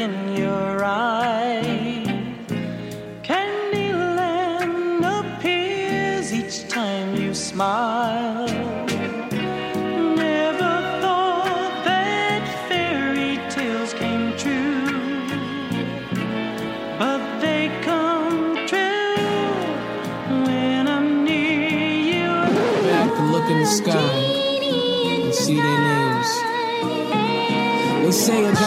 in 0.00 0.36
your 0.36 0.84
eye. 0.84 2.04
Candyland 3.22 5.02
appears 5.20 6.32
each 6.32 6.68
time 6.68 7.16
you 7.16 7.34
smile. 7.34 8.46
Never 10.16 10.74
thought 11.00 11.82
that 11.84 12.42
fairy 12.68 13.40
tales 13.50 13.92
came 13.94 14.36
true, 14.36 14.86
but 16.98 17.40
they 17.40 17.70
come 17.82 18.66
true 18.66 19.16
when 20.46 20.86
I'm 20.86 21.24
near 21.24 21.90
you. 22.12 22.30
look 23.32 23.50
in 23.50 23.60
the 23.60 23.66
sky 23.66 24.14
and 25.24 25.34
see 25.34 25.56
their 25.56 25.80
names. 25.88 26.48
They 28.04 28.12
say 28.12 28.40
diamond 28.42 28.57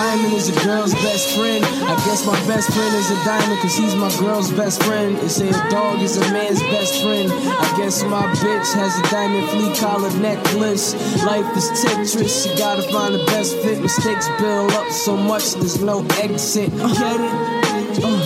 is 0.41 0.49
a 0.49 0.65
girl's 0.65 0.93
best 0.95 1.35
friend. 1.35 1.63
I 1.63 1.95
guess 2.05 2.25
my 2.25 2.33
best 2.47 2.73
friend 2.73 2.95
is 2.95 3.11
a 3.11 3.15
diamond 3.25 3.61
cause 3.61 3.77
he's 3.77 3.95
my 3.95 4.09
girl's 4.17 4.51
best 4.51 4.81
friend. 4.83 5.15
They 5.17 5.27
say 5.27 5.49
a 5.49 5.69
dog 5.69 6.01
is 6.01 6.17
a 6.17 6.21
man's 6.31 6.59
best 6.61 7.03
friend. 7.03 7.31
I 7.31 7.77
guess 7.77 8.03
my 8.03 8.25
bitch 8.41 8.73
has 8.73 8.97
a 8.97 9.03
diamond 9.11 9.49
flea 9.49 9.75
collar 9.79 10.09
necklace. 10.17 10.95
Life 11.23 11.45
is 11.55 11.69
Tetris, 11.83 12.49
you 12.49 12.57
gotta 12.57 12.81
find 12.91 13.13
the 13.13 13.23
best 13.25 13.55
fit. 13.57 13.81
Mistakes 13.81 14.27
build 14.39 14.71
up 14.71 14.89
so 14.89 15.15
much, 15.15 15.53
there's 15.53 15.79
no 15.79 16.03
exit. 16.19 16.71
Get 16.71 17.19
it? 17.19 18.03
Uh. 18.03 18.21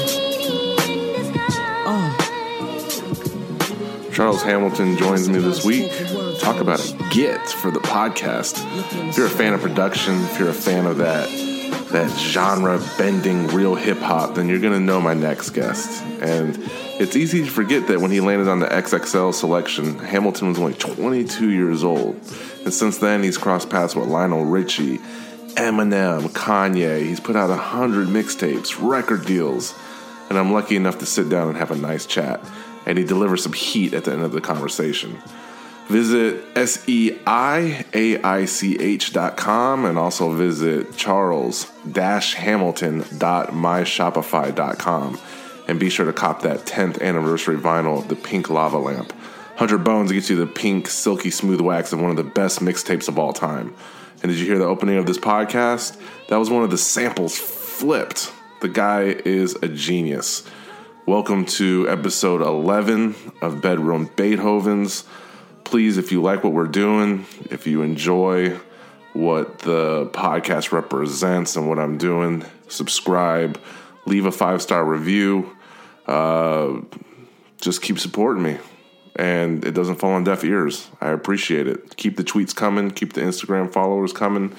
Uh. 1.86 2.12
Charles 4.14 4.42
Hamilton 4.42 4.96
joins 4.96 5.28
me 5.28 5.40
this 5.40 5.66
week. 5.66 5.92
Talk 6.40 6.62
about 6.62 6.80
a 6.80 7.10
get 7.10 7.46
for 7.46 7.72
the 7.72 7.82
podcast. 7.82 8.64
If 9.10 9.18
you're 9.18 9.28
a 9.28 9.30
fan 9.30 9.54
of 9.54 9.62
production, 9.62 10.14
if 10.26 10.40
you're 10.40 10.50
a 10.50 10.54
fan 10.54 10.86
of 10.86 10.98
that 10.98 11.45
that 11.92 12.10
genre 12.20 12.82
bending 12.98 13.48
real 13.48 13.76
hip 13.76 13.98
hop, 14.00 14.36
then 14.36 14.50
you're 14.50 14.60
gonna 14.60 14.80
know 14.80 15.00
my 15.00 15.14
next 15.14 15.52
guest. 15.52 16.04
And 16.22 16.58
it's 17.00 17.16
easy 17.16 17.44
to 17.44 17.50
forget 17.50 17.88
that 17.88 18.00
when 18.00 18.12
he 18.12 18.22
landed 18.22 18.48
on 18.48 18.60
the 18.60 18.68
XXL 18.68 19.34
selection, 19.34 20.00
Hamilton 20.00 20.50
was 20.50 20.60
only 20.60 20.74
22 20.74 21.52
years 21.52 21.84
old. 21.84 22.16
And 22.64 22.74
since 22.74 22.98
then, 22.98 23.22
he's 23.22 23.38
crossed 23.38 23.70
paths 23.70 23.96
with 23.96 24.08
Lionel 24.08 24.46
Richie, 24.46 24.98
Eminem, 25.56 26.30
Kanye. 26.30 27.04
He's 27.04 27.20
put 27.20 27.36
out 27.36 27.50
hundred 27.58 28.08
mixtapes, 28.08 28.76
record 28.80 29.26
deals, 29.26 29.74
and 30.30 30.38
I'm 30.38 30.52
lucky 30.52 30.76
enough 30.76 31.00
to 31.00 31.06
sit 31.06 31.30
down 31.30 31.50
and 31.50 31.58
have 31.58 31.72
a 31.72 31.76
nice 31.76 32.06
chat. 32.06 32.42
And 32.86 32.98
he 32.98 33.04
delivers 33.04 33.44
some 33.44 33.54
heat 33.54 33.94
at 33.94 34.06
the 34.06 34.12
end 34.12 34.24
of 34.24 34.32
the 34.32 34.42
conversation. 34.42 35.22
Visit 35.88 36.44
S 36.56 36.84
E 36.88 37.20
I 37.28 37.86
A 37.94 38.20
I 38.22 38.46
C 38.46 38.80
H 38.80 39.14
dot 39.14 39.38
com 39.38 39.86
and 39.86 40.00
also 40.00 40.32
visit 40.32 40.98
charles 40.98 41.72
hamilton.myshopify 41.96 44.56
dot 44.56 44.80
com 44.80 45.20
and 45.68 45.80
be 45.80 45.90
sure 45.90 46.06
to 46.06 46.14
cop 46.14 46.42
that 46.42 46.66
10th 46.66 47.02
anniversary 47.02 47.58
vinyl 47.58 48.00
of 48.00 48.08
the 48.08 48.16
Pink 48.16 48.50
Lava 48.50 48.80
Lamp. 48.80 49.12
100 49.12 49.84
Bones 49.84 50.12
gets 50.12 50.28
you 50.30 50.36
the 50.36 50.48
pink, 50.48 50.88
silky 50.88 51.30
smooth 51.30 51.62
wax 51.62 51.94
of 51.94 52.02
one 52.02 52.12
of 52.12 52.18
the 52.18 52.24
best 52.24 52.60
mixtapes 52.60 53.08
of 53.08 53.18
all 53.18 53.32
time. 53.32 53.74
And 54.22 54.32
did 54.32 54.40
you 54.40 54.46
hear 54.46 54.58
the 54.58 54.66
opening 54.66 54.98
of 54.98 55.06
this 55.06 55.18
podcast? 55.18 55.98
That 56.30 56.38
was 56.38 56.50
one 56.50 56.64
of 56.64 56.72
the 56.72 56.78
samples 56.78 57.38
flipped. 57.38 58.32
The 58.62 58.70
guy 58.70 59.04
is 59.04 59.56
a 59.62 59.68
genius. 59.68 60.44
Welcome 61.06 61.46
to 61.46 61.88
episode 61.88 62.42
11 62.42 63.16
of 63.42 63.62
Bedroom 63.62 64.10
Beethovens. 64.16 65.06
Please, 65.66 65.98
if 65.98 66.12
you 66.12 66.22
like 66.22 66.44
what 66.44 66.54
we're 66.54 66.68
doing, 66.68 67.26
if 67.52 67.68
you 67.68 67.82
enjoy 67.82 68.58
what 69.14 69.60
the 69.60 70.08
podcast 70.14 70.72
represents 70.72 71.56
and 71.56 71.68
what 71.68 71.80
I'm 71.80 71.98
doing, 71.98 72.46
subscribe, 72.68 73.60
leave 74.06 74.26
a 74.26 74.32
five 74.32 74.62
star 74.62 74.86
review. 74.86 75.56
Uh, 76.06 76.82
just 77.60 77.82
keep 77.82 78.00
supporting 78.00 78.44
me. 78.44 78.58
And 79.16 79.66
it 79.66 79.72
doesn't 79.72 79.96
fall 79.96 80.12
on 80.12 80.24
deaf 80.24 80.44
ears. 80.44 80.90
I 81.02 81.10
appreciate 81.10 81.68
it. 81.68 81.96
Keep 81.98 82.18
the 82.18 82.24
tweets 82.24 82.56
coming, 82.56 82.92
keep 82.92 83.14
the 83.14 83.22
Instagram 83.22 83.72
followers 83.72 84.14
coming. 84.14 84.56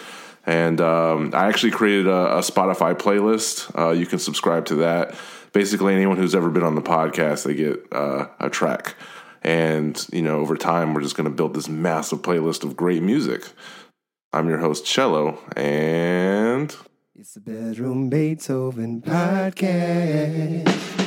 And 0.46 0.80
um, 0.80 1.32
I 1.34 1.46
actually 1.46 1.72
created 1.72 2.06
a, 2.06 2.38
a 2.38 2.40
Spotify 2.40 2.94
playlist. 2.94 3.76
Uh, 3.78 3.90
you 3.90 4.06
can 4.06 4.18
subscribe 4.18 4.66
to 4.66 4.76
that. 4.76 5.14
Basically, 5.52 5.94
anyone 5.94 6.16
who's 6.16 6.34
ever 6.34 6.50
been 6.50 6.62
on 6.62 6.74
the 6.74 6.82
podcast, 6.82 7.44
they 7.44 7.54
get 7.54 7.86
uh, 7.92 8.26
a 8.40 8.48
track. 8.48 8.94
And, 9.46 10.04
you 10.12 10.22
know, 10.22 10.40
over 10.40 10.56
time, 10.56 10.92
we're 10.92 11.02
just 11.02 11.16
going 11.16 11.30
to 11.30 11.34
build 11.34 11.54
this 11.54 11.68
massive 11.68 12.20
playlist 12.20 12.64
of 12.64 12.76
great 12.76 13.00
music. 13.00 13.44
I'm 14.32 14.48
your 14.48 14.58
host, 14.58 14.84
Cello, 14.84 15.38
and 15.56 16.74
It's 17.14 17.34
the 17.34 17.40
Bedroom 17.40 18.10
Beethoven 18.10 19.02
Podcast. 19.02 21.05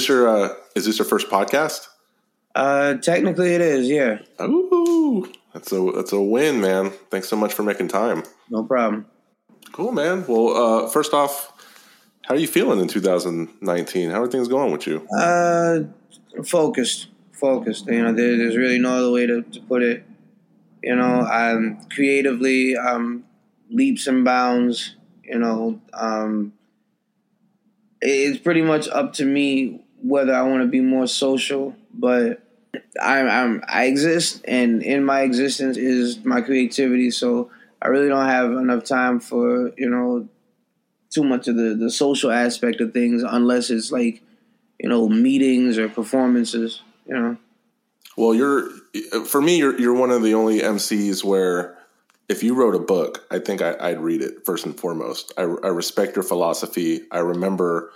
This 0.00 0.08
your 0.08 0.28
uh, 0.28 0.54
is 0.74 0.86
this 0.86 0.98
your 0.98 1.06
first 1.06 1.28
podcast? 1.28 1.88
Uh, 2.54 2.94
technically 2.94 3.54
it 3.54 3.60
is, 3.60 3.88
yeah. 3.88 4.18
Ooh, 4.42 5.30
that's 5.52 5.70
a 5.72 5.92
that's 5.94 6.12
a 6.12 6.20
win, 6.20 6.60
man. 6.60 6.90
Thanks 7.10 7.28
so 7.28 7.36
much 7.36 7.52
for 7.52 7.62
making 7.62 7.88
time. 7.88 8.22
No 8.48 8.64
problem. 8.64 9.06
Cool, 9.72 9.92
man. 9.92 10.24
Well, 10.26 10.56
uh, 10.56 10.88
first 10.88 11.12
off, 11.12 11.52
how 12.24 12.34
are 12.34 12.38
you 12.38 12.48
feeling 12.48 12.80
in 12.80 12.88
2019? 12.88 14.10
How 14.10 14.22
are 14.22 14.26
things 14.26 14.48
going 14.48 14.72
with 14.72 14.86
you? 14.86 15.06
Uh, 15.16 15.80
focused, 16.44 17.08
focused. 17.32 17.86
You 17.86 18.02
know, 18.02 18.12
there, 18.12 18.36
there's 18.36 18.56
really 18.56 18.78
no 18.78 18.96
other 18.96 19.10
way 19.12 19.26
to, 19.26 19.42
to 19.42 19.60
put 19.60 19.82
it. 19.82 20.04
You 20.82 20.96
know, 20.96 21.20
I'm 21.20 21.84
creatively, 21.90 22.76
um, 22.76 23.24
leaps 23.70 24.06
and 24.06 24.24
bounds. 24.24 24.96
You 25.22 25.38
know, 25.38 25.80
um, 25.92 26.52
it's 28.00 28.38
pretty 28.40 28.62
much 28.62 28.88
up 28.88 29.12
to 29.14 29.24
me 29.24 29.79
whether 30.02 30.34
I 30.34 30.42
want 30.42 30.62
to 30.62 30.68
be 30.68 30.80
more 30.80 31.06
social, 31.06 31.74
but 31.92 32.42
I'm, 33.00 33.28
I'm 33.28 33.64
I 33.68 33.84
exist, 33.84 34.44
and 34.46 34.82
in 34.82 35.04
my 35.04 35.22
existence 35.22 35.76
is 35.76 36.24
my 36.24 36.40
creativity. 36.40 37.10
So 37.10 37.50
I 37.82 37.88
really 37.88 38.08
don't 38.08 38.26
have 38.26 38.52
enough 38.52 38.84
time 38.84 39.20
for 39.20 39.72
you 39.76 39.88
know 39.88 40.28
too 41.10 41.24
much 41.24 41.48
of 41.48 41.56
the 41.56 41.74
the 41.74 41.90
social 41.90 42.30
aspect 42.30 42.80
of 42.80 42.92
things, 42.92 43.22
unless 43.22 43.70
it's 43.70 43.92
like 43.92 44.22
you 44.78 44.88
know 44.88 45.08
meetings 45.08 45.78
or 45.78 45.88
performances. 45.88 46.82
You 47.06 47.14
know, 47.14 47.36
Well, 48.16 48.34
you're 48.34 48.70
for 49.26 49.40
me, 49.40 49.58
you're 49.58 49.78
you're 49.78 49.94
one 49.94 50.10
of 50.10 50.22
the 50.22 50.34
only 50.34 50.60
MCs 50.60 51.24
where 51.24 51.76
if 52.28 52.44
you 52.44 52.54
wrote 52.54 52.76
a 52.76 52.80
book, 52.80 53.26
I 53.30 53.40
think 53.40 53.60
I, 53.60 53.74
I'd 53.80 53.98
read 53.98 54.22
it 54.22 54.46
first 54.46 54.64
and 54.64 54.78
foremost. 54.78 55.32
I, 55.36 55.42
I 55.42 55.68
respect 55.68 56.14
your 56.14 56.22
philosophy. 56.22 57.00
I 57.10 57.18
remember 57.18 57.92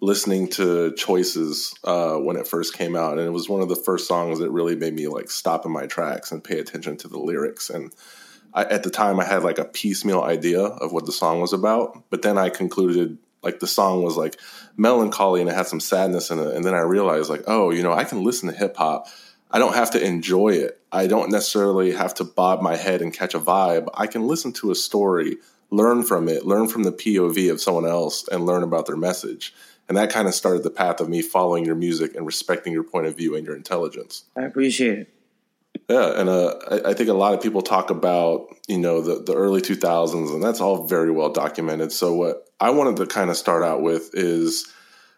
listening 0.00 0.48
to 0.48 0.92
Choices 0.94 1.74
uh, 1.84 2.16
when 2.16 2.36
it 2.36 2.46
first 2.46 2.74
came 2.74 2.96
out, 2.96 3.18
and 3.18 3.26
it 3.26 3.32
was 3.32 3.48
one 3.48 3.60
of 3.60 3.68
the 3.68 3.76
first 3.76 4.08
songs 4.08 4.38
that 4.38 4.50
really 4.50 4.76
made 4.76 4.94
me 4.94 5.08
like 5.08 5.30
stop 5.30 5.66
in 5.66 5.72
my 5.72 5.86
tracks 5.86 6.32
and 6.32 6.42
pay 6.42 6.58
attention 6.58 6.96
to 6.98 7.08
the 7.08 7.18
lyrics. 7.18 7.70
And 7.70 7.92
I, 8.54 8.64
at 8.64 8.82
the 8.82 8.90
time, 8.90 9.20
I 9.20 9.24
had 9.24 9.42
like 9.42 9.58
a 9.58 9.64
piecemeal 9.64 10.22
idea 10.22 10.62
of 10.62 10.92
what 10.92 11.06
the 11.06 11.12
song 11.12 11.40
was 11.40 11.52
about, 11.52 12.04
but 12.10 12.22
then 12.22 12.38
I 12.38 12.48
concluded 12.48 13.18
like 13.42 13.60
the 13.60 13.66
song 13.66 14.02
was 14.02 14.16
like 14.16 14.38
melancholy 14.76 15.40
and 15.40 15.48
it 15.48 15.56
had 15.56 15.66
some 15.66 15.80
sadness 15.80 16.30
in 16.30 16.38
it, 16.38 16.54
and 16.54 16.64
then 16.64 16.74
I 16.74 16.80
realized 16.80 17.30
like, 17.30 17.44
oh, 17.46 17.70
you 17.70 17.82
know, 17.82 17.92
I 17.92 18.04
can 18.04 18.24
listen 18.24 18.48
to 18.48 18.56
hip 18.56 18.76
hop. 18.76 19.06
I 19.50 19.58
don't 19.58 19.74
have 19.74 19.90
to 19.92 20.04
enjoy 20.04 20.50
it. 20.50 20.80
I 20.92 21.08
don't 21.08 21.30
necessarily 21.30 21.92
have 21.92 22.14
to 22.14 22.24
bob 22.24 22.62
my 22.62 22.76
head 22.76 23.02
and 23.02 23.12
catch 23.12 23.34
a 23.34 23.40
vibe. 23.40 23.88
I 23.94 24.06
can 24.06 24.26
listen 24.26 24.52
to 24.54 24.70
a 24.70 24.76
story, 24.76 25.38
learn 25.70 26.04
from 26.04 26.28
it, 26.28 26.46
learn 26.46 26.68
from 26.68 26.84
the 26.84 26.92
POV 26.92 27.50
of 27.50 27.60
someone 27.60 27.86
else, 27.86 28.28
and 28.28 28.46
learn 28.46 28.62
about 28.62 28.86
their 28.86 28.96
message. 28.96 29.52
And 29.90 29.96
that 29.96 30.08
kind 30.08 30.28
of 30.28 30.34
started 30.34 30.62
the 30.62 30.70
path 30.70 31.00
of 31.00 31.08
me 31.08 31.20
following 31.20 31.64
your 31.64 31.74
music 31.74 32.14
and 32.14 32.24
respecting 32.24 32.72
your 32.72 32.84
point 32.84 33.06
of 33.06 33.16
view 33.16 33.34
and 33.34 33.44
your 33.44 33.56
intelligence. 33.56 34.22
I 34.36 34.42
appreciate 34.42 35.00
it. 35.00 35.14
Yeah, 35.88 36.20
and 36.20 36.28
uh, 36.28 36.54
I, 36.70 36.90
I 36.90 36.94
think 36.94 37.08
a 37.08 37.14
lot 37.14 37.34
of 37.34 37.42
people 37.42 37.60
talk 37.60 37.90
about 37.90 38.46
you 38.68 38.78
know 38.78 39.00
the 39.00 39.20
the 39.20 39.34
early 39.34 39.60
two 39.60 39.74
thousands, 39.74 40.30
and 40.30 40.40
that's 40.40 40.60
all 40.60 40.86
very 40.86 41.10
well 41.10 41.30
documented. 41.30 41.90
So 41.90 42.14
what 42.14 42.48
I 42.60 42.70
wanted 42.70 42.98
to 42.98 43.06
kind 43.06 43.30
of 43.30 43.36
start 43.36 43.64
out 43.64 43.82
with 43.82 44.10
is 44.12 44.72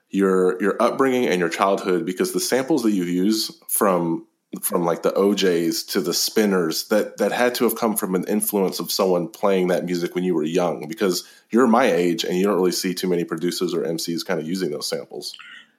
your 0.08 0.58
your 0.62 0.80
upbringing 0.80 1.26
and 1.26 1.38
your 1.38 1.50
childhood, 1.50 2.06
because 2.06 2.32
the 2.32 2.40
samples 2.40 2.82
that 2.84 2.92
you 2.92 3.04
use 3.04 3.50
from 3.68 4.26
from 4.60 4.84
like 4.84 5.02
the 5.02 5.16
O'Jays 5.16 5.82
to 5.84 6.00
the 6.00 6.12
Spinners 6.12 6.88
that 6.88 7.16
that 7.16 7.32
had 7.32 7.54
to 7.56 7.64
have 7.64 7.76
come 7.76 7.96
from 7.96 8.14
an 8.14 8.24
influence 8.24 8.80
of 8.80 8.92
someone 8.92 9.28
playing 9.28 9.68
that 9.68 9.84
music 9.84 10.14
when 10.14 10.24
you 10.24 10.34
were 10.34 10.44
young 10.44 10.86
because 10.88 11.26
you're 11.50 11.66
my 11.66 11.90
age 11.90 12.24
and 12.24 12.36
you 12.36 12.44
don't 12.44 12.56
really 12.56 12.72
see 12.72 12.92
too 12.92 13.08
many 13.08 13.24
producers 13.24 13.72
or 13.72 13.82
MCs 13.82 14.26
kind 14.26 14.40
of 14.40 14.46
using 14.46 14.70
those 14.70 14.88
samples. 14.88 15.34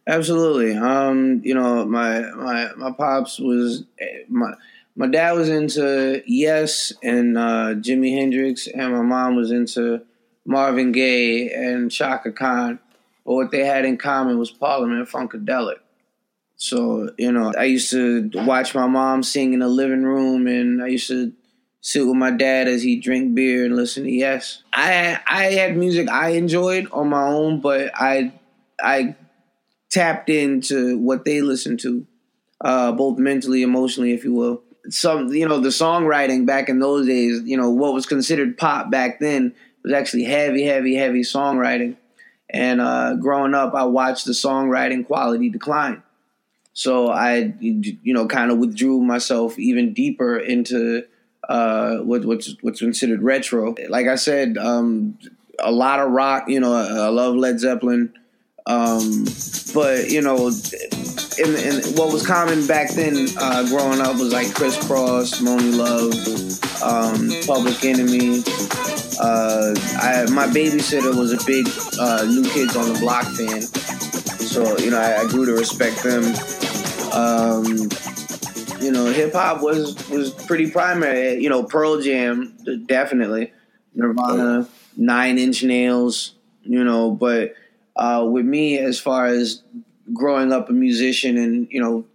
Absolutely. 0.07 0.75
Um, 0.75 1.41
you 1.43 1.53
know, 1.53 1.85
my 1.85 2.21
my 2.31 2.73
my 2.75 2.91
pops 2.91 3.39
was 3.39 3.83
my 4.27 4.53
my 4.95 5.07
dad 5.07 5.33
was 5.33 5.49
into 5.49 6.21
Yes 6.25 6.93
and 7.01 7.37
uh, 7.37 7.75
Jimi 7.75 8.15
Hendrix, 8.15 8.67
and 8.67 8.93
my 8.93 9.01
mom 9.01 9.35
was 9.35 9.51
into 9.51 10.01
Marvin 10.45 10.91
Gaye 10.91 11.49
and 11.49 11.91
Chaka 11.91 12.31
Khan. 12.31 12.79
But 13.25 13.33
what 13.33 13.51
they 13.51 13.65
had 13.65 13.85
in 13.85 13.97
common 13.97 14.37
was 14.37 14.51
Parliament 14.51 15.07
Funkadelic. 15.07 15.77
So 16.63 17.09
you 17.17 17.29
know, 17.33 17.51
I 17.57 17.65
used 17.65 17.91
to 17.91 18.29
watch 18.33 18.73
my 18.73 18.87
mom 18.87 19.21
sing 19.21 19.51
in 19.51 19.59
the 19.59 19.67
living 19.67 20.03
room, 20.03 20.47
and 20.47 20.81
I 20.81 20.87
used 20.87 21.09
to 21.09 21.33
sit 21.81 22.07
with 22.07 22.15
my 22.15 22.31
dad 22.31 22.69
as 22.69 22.81
he 22.81 22.95
drink 23.01 23.35
beer 23.35 23.65
and 23.65 23.75
listen 23.75 24.05
to 24.05 24.09
Yes. 24.09 24.63
I 24.71 25.19
I 25.27 25.45
had 25.47 25.75
music 25.75 26.07
I 26.09 26.29
enjoyed 26.29 26.87
on 26.93 27.09
my 27.09 27.27
own, 27.27 27.59
but 27.59 27.91
I 27.93 28.31
I 28.81 29.17
tapped 29.89 30.29
into 30.29 30.97
what 30.99 31.25
they 31.25 31.41
listened 31.41 31.81
to, 31.81 32.07
uh, 32.61 32.93
both 32.93 33.17
mentally, 33.17 33.61
and 33.61 33.69
emotionally, 33.69 34.13
if 34.13 34.23
you 34.23 34.33
will. 34.33 34.63
Some, 34.89 35.33
you 35.33 35.45
know, 35.45 35.59
the 35.59 35.69
songwriting 35.69 36.45
back 36.45 36.69
in 36.69 36.79
those 36.79 37.07
days, 37.07 37.41
you 37.43 37.57
know, 37.57 37.71
what 37.71 37.93
was 37.93 38.05
considered 38.05 38.57
pop 38.57 38.89
back 38.89 39.19
then 39.19 39.53
was 39.83 39.91
actually 39.91 40.23
heavy, 40.23 40.63
heavy, 40.63 40.95
heavy 40.95 41.23
songwriting. 41.23 41.97
And 42.49 42.79
uh, 42.79 43.15
growing 43.15 43.53
up, 43.53 43.73
I 43.73 43.83
watched 43.83 44.25
the 44.25 44.31
songwriting 44.31 45.05
quality 45.05 45.49
decline. 45.49 46.03
So 46.73 47.09
I, 47.09 47.53
you 47.59 48.13
know, 48.13 48.27
kind 48.27 48.51
of 48.51 48.57
withdrew 48.57 49.01
myself 49.01 49.57
even 49.59 49.93
deeper 49.93 50.37
into 50.37 51.03
uh, 51.47 51.97
what, 51.97 52.25
what's 52.25 52.55
what's 52.61 52.79
considered 52.79 53.21
retro. 53.21 53.75
Like 53.89 54.07
I 54.07 54.15
said, 54.15 54.57
um, 54.57 55.17
a 55.59 55.71
lot 55.71 55.99
of 55.99 56.11
rock. 56.11 56.49
You 56.49 56.59
know, 56.59 56.73
I 56.73 57.09
love 57.09 57.35
Led 57.35 57.59
Zeppelin. 57.59 58.13
Um, 58.65 59.25
but 59.73 60.09
you 60.09 60.21
know, 60.21 60.47
in, 60.47 61.55
in, 61.55 61.81
what 61.95 62.13
was 62.13 62.25
common 62.25 62.65
back 62.65 62.91
then, 62.91 63.27
uh, 63.37 63.67
growing 63.67 63.99
up, 63.99 64.13
was 64.13 64.31
like 64.31 64.53
Kris 64.53 64.77
Kross, 64.77 65.41
Monie 65.41 65.75
Love, 65.75 66.13
um, 66.81 67.29
Public 67.45 67.83
Enemy. 67.83 68.43
Uh, 69.19 69.75
I, 70.01 70.25
my 70.31 70.47
babysitter 70.47 71.15
was 71.15 71.33
a 71.33 71.45
big 71.45 71.67
uh, 71.99 72.25
New 72.25 72.49
Kids 72.49 72.75
on 72.75 72.91
the 72.93 72.99
Block 72.99 73.25
fan, 73.25 73.61
so 73.61 74.77
you 74.77 74.91
know 74.91 74.99
I, 74.99 75.21
I 75.21 75.27
grew 75.27 75.45
to 75.45 75.53
respect 75.53 76.01
them. 76.01 76.23
Um, 77.13 77.65
you 78.81 78.91
know, 78.91 79.05
hip 79.05 79.33
hop 79.33 79.61
was 79.61 80.09
was 80.09 80.31
pretty 80.31 80.69
primary. 80.69 81.35
You 81.41 81.49
know, 81.49 81.63
Pearl 81.63 82.01
Jam, 82.01 82.57
definitely, 82.85 83.53
Nirvana, 83.93 84.67
Nine 84.97 85.37
Inch 85.37 85.63
Nails. 85.63 86.35
You 86.63 86.83
know, 86.83 87.11
but 87.11 87.55
uh, 87.95 88.25
with 88.29 88.45
me 88.45 88.77
as 88.77 88.99
far 88.99 89.25
as 89.25 89.61
growing 90.11 90.51
up 90.51 90.69
a 90.69 90.73
musician 90.73 91.37
and 91.37 91.67
you 91.71 91.81
know 91.81 92.05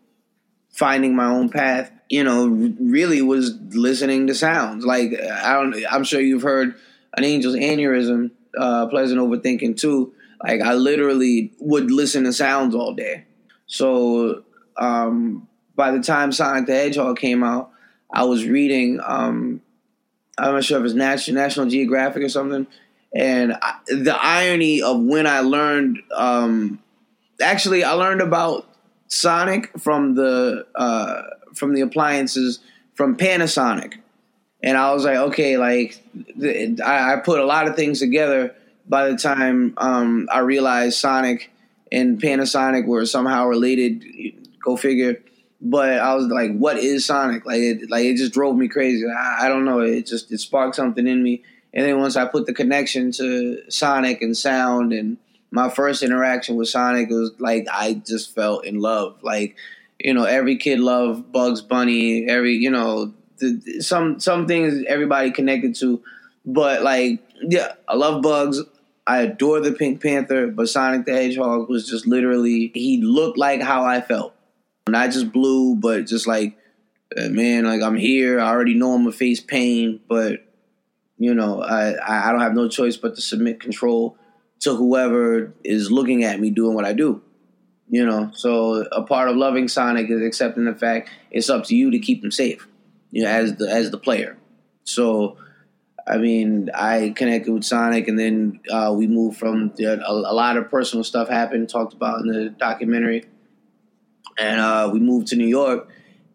finding 0.70 1.16
my 1.16 1.26
own 1.26 1.48
path 1.48 1.90
you 2.08 2.22
know 2.22 2.46
really 2.80 3.22
was 3.22 3.54
listening 3.70 4.26
to 4.26 4.34
sounds 4.34 4.84
like 4.84 5.12
i 5.42 5.54
don't 5.54 5.74
i'm 5.90 6.04
sure 6.04 6.20
you've 6.20 6.42
heard 6.42 6.74
an 7.14 7.24
angel's 7.24 7.56
aneurysm 7.56 8.30
uh 8.58 8.86
pleasant 8.88 9.18
overthinking 9.18 9.76
too 9.76 10.12
like 10.44 10.60
i 10.60 10.74
literally 10.74 11.50
would 11.58 11.90
listen 11.90 12.24
to 12.24 12.32
sounds 12.32 12.74
all 12.74 12.92
day 12.92 13.24
so 13.66 14.44
um 14.78 15.46
by 15.76 15.90
the 15.90 16.00
time 16.00 16.32
sonic 16.32 16.66
the 16.66 16.74
hedgehog 16.74 17.18
came 17.18 17.42
out 17.42 17.70
i 18.12 18.24
was 18.24 18.46
reading 18.46 19.00
um 19.04 19.60
i'm 20.38 20.54
not 20.54 20.64
sure 20.64 20.78
if 20.78 20.84
it's 20.84 20.94
national, 20.94 21.40
national 21.40 21.68
geographic 21.68 22.22
or 22.22 22.28
something 22.28 22.66
and 23.14 23.54
I, 23.54 23.74
the 23.86 24.16
irony 24.20 24.82
of 24.82 25.00
when 25.00 25.26
I 25.26 25.40
learned, 25.40 26.02
um, 26.14 26.78
actually, 27.40 27.84
I 27.84 27.92
learned 27.92 28.20
about 28.20 28.68
Sonic 29.08 29.78
from 29.78 30.14
the 30.14 30.66
uh, 30.74 31.22
from 31.54 31.74
the 31.74 31.80
appliances 31.80 32.60
from 32.94 33.16
Panasonic, 33.16 33.94
and 34.62 34.76
I 34.76 34.92
was 34.92 35.04
like, 35.04 35.16
okay, 35.16 35.56
like 35.56 36.02
I, 36.84 37.14
I 37.14 37.16
put 37.24 37.40
a 37.40 37.46
lot 37.46 37.66
of 37.66 37.76
things 37.76 38.00
together. 38.00 38.54
By 38.86 39.08
the 39.08 39.16
time 39.16 39.74
um, 39.76 40.28
I 40.32 40.40
realized 40.40 40.98
Sonic 40.98 41.50
and 41.90 42.20
Panasonic 42.20 42.86
were 42.86 43.04
somehow 43.06 43.46
related, 43.46 44.02
go 44.62 44.76
figure. 44.76 45.22
But 45.60 45.98
I 45.98 46.14
was 46.14 46.26
like, 46.26 46.56
what 46.56 46.78
is 46.78 47.04
Sonic? 47.04 47.44
Like, 47.44 47.58
it, 47.60 47.90
like 47.90 48.04
it 48.04 48.16
just 48.16 48.32
drove 48.32 48.56
me 48.56 48.68
crazy. 48.68 49.04
I, 49.06 49.46
I 49.46 49.48
don't 49.48 49.64
know. 49.64 49.80
It 49.80 50.06
just 50.06 50.30
it 50.30 50.38
sparked 50.38 50.76
something 50.76 51.06
in 51.06 51.22
me 51.22 51.42
and 51.72 51.86
then 51.86 51.98
once 51.98 52.16
I 52.16 52.26
put 52.26 52.46
the 52.46 52.54
connection 52.54 53.12
to 53.12 53.62
Sonic 53.70 54.22
and 54.22 54.36
sound 54.36 54.92
and 54.92 55.18
my 55.50 55.68
first 55.68 56.02
interaction 56.02 56.56
with 56.56 56.68
Sonic 56.68 57.08
was 57.08 57.32
like 57.38 57.66
I 57.70 57.94
just 57.94 58.34
felt 58.34 58.64
in 58.64 58.80
love. 58.80 59.22
Like, 59.22 59.56
you 59.98 60.14
know, 60.14 60.24
every 60.24 60.56
kid 60.56 60.80
loved 60.80 61.32
Bugs 61.32 61.60
Bunny, 61.60 62.28
every, 62.28 62.54
you 62.54 62.70
know, 62.70 63.12
the, 63.38 63.80
some 63.80 64.18
some 64.20 64.46
things 64.46 64.84
everybody 64.86 65.30
connected 65.30 65.74
to. 65.76 66.02
But 66.44 66.82
like, 66.82 67.20
yeah, 67.42 67.74
I 67.86 67.94
love 67.94 68.22
Bugs. 68.22 68.60
I 69.06 69.22
adore 69.22 69.60
the 69.60 69.72
Pink 69.72 70.02
Panther, 70.02 70.48
but 70.48 70.68
Sonic 70.68 71.06
the 71.06 71.12
Hedgehog 71.12 71.68
was 71.68 71.88
just 71.88 72.06
literally 72.06 72.70
he 72.74 73.00
looked 73.02 73.38
like 73.38 73.62
how 73.62 73.84
I 73.84 74.00
felt. 74.00 74.34
Not 74.88 75.10
just 75.10 75.32
blue, 75.32 75.74
but 75.74 76.06
just 76.06 76.26
like 76.26 76.56
uh, 77.16 77.28
man, 77.28 77.64
like 77.64 77.82
I'm 77.82 77.96
here. 77.96 78.40
I 78.40 78.48
already 78.48 78.74
know 78.74 78.92
I'm 78.92 79.04
gonna 79.04 79.12
face 79.12 79.40
pain, 79.40 80.00
but 80.08 80.44
you 81.18 81.34
know, 81.34 81.62
I, 81.62 82.28
I 82.28 82.32
don't 82.32 82.40
have 82.40 82.54
no 82.54 82.68
choice 82.68 82.96
but 82.96 83.16
to 83.16 83.20
submit 83.20 83.60
control 83.60 84.16
to 84.60 84.74
whoever 84.74 85.52
is 85.64 85.90
looking 85.90 86.24
at 86.24 86.40
me 86.40 86.50
doing 86.50 86.74
what 86.74 86.84
I 86.84 86.92
do. 86.92 87.22
You 87.90 88.04
know, 88.04 88.30
so 88.34 88.84
a 88.92 89.02
part 89.02 89.30
of 89.30 89.36
loving 89.36 89.66
Sonic 89.66 90.10
is 90.10 90.20
accepting 90.20 90.66
the 90.66 90.74
fact 90.74 91.08
it's 91.30 91.48
up 91.48 91.64
to 91.66 91.74
you 91.74 91.90
to 91.90 91.98
keep 91.98 92.22
him 92.22 92.30
safe, 92.30 92.68
you 93.10 93.22
know, 93.22 93.30
as 93.30 93.56
the 93.56 93.68
as 93.70 93.90
the 93.90 93.96
player. 93.96 94.36
So, 94.84 95.38
I 96.06 96.18
mean, 96.18 96.70
I 96.74 97.14
connected 97.16 97.50
with 97.50 97.64
Sonic, 97.64 98.06
and 98.08 98.18
then 98.18 98.60
uh, 98.70 98.92
we 98.94 99.06
moved 99.06 99.38
from 99.38 99.72
a, 99.80 99.84
a, 100.04 100.34
lot 100.34 100.58
of 100.58 100.70
personal 100.70 101.02
stuff 101.02 101.28
happened, 101.28 101.70
talked 101.70 101.94
about 101.94 102.20
in 102.20 102.26
the 102.26 102.50
documentary, 102.50 103.24
and 104.38 104.60
uh, 104.60 104.90
we 104.92 105.00
moved 105.00 105.28
to 105.28 105.36
New 105.36 105.46
York, 105.46 105.88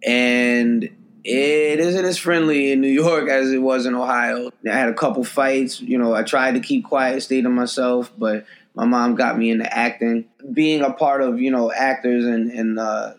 and 0.06 0.84
it 1.24 1.80
isn't 1.80 2.06
as 2.06 2.18
friendly 2.18 2.72
in 2.72 2.82
New 2.82 2.90
York 2.90 3.30
as 3.30 3.52
it 3.52 3.60
was 3.60 3.86
in 3.86 3.96
Ohio. 3.96 4.52
I 4.70 4.74
had 4.74 4.90
a 4.90 4.94
couple 4.94 5.24
fights. 5.24 5.80
You 5.80 5.98
know, 5.98 6.14
I 6.14 6.24
tried 6.24 6.56
to 6.56 6.60
keep 6.60 6.86
quiet, 6.86 7.24
stay 7.24 7.42
to 7.42 7.50
myself, 7.50 8.12
but 8.18 8.46
my 8.76 8.86
mom 8.86 9.16
got 9.16 9.38
me 9.38 9.50
into 9.50 9.72
acting. 9.72 10.26
Being 10.52 10.82
a 10.82 10.92
part 10.92 11.22
of, 11.22 11.40
you 11.40 11.52
know, 11.52 11.72
actors 11.72 12.26
and, 12.26 12.52
and 12.52 12.78
uh, 12.78 13.14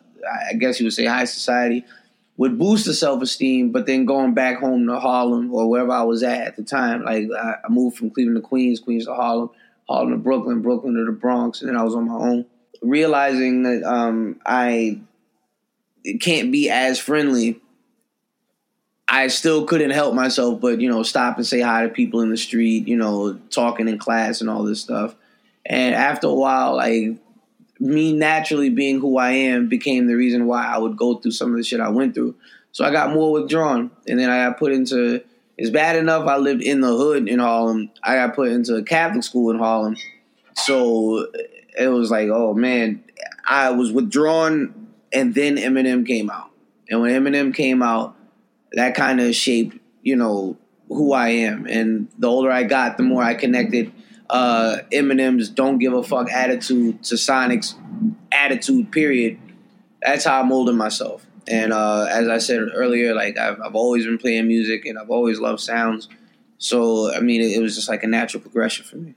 I 0.51 0.55
guess 0.55 0.81
you 0.81 0.87
would 0.87 0.93
say 0.93 1.07
high 1.07 1.25
society 1.25 1.85
would 2.37 2.59
boost 2.59 2.85
the 2.85 2.95
self 2.95 3.23
esteem, 3.23 3.71
but 3.71 3.87
then 3.87 4.05
going 4.05 4.35
back 4.35 4.59
home 4.59 4.87
to 4.87 4.99
Harlem 4.99 5.55
or 5.55 5.69
wherever 5.69 5.93
I 5.93 6.03
was 6.03 6.23
at 6.23 6.47
at 6.49 6.57
the 6.57 6.65
time, 6.65 7.05
like 7.05 7.29
I 7.33 7.69
moved 7.69 7.97
from 7.97 8.11
Cleveland 8.11 8.37
to 8.37 8.43
Queens, 8.43 8.81
Queens 8.81 9.07
to 9.07 9.15
Harlem, 9.15 9.51
Harlem 9.89 10.11
to 10.11 10.19
Brooklyn, 10.19 10.61
Brooklyn 10.61 10.95
to 10.95 11.05
the 11.05 11.13
Bronx, 11.13 11.61
and 11.61 11.69
then 11.69 11.77
I 11.77 11.85
was 11.85 11.95
on 11.95 12.09
my 12.09 12.15
own. 12.15 12.47
Realizing 12.85 13.63
that 13.65 13.83
um, 13.83 14.41
I 14.45 15.01
can't 16.21 16.53
be 16.53 16.71
as 16.71 16.99
friendly 16.99 17.61
I 19.07 19.29
still 19.29 19.65
couldn't 19.67 19.91
help 19.91 20.15
myself 20.15 20.61
but, 20.61 20.81
you 20.81 20.89
know, 20.89 21.03
stop 21.03 21.37
and 21.37 21.47
say 21.47 21.61
hi 21.61 21.83
to 21.83 21.89
people 21.89 22.21
in 22.21 22.31
the 22.31 22.37
street, 22.37 22.89
you 22.89 22.97
know, 22.97 23.35
talking 23.51 23.87
in 23.87 23.99
class 23.99 24.41
and 24.41 24.49
all 24.49 24.65
this 24.65 24.81
stuff. 24.81 25.15
And 25.65 25.95
after 25.95 26.27
a 26.27 26.35
while, 26.35 26.77
like 26.77 27.17
me 27.79 28.13
naturally 28.13 28.71
being 28.71 29.01
who 29.01 29.19
I 29.19 29.31
am 29.31 29.69
became 29.69 30.07
the 30.07 30.17
reason 30.17 30.47
why 30.47 30.67
I 30.67 30.79
would 30.79 30.97
go 30.97 31.15
through 31.15 31.33
some 31.33 31.51
of 31.51 31.57
the 31.57 31.63
shit 31.63 31.81
I 31.81 31.91
went 31.91 32.15
through. 32.15 32.35
So 32.73 32.85
I 32.85 32.91
got 32.91 33.13
more 33.13 33.33
withdrawn. 33.33 33.91
And 34.09 34.19
then 34.19 34.31
I 34.31 34.49
got 34.49 34.59
put 34.59 34.73
into 34.73 35.23
it's 35.57 35.71
bad 35.71 35.95
enough 35.95 36.27
I 36.27 36.39
lived 36.39 36.63
in 36.63 36.81
the 36.81 36.89
hood 36.97 37.29
in 37.29 37.39
Harlem. 37.39 37.91
I 38.03 38.17
got 38.17 38.35
put 38.35 38.49
into 38.49 38.75
a 38.75 38.83
Catholic 38.83 39.23
school 39.23 39.51
in 39.51 39.59
Harlem. 39.59 39.97
So 40.57 41.29
it 41.75 41.89
was 41.89 42.11
like, 42.11 42.29
oh 42.29 42.55
man, 42.55 43.05
I 43.47 43.71
was 43.71 43.93
withdrawn 43.93 44.89
and 45.13 45.35
then 45.35 45.57
Eminem 45.57 46.07
came 46.07 46.31
out. 46.31 46.51
And 46.89 47.01
when 47.01 47.11
Eminem 47.13 47.55
came 47.55 47.83
out, 47.83 48.17
that 48.73 48.95
kind 48.95 49.21
of 49.21 49.35
shaped, 49.35 49.79
you 50.03 50.17
know, 50.17 50.57
who 50.89 51.13
I 51.13 51.29
am. 51.29 51.67
And 51.67 52.09
the 52.19 52.29
older 52.29 52.51
I 52.51 52.65
got, 52.65 52.97
the 52.97 53.03
more 53.03 53.23
I 53.23 53.35
connected 53.35 53.93
uh, 54.31 54.79
Eminem's 54.93 55.49
"Don't 55.49 55.79
Give 55.79 55.93
a 55.93 56.03
Fuck" 56.03 56.31
attitude 56.31 57.03
to 57.05 57.17
Sonic's 57.17 57.75
attitude. 58.33 58.91
Period. 58.91 59.39
That's 60.03 60.25
how 60.25 60.41
I'm 60.41 60.49
molded 60.49 60.75
myself. 60.75 61.27
And 61.47 61.73
uh, 61.73 62.07
as 62.11 62.29
I 62.29 62.39
said 62.39 62.61
earlier, 62.75 63.15
like 63.15 63.39
I've, 63.39 63.61
I've 63.61 63.75
always 63.75 64.07
been 64.07 64.19
playing 64.19 64.49
music 64.49 64.87
and 64.87 64.99
I've 64.99 65.11
always 65.11 65.41
loved 65.41 65.61
sounds. 65.61 66.09
So 66.59 67.15
I 67.15 67.21
mean, 67.21 67.43
it, 67.43 67.53
it 67.53 67.61
was 67.61 67.75
just 67.75 67.89
like 67.89 68.03
a 68.03 68.07
natural 68.07 68.43
progression 68.43 68.85
for 68.85 68.97
me. 68.97 69.15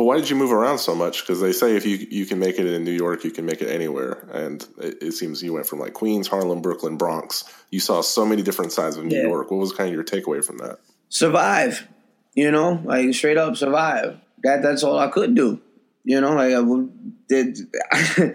Well, 0.00 0.06
why 0.06 0.16
did 0.16 0.30
you 0.30 0.36
move 0.36 0.50
around 0.50 0.78
so 0.78 0.94
much? 0.94 1.20
Because 1.20 1.42
they 1.42 1.52
say 1.52 1.76
if 1.76 1.84
you 1.84 1.96
you 2.10 2.24
can 2.24 2.38
make 2.38 2.58
it 2.58 2.64
in 2.64 2.84
New 2.84 2.90
York, 2.90 3.22
you 3.22 3.30
can 3.30 3.44
make 3.44 3.60
it 3.60 3.68
anywhere. 3.68 4.26
And 4.32 4.66
it, 4.78 5.02
it 5.02 5.12
seems 5.12 5.42
you 5.42 5.52
went 5.52 5.66
from 5.66 5.78
like 5.78 5.92
Queens, 5.92 6.26
Harlem, 6.26 6.62
Brooklyn, 6.62 6.96
Bronx. 6.96 7.44
You 7.70 7.80
saw 7.80 8.00
so 8.00 8.24
many 8.24 8.40
different 8.40 8.72
sides 8.72 8.96
of 8.96 9.04
New 9.04 9.14
Yeah. 9.14 9.24
York. 9.26 9.50
What 9.50 9.58
was 9.60 9.74
kind 9.74 9.88
of 9.90 9.94
your 9.94 10.02
takeaway 10.04 10.42
from 10.42 10.56
that? 10.56 10.78
survive. 11.10 11.86
You 12.34 12.50
know, 12.50 12.80
like 12.82 13.12
straight 13.12 13.36
up 13.36 13.56
survive. 13.58 14.18
That 14.42 14.62
that's 14.62 14.82
all 14.82 14.98
I 14.98 15.08
could 15.08 15.34
do. 15.34 15.60
You 16.04 16.22
know, 16.22 16.32
like 16.32 16.54
I 16.54 16.60
would 16.60 17.26
did 17.28 17.58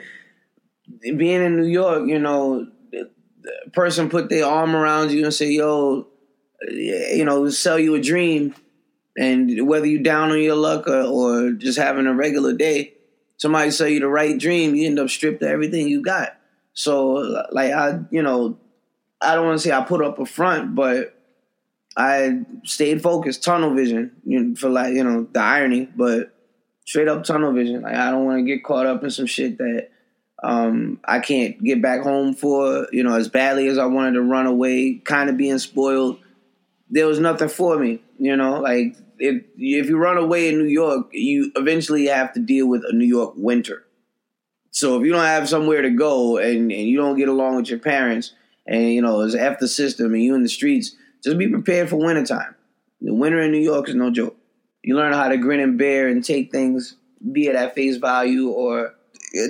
being 1.02 1.42
in 1.44 1.58
New 1.58 1.66
York. 1.68 2.08
You 2.08 2.20
know, 2.20 2.68
the, 2.92 3.10
the 3.42 3.72
person 3.74 4.10
put 4.10 4.30
their 4.30 4.46
arm 4.46 4.76
around 4.76 5.10
you 5.12 5.24
and 5.24 5.34
say, 5.34 5.50
"Yo, 5.50 6.06
you 6.70 7.26
know, 7.26 7.50
sell 7.50 7.80
you 7.80 7.96
a 7.96 8.02
dream." 8.02 8.54
And 9.18 9.68
whether 9.68 9.86
you're 9.86 10.04
down 10.04 10.32
on 10.32 10.42
your 10.42 10.56
luck 10.56 10.88
or, 10.88 11.02
or 11.02 11.52
just 11.52 11.78
having 11.78 12.06
a 12.06 12.14
regular 12.14 12.54
day, 12.54 12.94
somebody 13.38 13.72
sell 13.72 13.88
you 13.88 14.00
the 14.02 14.08
right 14.08 14.38
dream, 14.38 14.76
you 14.76 14.88
end 14.88 15.00
up 15.00 15.10
stripped 15.10 15.42
of 15.42 15.50
everything 15.50 15.88
you 15.88 16.02
got. 16.02 16.38
So, 16.74 17.46
like 17.52 17.72
I, 17.72 18.00
you 18.12 18.22
know, 18.22 18.58
I 19.22 19.36
don't 19.36 19.46
want 19.46 19.60
to 19.60 19.68
say 19.68 19.74
I 19.74 19.82
put 19.82 20.04
up 20.04 20.20
a 20.20 20.26
front, 20.26 20.76
but 20.76 21.16
I 21.98 22.42
stayed 22.64 23.02
focused, 23.02 23.44
tunnel 23.44 23.74
vision, 23.74 24.12
you 24.26 24.40
know, 24.40 24.56
for 24.56 24.70
like 24.70 24.94
you 24.94 25.04
know 25.04 25.28
the 25.32 25.40
irony, 25.40 25.90
but 25.96 26.34
straight 26.86 27.08
up 27.08 27.24
tunnel 27.24 27.54
vision. 27.54 27.82
Like 27.82 27.96
I 27.96 28.12
don't 28.12 28.26
want 28.26 28.40
to 28.40 28.44
get 28.44 28.64
caught 28.64 28.86
up 28.86 29.04
in 29.04 29.10
some 29.10 29.26
shit 29.26 29.58
that 29.58 29.90
um, 30.44 31.00
I 31.06 31.20
can't 31.20 31.62
get 31.64 31.82
back 31.82 32.02
home 32.02 32.34
for. 32.34 32.88
You 32.92 33.04
know, 33.04 33.16
as 33.16 33.30
badly 33.30 33.68
as 33.68 33.78
I 33.78 33.86
wanted 33.86 34.14
to 34.14 34.22
run 34.22 34.46
away, 34.46 34.96
kind 34.96 35.30
of 35.30 35.38
being 35.38 35.60
spoiled, 35.60 36.20
there 36.90 37.08
was 37.08 37.20
nothing 37.20 37.50
for 37.50 37.80
me. 37.80 38.02
You 38.20 38.36
know, 38.36 38.60
like 38.60 38.98
if 39.20 39.44
if 39.58 39.88
you 39.88 39.98
run 39.98 40.18
away 40.18 40.50
in 40.50 40.58
New 40.58 40.70
York, 40.70 41.08
you 41.12 41.52
eventually 41.56 42.08
have 42.08 42.34
to 42.34 42.40
deal 42.40 42.68
with 42.68 42.84
a 42.88 42.94
New 42.94 43.06
York 43.06 43.34
winter. 43.36 43.84
So 44.72 45.00
if 45.00 45.06
you 45.06 45.12
don't 45.12 45.24
have 45.24 45.48
somewhere 45.48 45.82
to 45.82 45.90
go 45.90 46.38
and, 46.38 46.72
and 46.72 46.88
you 46.90 46.98
don't 46.98 47.18
get 47.18 47.30
along 47.30 47.56
with 47.56 47.70
your 47.70 47.80
parents, 47.80 48.34
and 48.68 48.92
you 48.92 49.02
know 49.02 49.22
it's 49.22 49.36
F 49.36 49.60
the 49.60 49.68
system 49.68 50.14
and 50.14 50.24
you 50.24 50.36
in 50.36 50.44
the 50.44 50.50
streets, 50.50 50.96
just 51.24 51.38
be 51.38 51.48
prepared 51.48 51.90
for 51.90 51.98
wintertime. 51.98 52.56
The 53.02 53.14
winter 53.14 53.42
in 53.42 53.52
New 53.52 53.62
York 53.62 53.88
is 53.90 53.96
no 53.96 54.12
joke. 54.12 54.36
You 54.84 54.96
learn 54.96 55.14
how 55.14 55.30
to 55.30 55.38
grin 55.38 55.60
and 55.60 55.78
bear 55.78 56.08
and 56.08 56.24
take 56.24 56.52
things, 56.52 56.96
be 57.32 57.48
it 57.48 57.56
at 57.56 57.76
face 57.76 57.98
value 57.98 58.50
or 58.50 58.94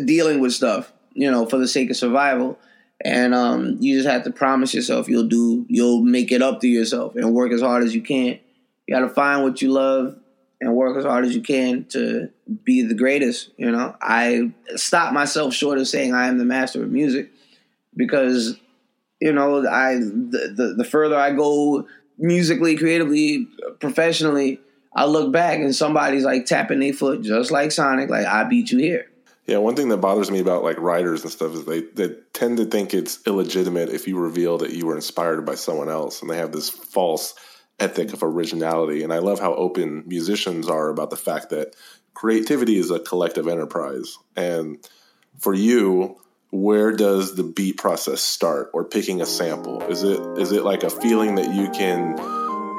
dealing 0.05 0.39
with 0.39 0.53
stuff, 0.53 0.91
you 1.13 1.29
know, 1.29 1.45
for 1.45 1.57
the 1.57 1.67
sake 1.67 1.89
of 1.89 1.97
survival. 1.97 2.57
And 3.03 3.35
um, 3.35 3.77
you 3.79 3.97
just 3.97 4.09
have 4.09 4.23
to 4.23 4.31
promise 4.31 4.73
yourself 4.73 5.09
you'll 5.09 5.27
do, 5.27 5.65
you'll 5.67 6.01
make 6.01 6.31
it 6.31 6.41
up 6.41 6.61
to 6.61 6.67
yourself 6.67 7.15
and 7.15 7.33
work 7.33 7.51
as 7.51 7.61
hard 7.61 7.83
as 7.83 7.93
you 7.93 8.01
can. 8.01 8.39
You 8.87 8.95
got 8.95 9.01
to 9.01 9.09
find 9.09 9.43
what 9.43 9.61
you 9.61 9.71
love 9.71 10.17
and 10.61 10.75
work 10.75 10.97
as 10.97 11.05
hard 11.05 11.25
as 11.25 11.35
you 11.35 11.41
can 11.41 11.85
to 11.85 12.29
be 12.63 12.81
the 12.81 12.93
greatest. 12.93 13.49
You 13.57 13.71
know, 13.71 13.95
I 14.01 14.51
stop 14.75 15.13
myself 15.13 15.53
short 15.53 15.77
of 15.77 15.87
saying 15.87 16.13
I 16.13 16.27
am 16.27 16.37
the 16.37 16.45
master 16.45 16.83
of 16.83 16.91
music 16.91 17.29
because 17.95 18.57
you 19.19 19.33
know 19.33 19.67
I 19.67 19.95
the, 19.95 20.53
the, 20.55 20.73
the 20.77 20.83
further 20.83 21.15
I 21.15 21.31
go 21.31 21.87
musically, 22.17 22.77
creatively, 22.77 23.47
professionally, 23.79 24.59
I 24.95 25.05
look 25.05 25.31
back 25.31 25.59
and 25.59 25.75
somebody's 25.75 26.23
like 26.23 26.45
tapping 26.45 26.79
their 26.79 26.93
foot 26.93 27.21
just 27.21 27.51
like 27.51 27.71
Sonic, 27.71 28.09
like 28.09 28.25
I 28.25 28.45
beat 28.45 28.71
you 28.71 28.79
here. 28.79 29.07
Yeah, 29.45 29.57
one 29.57 29.75
thing 29.75 29.89
that 29.89 29.97
bothers 29.97 30.31
me 30.31 30.39
about 30.39 30.63
like 30.63 30.79
writers 30.79 31.21
and 31.21 31.31
stuff 31.31 31.53
is 31.53 31.65
they, 31.65 31.81
they 31.81 32.15
tend 32.33 32.57
to 32.57 32.65
think 32.65 32.93
it's 32.93 33.19
illegitimate 33.27 33.89
if 33.89 34.07
you 34.07 34.17
reveal 34.17 34.57
that 34.59 34.73
you 34.73 34.87
were 34.87 34.95
inspired 34.95 35.45
by 35.45 35.53
someone 35.53 35.89
else, 35.89 36.21
and 36.21 36.31
they 36.31 36.37
have 36.37 36.51
this 36.51 36.69
false 36.69 37.35
ethic 37.79 38.13
of 38.13 38.23
originality. 38.23 39.03
And 39.03 39.11
I 39.13 39.19
love 39.19 39.39
how 39.39 39.53
open 39.53 40.03
musicians 40.07 40.69
are 40.69 40.89
about 40.89 41.09
the 41.09 41.17
fact 41.17 41.49
that 41.49 41.75
creativity 42.13 42.77
is 42.77 42.91
a 42.91 42.99
collective 42.99 43.47
enterprise. 43.47 44.17
And 44.35 44.77
for 45.39 45.53
you, 45.53 46.17
where 46.51 46.91
does 46.91 47.35
the 47.35 47.43
beat 47.43 47.77
process 47.77 48.21
start, 48.21 48.69
or 48.73 48.85
picking 48.85 49.21
a 49.21 49.25
sample? 49.25 49.81
Is 49.83 50.03
it 50.03 50.19
is 50.37 50.51
it 50.51 50.63
like 50.63 50.83
a 50.83 50.89
feeling 50.89 51.35
that 51.35 51.53
you 51.53 51.69
can 51.71 52.17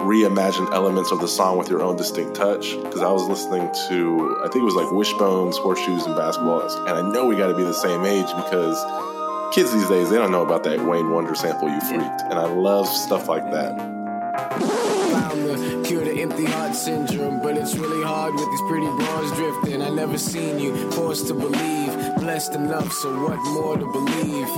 reimagine 0.01 0.71
elements 0.73 1.11
of 1.11 1.21
the 1.21 1.29
song 1.29 1.59
with 1.59 1.69
your 1.69 1.83
own 1.83 1.97
distinct 1.97 2.35
touch 2.35 2.77
because 2.83 3.03
I 3.03 3.11
was 3.11 3.25
listening 3.25 3.69
to 3.89 4.39
I 4.41 4.49
think 4.49 4.63
it 4.63 4.65
was 4.65 4.75
like 4.75 4.91
Wishbones, 4.93 5.57
Horseshoes, 5.59 6.07
and 6.07 6.17
Basketball, 6.17 6.63
and 6.87 6.99
I 6.99 7.13
know 7.13 7.27
we 7.27 7.37
got 7.37 7.49
to 7.49 7.57
be 7.57 7.65
the 7.65 7.75
same 7.75 8.05
age 8.05 8.29
because 8.29 9.55
kids 9.55 9.73
these 9.73 9.89
days 9.89 10.11
they 10.11 10.17
don't 10.17 10.33
know 10.33 10.43
about 10.43 10.65
that 10.65 10.81
Wayne 10.81 11.11
Wonder 11.11 11.35
sample 11.35 11.69
you 11.69 11.81
freaked, 11.81 12.23
and 12.23 12.35
I 12.35 12.47
love 12.47 12.89
stuff 12.89 13.29
like 13.29 13.51
that. 13.51 13.96
Found 14.37 15.45
the 15.47 15.85
cure 15.87 16.05
to 16.05 16.21
empty 16.21 16.45
heart 16.45 16.75
syndrome. 16.75 17.41
But 17.43 17.57
it's 17.57 17.75
really 17.77 18.05
hard 18.05 18.35
with 18.35 18.49
these 18.51 18.61
pretty 18.69 18.87
bras 18.87 19.31
drifting. 19.37 19.83
I 19.83 19.91
never 19.91 20.19
seen 20.19 20.59
you 20.59 20.91
forced 20.93 21.27
to 21.29 21.35
believe, 21.35 21.93
blessed 22.17 22.55
enough, 22.55 22.93
so 22.93 23.09
what 23.23 23.39
more 23.55 23.77
to 23.77 23.87
believe? 23.93 24.49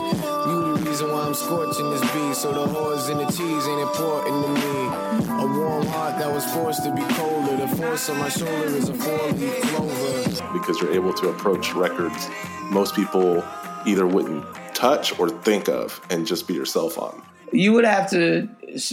You 0.49 0.77
the 0.77 0.83
reason 0.85 1.13
why 1.13 1.23
I'm 1.23 1.35
scorching 1.35 1.91
this 1.91 2.01
beat, 2.13 2.35
so 2.35 2.53
the 2.53 2.67
whores 2.73 3.11
and 3.11 3.21
the 3.21 3.27
cheese 3.27 3.67
ain't 3.67 3.83
important 3.83 4.47
to 4.47 4.53
me. 4.63 4.79
A 5.43 5.47
warm 5.47 5.87
heart 5.87 6.19
that 6.19 6.33
was 6.33 6.45
forced 6.53 6.85
to 6.85 6.95
be 6.95 7.03
colder. 7.15 7.57
The 7.57 7.69
force 7.77 8.09
on 8.09 8.19
my 8.19 8.29
shoulder 8.29 8.67
is 8.67 8.89
a 8.89 8.95
four-leaf 8.95 9.63
clover. 9.63 10.53
because 10.53 10.81
you're 10.81 10.95
able 10.95 11.13
to 11.15 11.29
approach 11.29 11.75
records 11.75 12.29
most 12.71 12.95
people 12.95 13.45
either 13.87 14.07
wouldn't 14.07 14.45
touch 14.75 15.19
or 15.19 15.31
think 15.31 15.69
of 15.69 16.01
and 16.11 16.27
just 16.27 16.47
be 16.47 16.55
yourself 16.55 16.99
on. 16.99 17.23
You 17.53 17.73
would 17.75 17.85
have 17.85 18.11
to 18.11 18.49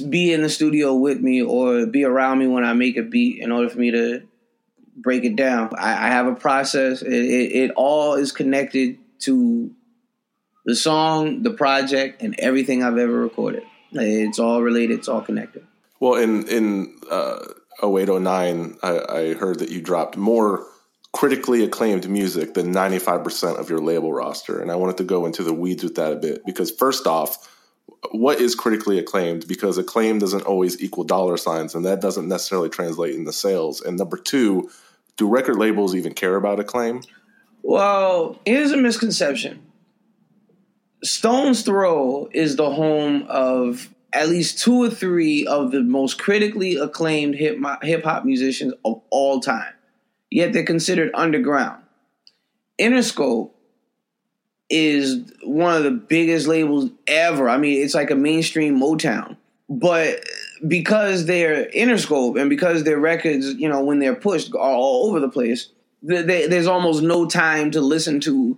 be 0.10 0.34
in 0.34 0.42
the 0.42 0.50
studio 0.50 0.96
with 0.96 1.20
me 1.20 1.42
or 1.42 1.86
be 1.86 2.04
around 2.04 2.40
me 2.40 2.48
when 2.48 2.64
I 2.64 2.74
make 2.74 2.98
a 2.98 3.04
beat 3.04 3.42
in 3.42 3.52
order 3.52 3.70
for 3.70 3.80
me 3.80 3.92
to 3.92 4.24
break 4.96 5.24
it 5.24 5.36
down. 5.36 5.72
I, 5.78 6.08
I 6.08 6.10
have 6.10 6.28
a 6.28 6.36
process. 6.36 7.02
It, 7.02 7.14
it, 7.14 7.52
it 7.56 7.72
all 7.76 8.14
is 8.16 8.32
connected 8.32 8.98
to 9.20 9.72
the 10.66 10.76
song, 10.76 11.44
the 11.44 11.52
project, 11.52 12.22
and 12.22 12.36
everything 12.40 12.84
I've 12.84 12.98
ever 12.98 13.14
recorded. 13.14 13.64
It's 13.92 14.40
all 14.40 14.62
related. 14.62 15.00
It's 15.00 15.08
all 15.08 15.22
connected. 15.22 15.66
Well, 16.00 16.16
in 16.16 16.48
in 16.48 16.98
uh, 17.10 17.40
0809, 17.84 18.78
I, 18.84 19.00
I 19.10 19.34
heard 19.36 19.60
that 19.60 19.70
you 19.70 19.82
dropped 19.82 20.18
more 20.18 20.66
critically 21.14 21.64
acclaimed 21.64 22.10
music 22.10 22.56
than 22.56 22.74
95% 22.74 23.58
of 23.58 23.70
your 23.70 23.80
label 23.80 24.12
roster, 24.12 24.60
and 24.62 24.70
I 24.70 24.76
wanted 24.76 24.98
to 24.98 25.06
go 25.06 25.26
into 25.26 25.44
the 25.44 25.54
weeds 25.54 25.84
with 25.84 25.96
that 25.96 26.12
a 26.12 26.18
bit 26.18 26.46
because 26.46 26.72
first 26.72 27.08
off, 27.08 27.55
what 28.12 28.40
is 28.40 28.56
critically 28.56 29.00
acclaimed? 29.00 29.48
Because 29.48 29.78
acclaim 29.78 30.20
doesn't 30.20 30.46
always 30.46 30.82
equal 30.82 31.04
dollar 31.04 31.38
signs, 31.38 31.76
and 31.76 31.86
that 31.86 32.02
doesn't 32.02 32.28
necessarily 32.28 32.70
translate 32.70 33.16
into 33.16 33.32
sales. 33.32 33.82
And 33.82 33.98
number 33.98 34.18
two, 34.18 34.70
do 35.18 35.28
record 35.28 35.58
labels 35.58 35.96
even 35.96 36.14
care 36.14 36.36
about 36.36 36.60
acclaim? 36.60 37.02
Well, 37.64 38.40
here's 38.46 38.72
a 38.72 38.78
misconception. 38.78 39.62
Stones 41.04 41.64
Throw 41.64 42.30
is 42.32 42.56
the 42.56 42.70
home 42.70 43.26
of 43.28 43.90
at 44.14 44.30
least 44.30 44.60
two 44.60 44.84
or 44.84 44.90
three 44.90 45.46
of 45.46 45.72
the 45.72 45.82
most 45.82 46.18
critically 46.20 46.78
acclaimed 46.78 47.36
hip 47.36 47.60
hop 48.04 48.24
musicians 48.24 48.74
of 48.86 49.02
all 49.10 49.40
time. 49.40 49.74
Yet 50.32 50.54
they're 50.54 50.64
considered 50.64 51.12
underground. 51.14 51.84
Interscope 52.80 53.52
is 54.70 55.32
one 55.44 55.76
of 55.76 55.84
the 55.84 55.92
biggest 55.92 56.48
labels 56.48 56.90
ever. 57.08 57.50
I 57.50 57.58
mean, 57.58 57.84
it's 57.84 57.94
like 57.94 58.12
a 58.12 58.16
mainstream 58.16 58.80
Motown. 58.80 59.38
But 59.70 60.24
because 60.68 61.26
they're 61.26 61.66
Interscope 61.72 62.40
and 62.40 62.50
because 62.50 62.84
their 62.84 63.00
records, 63.00 63.54
you 63.56 63.70
know, 63.70 63.84
when 63.84 64.00
they're 64.00 64.16
pushed 64.16 64.54
are 64.54 64.60
all 64.60 65.08
over 65.08 65.20
the 65.20 65.30
place, 65.30 65.70
th- 66.08 66.28
th- 66.28 66.50
there's 66.50 66.68
almost 66.68 67.02
no 67.02 67.26
time 67.26 67.72
to 67.72 67.82
listen 67.82 68.20
to 68.22 68.58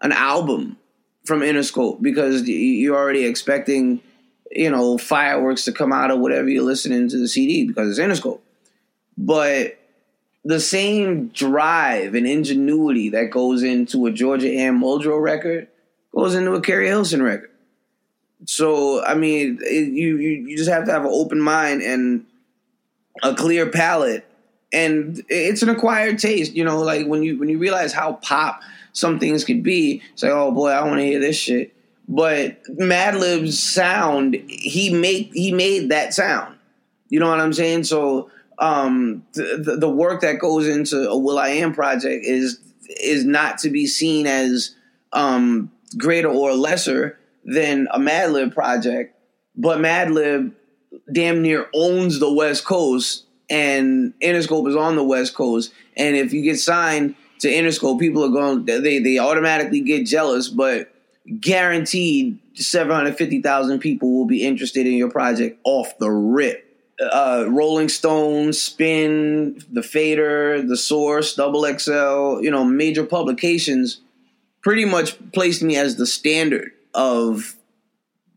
an 0.00 0.12
album 0.12 0.76
from 1.24 1.40
Interscope 1.40 2.02
because 2.02 2.48
you're 2.48 2.96
already 2.96 3.24
expecting, 3.24 4.00
you 4.50 4.70
know, 4.70 4.98
fireworks 4.98 5.64
to 5.64 5.72
come 5.72 5.92
out 5.92 6.10
of 6.10 6.18
whatever 6.18 6.48
you're 6.48 6.64
listening 6.64 7.08
to 7.08 7.18
the 7.18 7.28
CD 7.28 7.66
because 7.66 7.96
it's 7.96 8.00
Interscope. 8.00 8.40
But 9.16 9.77
the 10.48 10.58
same 10.58 11.28
drive 11.28 12.14
and 12.14 12.26
ingenuity 12.26 13.10
that 13.10 13.30
goes 13.30 13.62
into 13.62 14.06
a 14.06 14.10
Georgia 14.10 14.50
Ann 14.50 14.80
Muldrow 14.80 15.20
record 15.22 15.68
goes 16.10 16.34
into 16.34 16.52
a 16.52 16.62
Keri 16.62 16.86
Hilson 16.86 17.22
record. 17.22 17.50
So 18.46 19.04
I 19.04 19.14
mean, 19.14 19.58
it, 19.60 19.92
you, 19.92 20.16
you 20.16 20.30
you 20.46 20.56
just 20.56 20.70
have 20.70 20.86
to 20.86 20.90
have 20.90 21.04
an 21.04 21.10
open 21.12 21.38
mind 21.38 21.82
and 21.82 22.24
a 23.22 23.34
clear 23.34 23.68
palate, 23.68 24.24
and 24.72 25.22
it's 25.28 25.60
an 25.60 25.68
acquired 25.68 26.18
taste. 26.18 26.54
You 26.54 26.64
know, 26.64 26.80
like 26.80 27.06
when 27.06 27.22
you 27.22 27.38
when 27.38 27.50
you 27.50 27.58
realize 27.58 27.92
how 27.92 28.14
pop 28.14 28.62
some 28.94 29.18
things 29.18 29.44
could 29.44 29.62
be, 29.62 30.00
it's 30.14 30.22
like, 30.22 30.32
oh 30.32 30.50
boy, 30.50 30.70
I 30.70 30.82
want 30.82 31.00
to 31.00 31.04
hear 31.04 31.20
this 31.20 31.36
shit. 31.36 31.76
But 32.08 32.62
Madlib's 32.70 33.62
sound, 33.62 34.34
he 34.48 34.94
made 34.94 35.30
he 35.34 35.52
made 35.52 35.90
that 35.90 36.14
sound. 36.14 36.56
You 37.10 37.20
know 37.20 37.28
what 37.28 37.38
I'm 37.38 37.52
saying? 37.52 37.84
So 37.84 38.30
um, 38.58 39.24
the, 39.34 39.76
the 39.78 39.88
work 39.88 40.22
that 40.22 40.38
goes 40.38 40.66
into 40.66 41.08
a 41.08 41.16
will.i.am 41.16 41.72
project 41.74 42.24
is 42.24 42.58
is 42.88 43.24
not 43.24 43.58
to 43.58 43.70
be 43.70 43.86
seen 43.86 44.26
as 44.26 44.74
um, 45.12 45.70
greater 45.96 46.28
or 46.28 46.54
lesser 46.54 47.18
than 47.44 47.86
a 47.92 47.98
Madlib 47.98 48.54
project, 48.54 49.14
but 49.54 49.78
Madlib 49.78 50.52
damn 51.12 51.42
near 51.42 51.66
owns 51.74 52.18
the 52.18 52.32
West 52.32 52.64
Coast 52.64 53.24
and 53.50 54.12
Interscope 54.22 54.68
is 54.68 54.76
on 54.76 54.96
the 54.96 55.04
West 55.04 55.34
Coast. 55.34 55.72
And 55.96 56.16
if 56.16 56.32
you 56.32 56.42
get 56.42 56.58
signed 56.58 57.14
to 57.40 57.48
Interscope, 57.48 57.98
people 57.98 58.24
are 58.24 58.30
going 58.30 58.64
they 58.64 58.98
they 58.98 59.18
automatically 59.18 59.80
get 59.80 60.06
jealous, 60.06 60.48
but 60.48 60.92
guaranteed 61.40 62.38
750,000 62.54 63.78
people 63.78 64.16
will 64.16 64.26
be 64.26 64.44
interested 64.44 64.86
in 64.86 64.94
your 64.94 65.10
project 65.10 65.58
off 65.64 65.96
the 65.98 66.10
rip. 66.10 66.64
Uh, 67.00 67.44
Rolling 67.48 67.88
Stone, 67.88 68.52
Spin, 68.52 69.62
The 69.70 69.82
Fader, 69.82 70.62
The 70.62 70.76
Source, 70.76 71.34
Double 71.34 71.64
XL, 71.64 72.42
you 72.42 72.50
know, 72.50 72.64
major 72.64 73.04
publications 73.04 74.00
pretty 74.62 74.84
much 74.84 75.16
placed 75.32 75.62
me 75.62 75.76
as 75.76 75.96
the 75.96 76.06
standard 76.06 76.72
of 76.94 77.56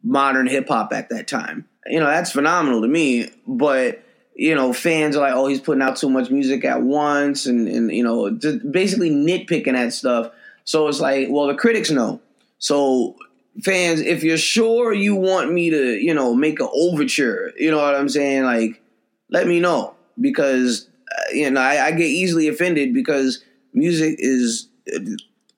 modern 0.04 0.48
hip 0.48 0.68
hop 0.68 0.94
at 0.94 1.10
that 1.10 1.28
time. 1.28 1.68
You 1.88 2.00
know, 2.00 2.06
that's 2.06 2.32
phenomenal 2.32 2.82
to 2.82 2.88
me, 2.88 3.32
but 3.48 4.04
you 4.36 4.56
know, 4.56 4.74
fans 4.74 5.16
are 5.16 5.22
like, 5.22 5.34
oh, 5.34 5.48
he's 5.48 5.60
putting 5.60 5.82
out 5.82 5.98
too 5.98 6.10
much 6.10 6.30
music 6.30 6.64
at 6.66 6.82
once 6.82 7.46
and, 7.46 7.68
and 7.68 7.92
you 7.92 8.04
know, 8.04 8.32
basically 8.32 9.10
nitpicking 9.10 9.76
at 9.76 9.94
stuff. 9.94 10.32
So 10.64 10.88
it's 10.88 11.00
like, 11.00 11.28
well, 11.30 11.48
the 11.48 11.56
critics 11.56 11.92
know. 11.92 12.22
So 12.58 13.18
fans, 13.64 14.02
if 14.02 14.24
you're 14.24 14.38
sure 14.38 14.94
you 14.94 15.16
want 15.16 15.52
me 15.52 15.70
to, 15.70 15.98
you 15.98 16.14
know, 16.14 16.34
make 16.34 16.60
an 16.60 16.70
overture, 16.74 17.52
you 17.58 17.72
know 17.72 17.78
what 17.78 17.96
I'm 17.96 18.10
saying? 18.10 18.44
Like, 18.44 18.82
let 19.30 19.48
me 19.48 19.60
know 19.60 19.96
because 20.20 20.88
uh, 21.12 21.34
you 21.34 21.50
know 21.50 21.62
I, 21.62 21.88
I, 21.88 21.92
get 21.92 22.08
easily 22.08 22.48
offended 22.48 22.94
because 22.94 23.44
music 23.74 24.16
is. 24.20 24.68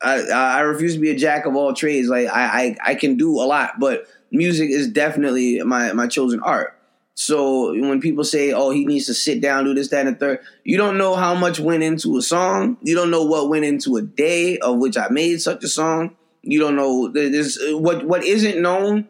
I, 0.01 0.19
I 0.29 0.59
refuse 0.62 0.95
to 0.95 1.00
be 1.00 1.12
a 1.12 1.15
jack 1.15 1.45
of 1.45 1.55
all 1.55 1.73
trades. 1.73 2.09
Like 2.09 2.27
I, 2.27 2.43
I, 2.43 2.91
I 2.91 2.95
can 2.95 3.15
do 3.15 3.39
a 3.39 3.43
lot, 3.45 3.79
but 3.79 4.05
music 4.31 4.69
is 4.69 4.88
definitely 4.89 5.62
my 5.62 5.93
my 5.93 6.07
chosen 6.07 6.41
art. 6.41 6.77
So 7.15 7.71
when 7.71 8.01
people 8.01 8.23
say, 8.23 8.51
"Oh, 8.51 8.71
he 8.71 8.85
needs 8.85 9.05
to 9.05 9.13
sit 9.13 9.41
down, 9.41 9.63
do 9.63 9.73
this, 9.73 9.89
that, 9.89 10.05
and 10.05 10.15
the 10.15 10.19
third, 10.19 10.39
you 10.63 10.77
don't 10.77 10.97
know 10.97 11.15
how 11.15 11.35
much 11.35 11.59
went 11.59 11.83
into 11.83 12.17
a 12.17 12.21
song. 12.21 12.77
You 12.81 12.95
don't 12.95 13.12
know 13.12 13.23
what 13.23 13.50
went 13.50 13.65
into 13.65 13.95
a 13.95 14.01
day 14.01 14.57
of 14.57 14.77
which 14.77 14.97
I 14.97 15.07
made 15.09 15.41
such 15.41 15.63
a 15.63 15.67
song. 15.69 16.15
You 16.43 16.59
don't 16.59 16.75
know 16.75 17.07
this. 17.07 17.59
Uh, 17.59 17.77
what 17.77 18.05
what 18.05 18.23
isn't 18.23 18.62
known 18.62 19.07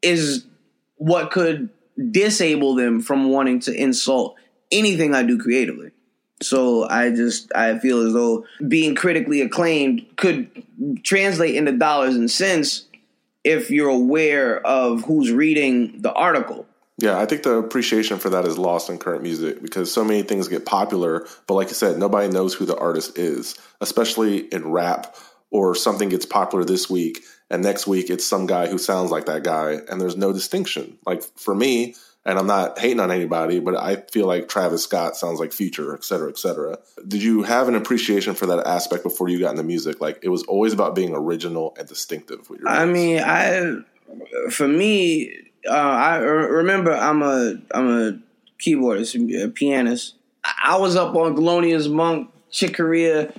is 0.00 0.46
what 0.96 1.30
could 1.30 1.68
disable 2.10 2.74
them 2.74 3.00
from 3.00 3.30
wanting 3.30 3.60
to 3.60 3.74
insult 3.74 4.36
anything 4.70 5.14
I 5.14 5.22
do 5.22 5.38
creatively. 5.38 5.90
So 6.42 6.88
I 6.88 7.10
just 7.10 7.54
I 7.54 7.78
feel 7.78 8.06
as 8.06 8.12
though 8.12 8.44
being 8.66 8.94
critically 8.94 9.40
acclaimed 9.40 10.06
could 10.16 10.50
translate 11.02 11.54
into 11.54 11.72
dollars 11.72 12.14
and 12.14 12.30
cents 12.30 12.84
if 13.42 13.70
you're 13.70 13.88
aware 13.88 14.64
of 14.66 15.04
who's 15.04 15.32
reading 15.32 16.00
the 16.02 16.12
article. 16.12 16.66
Yeah, 16.98 17.18
I 17.18 17.26
think 17.26 17.42
the 17.42 17.56
appreciation 17.56 18.18
for 18.18 18.30
that 18.30 18.46
is 18.46 18.56
lost 18.56 18.88
in 18.88 18.98
current 18.98 19.22
music 19.22 19.60
because 19.62 19.92
so 19.92 20.02
many 20.02 20.22
things 20.22 20.48
get 20.48 20.64
popular, 20.64 21.26
but 21.46 21.54
like 21.54 21.68
you 21.68 21.74
said, 21.74 21.98
nobody 21.98 22.28
knows 22.28 22.54
who 22.54 22.64
the 22.64 22.76
artist 22.76 23.18
is, 23.18 23.54
especially 23.80 24.38
in 24.38 24.66
rap 24.66 25.14
or 25.50 25.74
something 25.74 26.08
gets 26.08 26.26
popular 26.26 26.64
this 26.64 26.90
week 26.90 27.22
and 27.50 27.62
next 27.62 27.86
week 27.86 28.10
it's 28.10 28.26
some 28.26 28.46
guy 28.46 28.66
who 28.66 28.78
sounds 28.78 29.10
like 29.10 29.26
that 29.26 29.44
guy 29.44 29.78
and 29.88 30.00
there's 30.00 30.16
no 30.16 30.32
distinction. 30.32 30.98
Like 31.06 31.22
for 31.22 31.54
me, 31.54 31.94
and 32.24 32.40
I'm 32.40 32.46
not 32.48 32.76
hating 32.76 32.98
on 32.98 33.12
anybody, 33.12 33.60
but 33.60 33.76
I 33.76 34.02
feel 34.10 34.26
like 34.26 34.48
Travis 34.48 34.82
Scott 34.82 35.16
sounds 35.16 35.38
like 35.38 35.52
Future, 35.52 35.94
et 35.94 36.02
cetera, 36.02 36.28
et 36.28 36.36
cetera. 36.36 36.76
Did 37.06 37.22
you 37.22 37.44
have 37.44 37.68
an 37.68 37.76
appreciation 37.76 38.34
for 38.34 38.46
that 38.46 38.66
aspect 38.66 39.04
before 39.04 39.28
you 39.28 39.38
got 39.38 39.52
into 39.52 39.62
music? 39.62 40.00
Like 40.00 40.18
it 40.22 40.28
was 40.28 40.42
always 40.44 40.72
about 40.72 40.96
being 40.96 41.14
original 41.14 41.76
and 41.78 41.86
distinctive. 41.86 42.50
I 42.66 42.84
mean, 42.84 43.20
I 43.20 43.76
for 44.50 44.66
me, 44.66 45.32
uh, 45.68 45.72
I 45.72 46.16
remember 46.16 46.92
I'm 46.92 47.22
a 47.22 47.54
I'm 47.70 47.88
a 47.88 48.18
keyboardist, 48.58 49.44
a 49.44 49.48
pianist. 49.48 50.16
I 50.62 50.76
was 50.78 50.96
up 50.96 51.14
on 51.14 51.36
Thelonious 51.36 51.90
Monk, 51.90 52.30
Chick 52.50 52.74
Corea, 52.74 53.32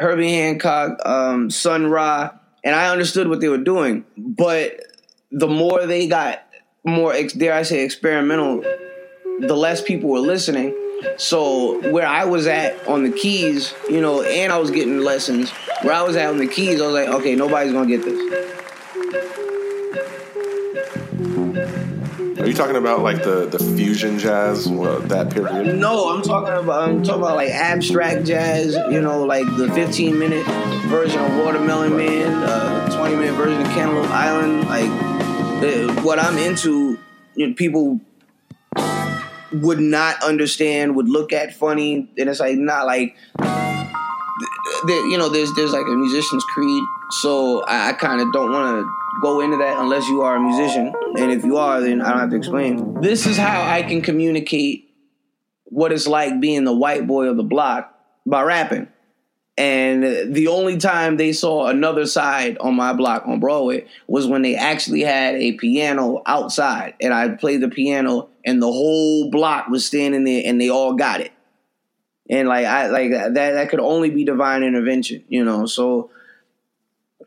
Herbie 0.00 0.32
Hancock, 0.32 0.98
um, 1.04 1.50
Sun 1.50 1.86
Ra, 1.86 2.30
and 2.64 2.74
I 2.74 2.90
understood 2.90 3.28
what 3.28 3.40
they 3.40 3.48
were 3.48 3.58
doing. 3.58 4.04
But 4.16 4.80
the 5.30 5.46
more 5.46 5.86
they 5.86 6.08
got 6.08 6.42
more, 6.84 7.14
dare 7.36 7.52
I 7.52 7.62
say, 7.62 7.84
experimental, 7.84 8.62
the 9.40 9.54
less 9.54 9.82
people 9.82 10.10
were 10.10 10.20
listening. 10.20 10.74
So 11.16 11.90
where 11.90 12.06
I 12.06 12.24
was 12.24 12.46
at 12.46 12.86
on 12.88 13.04
the 13.04 13.10
keys, 13.10 13.74
you 13.88 14.00
know, 14.00 14.22
and 14.22 14.52
I 14.52 14.58
was 14.58 14.70
getting 14.70 15.00
lessons. 15.00 15.50
Where 15.82 15.94
I 15.94 16.02
was 16.02 16.16
at 16.16 16.28
on 16.28 16.38
the 16.38 16.46
keys, 16.46 16.80
I 16.80 16.86
was 16.86 16.94
like, 16.94 17.08
okay, 17.08 17.34
nobody's 17.34 17.72
gonna 17.72 17.86
get 17.86 18.02
this. 18.02 19.39
Are 22.40 22.46
you 22.46 22.54
talking 22.54 22.76
about 22.76 23.02
like 23.02 23.22
the, 23.22 23.44
the 23.44 23.58
fusion 23.58 24.18
jazz, 24.18 24.64
that 24.64 25.28
period? 25.30 25.76
No, 25.76 26.08
I'm 26.08 26.22
talking 26.22 26.54
about 26.54 26.88
I'm 26.88 27.02
talking 27.02 27.20
about 27.20 27.36
like 27.36 27.50
abstract 27.50 28.24
jazz. 28.24 28.74
You 28.90 29.02
know, 29.02 29.24
like 29.24 29.44
the 29.58 29.70
15 29.70 30.18
minute 30.18 30.46
version 30.86 31.20
of 31.20 31.44
Watermelon 31.44 31.94
Man, 31.94 32.32
uh, 32.42 32.96
20 32.96 33.16
minute 33.16 33.34
version 33.34 33.60
of 33.60 33.66
Cantaloupe 33.68 34.10
Island. 34.10 34.66
Like 34.68 34.88
the, 35.60 36.00
what 36.02 36.18
I'm 36.18 36.38
into, 36.38 36.98
you 37.34 37.48
know, 37.48 37.54
people 37.54 38.00
would 39.52 39.80
not 39.80 40.22
understand, 40.22 40.96
would 40.96 41.10
look 41.10 41.34
at 41.34 41.54
funny, 41.54 42.10
and 42.16 42.30
it's 42.30 42.40
like 42.40 42.56
not 42.56 42.86
like 42.86 43.16
you 44.86 45.18
know, 45.18 45.28
there's 45.28 45.52
there's 45.54 45.72
like 45.72 45.86
a 45.86 45.94
musician's 45.94 46.44
creed. 46.44 46.82
So 47.20 47.62
I, 47.64 47.90
I 47.90 47.92
kind 47.92 48.20
of 48.20 48.32
don't 48.32 48.50
want 48.50 48.86
to 48.86 48.99
go 49.20 49.40
into 49.40 49.56
that 49.58 49.78
unless 49.78 50.08
you 50.08 50.22
are 50.22 50.36
a 50.36 50.40
musician. 50.40 50.92
And 51.18 51.30
if 51.30 51.44
you 51.44 51.56
are, 51.56 51.80
then 51.80 52.00
I 52.00 52.10
don't 52.10 52.20
have 52.20 52.30
to 52.30 52.36
explain. 52.36 53.00
This 53.00 53.26
is 53.26 53.36
how 53.36 53.62
I 53.62 53.82
can 53.82 54.02
communicate 54.02 54.94
what 55.64 55.92
it's 55.92 56.06
like 56.06 56.40
being 56.40 56.64
the 56.64 56.74
white 56.74 57.06
boy 57.06 57.26
of 57.26 57.36
the 57.36 57.42
block 57.42 57.94
by 58.26 58.42
rapping. 58.42 58.88
And 59.56 60.34
the 60.34 60.48
only 60.48 60.78
time 60.78 61.18
they 61.18 61.32
saw 61.32 61.66
another 61.66 62.06
side 62.06 62.56
on 62.58 62.74
my 62.74 62.94
block 62.94 63.24
on 63.26 63.40
Broadway 63.40 63.86
was 64.06 64.26
when 64.26 64.40
they 64.40 64.56
actually 64.56 65.02
had 65.02 65.34
a 65.34 65.52
piano 65.52 66.22
outside. 66.24 66.94
And 67.00 67.12
I 67.12 67.28
played 67.28 67.60
the 67.60 67.68
piano, 67.68 68.30
and 68.44 68.62
the 68.62 68.72
whole 68.72 69.30
block 69.30 69.68
was 69.68 69.84
standing 69.84 70.24
there, 70.24 70.42
and 70.46 70.58
they 70.58 70.70
all 70.70 70.94
got 70.94 71.20
it. 71.20 71.32
And 72.30 72.48
like 72.48 72.64
I 72.64 72.86
like 72.86 73.10
that 73.10 73.34
that 73.34 73.68
could 73.68 73.80
only 73.80 74.08
be 74.08 74.24
divine 74.24 74.62
intervention, 74.62 75.24
you 75.28 75.44
know. 75.44 75.66
So 75.66 76.10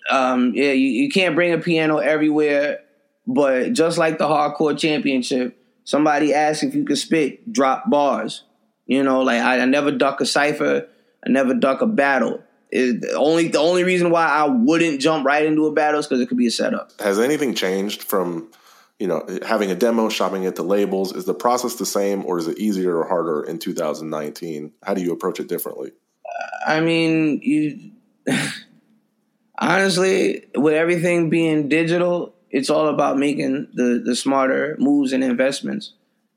um, 0.09 0.53
yeah, 0.55 0.71
you, 0.71 0.87
you 0.87 1.09
can't 1.09 1.35
bring 1.35 1.53
a 1.53 1.57
piano 1.57 1.97
everywhere, 1.97 2.79
but 3.25 3.73
just 3.73 3.97
like 3.97 4.17
the 4.17 4.27
hardcore 4.27 4.77
championship, 4.77 5.57
somebody 5.83 6.33
asked 6.33 6.63
if 6.63 6.75
you 6.75 6.83
could 6.83 6.97
spit, 6.97 7.51
drop 7.51 7.89
bars. 7.89 8.43
You 8.85 9.03
know, 9.03 9.21
like 9.21 9.41
I, 9.41 9.59
I 9.59 9.65
never 9.65 9.91
duck 9.91 10.19
a 10.19 10.25
cipher, 10.25 10.87
I 11.25 11.29
never 11.29 11.53
duck 11.53 11.81
a 11.81 11.87
battle. 11.87 12.43
It, 12.69 13.05
only 13.15 13.49
the 13.49 13.59
only 13.59 13.83
reason 13.83 14.09
why 14.09 14.25
I 14.25 14.45
wouldn't 14.45 14.99
jump 14.99 15.25
right 15.25 15.45
into 15.45 15.67
a 15.67 15.71
battle 15.71 15.99
is 15.99 16.07
because 16.07 16.21
it 16.21 16.27
could 16.27 16.37
be 16.37 16.47
a 16.47 16.51
setup. 16.51 16.91
Has 16.99 17.19
anything 17.19 17.53
changed 17.53 18.03
from 18.03 18.51
you 18.99 19.07
know 19.07 19.25
having 19.45 19.71
a 19.71 19.75
demo, 19.75 20.09
shopping 20.09 20.43
it 20.43 20.57
to 20.57 20.63
labels? 20.63 21.15
Is 21.15 21.25
the 21.25 21.33
process 21.33 21.75
the 21.75 21.85
same, 21.85 22.25
or 22.25 22.39
is 22.39 22.47
it 22.47 22.57
easier 22.57 22.97
or 22.97 23.07
harder 23.07 23.43
in 23.43 23.59
2019? 23.59 24.73
How 24.83 24.93
do 24.93 25.01
you 25.01 25.13
approach 25.13 25.39
it 25.39 25.47
differently? 25.47 25.91
I 26.65 26.81
mean, 26.81 27.39
you. 27.41 27.91
honestly, 29.69 30.45
with 30.55 30.73
everything 30.73 31.29
being 31.29 31.69
digital, 31.69 32.33
it's 32.49 32.69
all 32.69 32.87
about 32.87 33.17
making 33.17 33.69
the 33.73 34.01
the 34.03 34.15
smarter 34.15 34.75
moves 34.79 35.13
and 35.13 35.23
investments. 35.23 35.93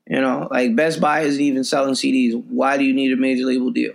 You 0.07 0.21
know, 0.21 0.47
like 0.49 0.75
Best 0.75 1.01
Buy 1.01 1.21
isn't 1.21 1.41
even 1.41 1.63
selling 1.63 1.93
CDs. 1.93 2.41
Why 2.49 2.77
do 2.77 2.83
you 2.83 2.93
need 2.93 3.11
a 3.11 3.17
major 3.17 3.45
label 3.45 3.71
deal? 3.71 3.93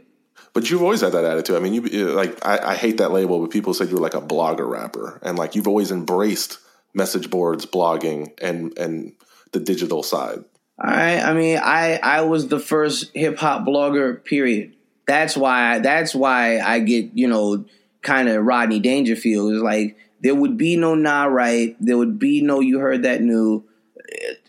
But 0.55 0.69
you've 0.69 0.83
always 0.83 1.01
had 1.01 1.13
that 1.13 1.25
attitude. 1.25 1.57
I 1.57 1.61
mean, 1.61 1.73
you 1.73 2.13
like 2.13 2.45
I, 2.47 2.73
I 2.73 2.75
hate 2.75 2.99
that 2.99 3.11
label, 3.11 3.41
but 3.41 3.51
people 3.51 3.73
said 3.73 3.89
you 3.89 3.95
were 3.97 4.03
like 4.03 4.15
a 4.15 4.21
blogger 4.21 4.69
rapper, 4.69 5.19
and 5.23 5.39
like 5.39 5.55
you've 5.55 5.69
always 5.69 5.91
embraced 5.91 6.59
message 6.95 7.31
boards, 7.31 7.65
blogging, 7.65 8.33
and 8.41 8.77
and 8.79 9.15
the 9.53 9.61
digital 9.61 10.03
side. 10.03 10.45
All 10.79 10.91
right. 10.91 11.21
I 11.21 11.33
mean, 11.33 11.59
I 11.59 11.99
I 12.03 12.23
was 12.23 12.49
the 12.49 12.59
first 12.59 13.11
hip 13.15 13.39
hop 13.39 13.67
blogger. 13.67 14.23
Period. 14.23 14.77
That's 15.07 15.37
why. 15.37 15.79
That's 15.79 16.15
why 16.15 16.61
I 16.61 16.81
get 16.81 17.11
you 17.15 17.29
know 17.29 17.65
kind 18.03 18.29
of 18.29 18.45
Rodney 18.45 18.81
Dangerfield. 18.81 19.53
Is 19.55 19.63
like 19.63 19.97
there 20.21 20.35
would 20.35 20.57
be 20.57 20.77
no 20.77 20.95
Nah 20.95 21.25
Right, 21.25 21.77
there 21.81 21.97
would 21.97 22.19
be 22.19 22.43
no 22.43 22.61
You 22.61 22.79
Heard 22.79 23.03
That 23.03 23.23
New. 23.23 23.65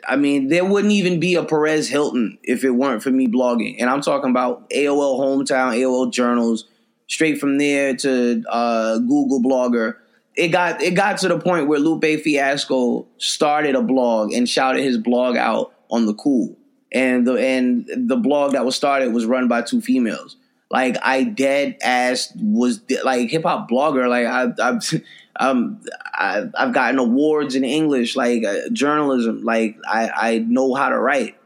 I 0.07 0.17
mean, 0.17 0.49
there 0.49 0.65
wouldn't 0.65 0.91
even 0.91 1.19
be 1.19 1.35
a 1.35 1.43
Perez 1.43 1.87
Hilton 1.87 2.37
if 2.43 2.63
it 2.63 2.71
weren't 2.71 3.01
for 3.01 3.11
me 3.11 3.27
blogging. 3.27 3.77
And 3.79 3.89
I'm 3.89 4.01
talking 4.01 4.29
about 4.29 4.69
AOL 4.69 5.19
Hometown, 5.19 5.77
AOL 5.77 6.11
Journals, 6.11 6.65
straight 7.07 7.39
from 7.39 7.57
there 7.57 7.95
to 7.97 8.43
uh, 8.49 8.97
Google 8.99 9.41
Blogger. 9.41 9.95
It 10.35 10.49
got 10.49 10.81
it 10.81 10.95
got 10.95 11.19
to 11.19 11.27
the 11.27 11.39
point 11.39 11.67
where 11.67 11.79
Lupe 11.79 12.21
Fiasco 12.21 13.07
started 13.17 13.75
a 13.75 13.81
blog 13.81 14.33
and 14.33 14.49
shouted 14.49 14.83
his 14.83 14.97
blog 14.97 15.37
out 15.37 15.73
on 15.89 16.05
the 16.05 16.13
cool. 16.13 16.57
And 16.91 17.25
the 17.25 17.35
and 17.35 17.87
the 17.95 18.17
blog 18.17 18.53
that 18.53 18.65
was 18.65 18.75
started 18.75 19.13
was 19.13 19.25
run 19.25 19.47
by 19.47 19.61
two 19.61 19.81
females. 19.81 20.37
Like 20.73 20.97
I 21.03 21.23
dead 21.23 21.77
ass 21.83 22.33
was 22.35 22.81
like 23.03 23.29
hip 23.29 23.43
hop 23.43 23.69
blogger. 23.69 24.09
Like 24.09 24.25
I, 24.25 24.69
I've 24.69 25.03
um 25.39 25.79
I, 26.15 26.45
I've 26.55 26.73
gotten 26.73 26.97
awards 26.97 27.53
in 27.53 27.63
English, 27.63 28.15
like 28.15 28.43
uh, 28.43 28.69
journalism. 28.71 29.43
Like 29.43 29.77
I 29.87 30.09
I 30.09 30.37
know 30.39 30.73
how 30.73 30.89
to 30.89 30.97
write. 30.97 31.37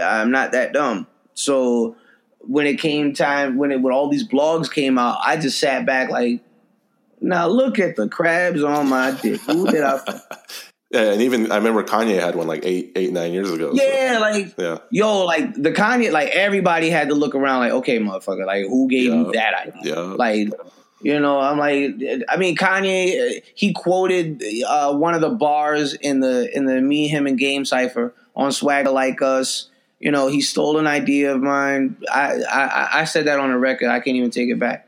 I'm 0.00 0.30
not 0.30 0.52
that 0.52 0.72
dumb. 0.72 1.06
So 1.34 1.96
when 2.40 2.66
it 2.66 2.80
came 2.80 3.12
time 3.12 3.58
when 3.58 3.72
it 3.72 3.82
when 3.82 3.92
all 3.92 4.08
these 4.08 4.26
blogs 4.26 4.72
came 4.72 4.96
out, 4.96 5.18
I 5.22 5.36
just 5.36 5.60
sat 5.60 5.84
back 5.84 6.08
like, 6.08 6.40
now 7.20 7.48
look 7.48 7.78
at 7.78 7.96
the 7.96 8.08
crabs 8.08 8.64
on 8.64 8.88
my 8.88 9.10
dick. 9.20 9.38
Who 9.42 9.70
did 9.70 9.82
I? 9.82 10.00
Yeah, 10.90 11.10
and 11.12 11.20
even 11.22 11.50
I 11.50 11.56
remember 11.56 11.82
Kanye 11.82 12.20
had 12.20 12.36
one 12.36 12.46
like 12.46 12.64
eight, 12.64 12.92
eight, 12.94 13.12
nine 13.12 13.32
years 13.32 13.50
ago. 13.50 13.74
so- 13.74 13.82
Yeah, 13.82 14.18
like 14.20 14.54
yeah, 14.56 14.78
yo, 14.90 15.24
like 15.24 15.54
the 15.54 15.72
Kanye, 15.72 16.12
like 16.12 16.28
everybody 16.28 16.90
had 16.90 17.08
to 17.08 17.14
look 17.16 17.34
around, 17.34 17.58
like, 17.60 17.72
okay, 17.72 17.98
motherfucker, 17.98 18.46
like 18.46 18.66
who 18.66 18.88
gave 18.88 19.12
you 19.12 19.32
that 19.32 19.54
idea? 19.68 19.80
yeah. 19.82 20.00
Like, 20.00 20.48
you 21.02 21.18
know, 21.18 21.40
I'm 21.40 21.58
like, 21.58 22.24
I 22.28 22.36
mean, 22.36 22.56
Kanye, 22.56 23.38
uh, 23.38 23.40
he 23.54 23.72
quoted 23.72 24.42
uh, 24.66 24.94
one 24.94 25.14
of 25.14 25.20
the 25.20 25.30
bars 25.30 25.94
in 25.94 26.20
the 26.20 26.48
in 26.56 26.66
the 26.66 26.80
me, 26.80 27.08
him, 27.08 27.26
and 27.26 27.36
game 27.36 27.64
cipher 27.64 28.14
on 28.36 28.52
Swagger 28.52 28.90
Like 28.90 29.20
Us. 29.22 29.68
You 29.98 30.12
know, 30.12 30.28
he 30.28 30.40
stole 30.40 30.78
an 30.78 30.86
idea 30.86 31.34
of 31.34 31.40
mine. 31.42 31.96
I 32.12 32.42
I, 32.48 32.88
I 33.00 33.04
said 33.06 33.26
that 33.26 33.40
on 33.40 33.50
the 33.50 33.58
record. 33.58 33.88
I 33.88 33.98
can't 33.98 34.16
even 34.16 34.30
take 34.30 34.50
it 34.50 34.58
back. 34.60 34.86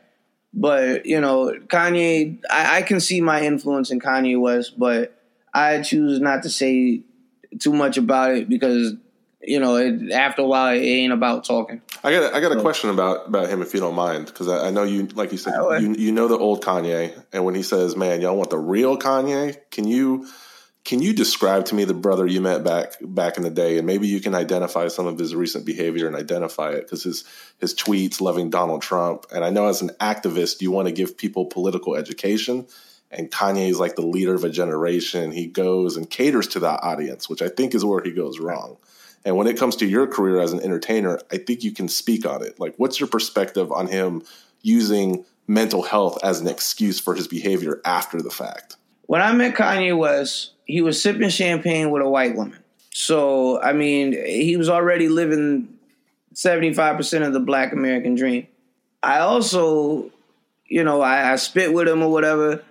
But 0.54 1.06
you 1.06 1.20
know, 1.20 1.52
Kanye, 1.66 2.38
I, 2.48 2.78
I 2.78 2.82
can 2.82 3.00
see 3.00 3.20
my 3.20 3.42
influence 3.42 3.90
in 3.90 4.00
Kanye 4.00 4.40
West, 4.40 4.78
but 4.78 5.14
I 5.58 5.82
choose 5.82 6.20
not 6.20 6.42
to 6.44 6.50
say 6.50 7.02
too 7.58 7.72
much 7.72 7.96
about 7.96 8.32
it 8.32 8.48
because 8.48 8.94
you 9.40 9.60
know, 9.60 9.76
it, 9.76 10.10
after 10.10 10.42
a 10.42 10.46
while, 10.46 10.74
it 10.74 10.80
ain't 10.80 11.12
about 11.12 11.44
talking. 11.44 11.80
I 12.02 12.10
got 12.10 12.32
a, 12.32 12.36
I 12.36 12.40
got 12.40 12.52
a 12.52 12.60
question 12.60 12.90
about 12.90 13.28
about 13.28 13.48
him 13.48 13.62
if 13.62 13.72
you 13.72 13.80
don't 13.80 13.94
mind 13.94 14.26
because 14.26 14.48
I, 14.48 14.66
I 14.66 14.70
know 14.70 14.82
you 14.82 15.06
like 15.06 15.32
you 15.32 15.38
said 15.38 15.54
you 15.80 15.94
you 15.94 16.12
know 16.12 16.28
the 16.28 16.36
old 16.36 16.62
Kanye 16.62 17.24
and 17.32 17.44
when 17.44 17.54
he 17.54 17.62
says 17.62 17.96
man 17.96 18.20
y'all 18.20 18.36
want 18.36 18.50
the 18.50 18.58
real 18.58 18.98
Kanye? 18.98 19.56
Can 19.70 19.86
you 19.86 20.28
can 20.84 21.02
you 21.02 21.12
describe 21.12 21.66
to 21.66 21.74
me 21.74 21.84
the 21.84 21.94
brother 21.94 22.26
you 22.26 22.40
met 22.40 22.64
back 22.64 22.94
back 23.00 23.36
in 23.36 23.42
the 23.42 23.50
day? 23.50 23.78
And 23.78 23.86
maybe 23.86 24.06
you 24.06 24.20
can 24.20 24.34
identify 24.34 24.88
some 24.88 25.06
of 25.06 25.18
his 25.18 25.34
recent 25.34 25.64
behavior 25.64 26.06
and 26.06 26.16
identify 26.16 26.72
it 26.72 26.82
because 26.82 27.04
his 27.04 27.24
his 27.58 27.74
tweets 27.74 28.20
loving 28.20 28.50
Donald 28.50 28.82
Trump. 28.82 29.26
And 29.32 29.44
I 29.44 29.50
know 29.50 29.68
as 29.68 29.82
an 29.82 29.90
activist 30.00 30.60
you 30.60 30.70
want 30.70 30.88
to 30.88 30.92
give 30.92 31.16
people 31.16 31.46
political 31.46 31.94
education 31.94 32.66
and 33.10 33.30
Kanye 33.30 33.70
is 33.70 33.78
like 33.78 33.96
the 33.96 34.06
leader 34.06 34.34
of 34.34 34.44
a 34.44 34.50
generation 34.50 35.32
he 35.32 35.46
goes 35.46 35.96
and 35.96 36.10
caters 36.10 36.46
to 36.48 36.60
that 36.60 36.80
audience 36.82 37.28
which 37.28 37.42
I 37.42 37.48
think 37.48 37.74
is 37.74 37.84
where 37.84 38.02
he 38.02 38.12
goes 38.12 38.38
wrong. 38.38 38.76
And 39.24 39.36
when 39.36 39.46
it 39.46 39.58
comes 39.58 39.76
to 39.76 39.86
your 39.86 40.06
career 40.06 40.40
as 40.40 40.52
an 40.52 40.60
entertainer, 40.60 41.20
I 41.30 41.38
think 41.38 41.64
you 41.64 41.72
can 41.72 41.88
speak 41.88 42.24
on 42.24 42.42
it. 42.42 42.58
Like, 42.60 42.74
what's 42.76 43.00
your 43.00 43.08
perspective 43.08 43.70
on 43.72 43.88
him 43.88 44.22
using 44.62 45.24
mental 45.46 45.82
health 45.82 46.18
as 46.22 46.40
an 46.40 46.46
excuse 46.46 47.00
for 47.00 47.14
his 47.14 47.26
behavior 47.26 47.80
after 47.84 48.22
the 48.22 48.30
fact? 48.30 48.76
When 49.06 49.20
I 49.20 49.32
met 49.32 49.54
Kanye 49.54 49.96
West, 49.96 50.52
he 50.66 50.80
was 50.80 51.02
sipping 51.02 51.28
champagne 51.30 51.90
with 51.90 52.02
a 52.02 52.08
white 52.08 52.36
woman. 52.36 52.58
So, 52.92 53.60
I 53.60 53.72
mean, 53.72 54.12
he 54.12 54.56
was 54.56 54.68
already 54.68 55.08
living 55.08 55.78
75% 56.34 57.26
of 57.26 57.32
the 57.32 57.40
black 57.40 57.72
American 57.72 58.14
dream. 58.14 58.46
I 59.02 59.20
also, 59.20 60.10
you 60.66 60.84
know, 60.84 61.00
I, 61.00 61.32
I 61.32 61.36
spit 61.36 61.72
with 61.72 61.88
him 61.88 62.02
or 62.02 62.10
whatever. 62.10 62.62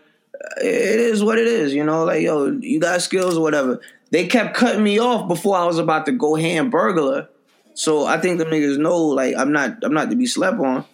It 0.58 1.00
is 1.00 1.24
what 1.24 1.38
it 1.38 1.48
is, 1.48 1.74
you 1.74 1.84
know, 1.84 2.04
like, 2.06 2.22
yo, 2.22 2.52
you 2.52 2.80
got 2.80 3.02
skills 3.02 3.38
or 3.38 3.42
whatever. 3.42 3.82
They 4.12 4.28
kept 4.28 4.56
cutting 4.56 4.84
me 4.84 5.00
off 5.00 5.28
before 5.28 5.58
I 5.58 5.66
was 5.66 5.80
about 5.80 6.06
to 6.06 6.12
go 6.12 6.36
ham 6.36 6.70
burglar. 6.70 7.30
So 7.74 8.06
I 8.06 8.20
think 8.20 8.40
the 8.40 8.46
niggas 8.46 8.78
know, 8.78 8.98
like, 8.98 9.36
I'm 9.38 9.52
not, 9.52 9.84
I'm 9.84 9.94
not 9.94 10.10
to 10.10 10.16
be 10.16 10.26
slept 10.26 10.60
on. 10.60 10.86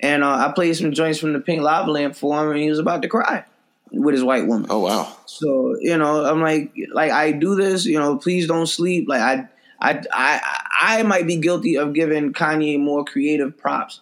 And 0.00 0.22
uh, 0.22 0.30
I 0.30 0.52
played 0.52 0.76
some 0.76 0.92
joints 0.92 1.18
from 1.18 1.32
the 1.32 1.40
Pink 1.40 1.62
Lava 1.62 1.90
Lamp 1.90 2.14
for 2.14 2.40
him, 2.42 2.50
and 2.50 2.60
he 2.60 2.70
was 2.70 2.78
about 2.78 3.02
to 3.02 3.08
cry 3.08 3.44
with 3.90 4.14
his 4.14 4.22
white 4.22 4.46
woman. 4.46 4.66
Oh 4.70 4.80
wow, 4.80 5.16
So 5.26 5.76
you 5.80 5.96
know, 5.96 6.24
I'm 6.24 6.40
like, 6.40 6.72
like 6.92 7.10
I 7.10 7.32
do 7.32 7.54
this. 7.54 7.84
You 7.84 7.98
know, 7.98 8.16
please 8.16 8.46
don't 8.46 8.66
sleep. 8.66 9.08
Like 9.08 9.20
I, 9.20 9.48
I, 9.80 10.02
I, 10.12 10.40
I 10.80 11.02
might 11.02 11.26
be 11.26 11.36
guilty 11.36 11.76
of 11.76 11.94
giving 11.94 12.32
Kanye 12.32 12.78
more 12.78 13.04
creative 13.04 13.56
props 13.56 14.00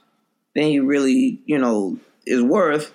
than 0.55 0.65
he 0.65 0.81
really, 0.81 1.41
you 1.47 1.59
know, 1.59 1.99
is 2.27 2.43
worth. 2.43 2.93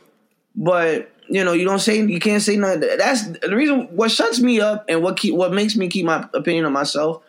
But 0.55 1.11
you 1.29 1.43
know, 1.43 1.53
you 1.53 1.65
don't 1.65 1.79
say 1.79 2.01
you 2.01 2.19
can't 2.19 2.41
say 2.41 2.57
nothing. 2.57 2.81
That's 2.97 3.27
the 3.27 3.55
reason. 3.55 3.95
What 3.95 4.11
shuts 4.11 4.39
me 4.39 4.59
up 4.59 4.85
and 4.89 5.01
what 5.01 5.17
keep 5.17 5.33
what 5.35 5.53
makes 5.53 5.75
me 5.75 5.87
keep 5.87 6.05
my 6.05 6.27
opinion 6.33 6.65
of 6.65 6.71
myself. 6.71 7.23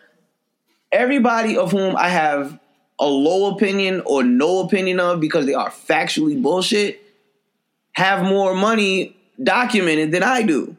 Everybody 0.91 1.57
of 1.57 1.71
whom 1.71 1.95
I 1.95 2.09
have 2.09 2.59
a 2.99 3.05
low 3.05 3.55
opinion 3.55 4.01
or 4.05 4.23
no 4.23 4.59
opinion 4.59 4.99
of 4.99 5.19
because 5.19 5.45
they 5.45 5.53
are 5.53 5.69
factually 5.69 6.41
bullshit 6.41 7.01
have 7.93 8.23
more 8.23 8.55
money 8.55 9.15
documented 9.41 10.11
than 10.11 10.23
I 10.23 10.43
do. 10.43 10.75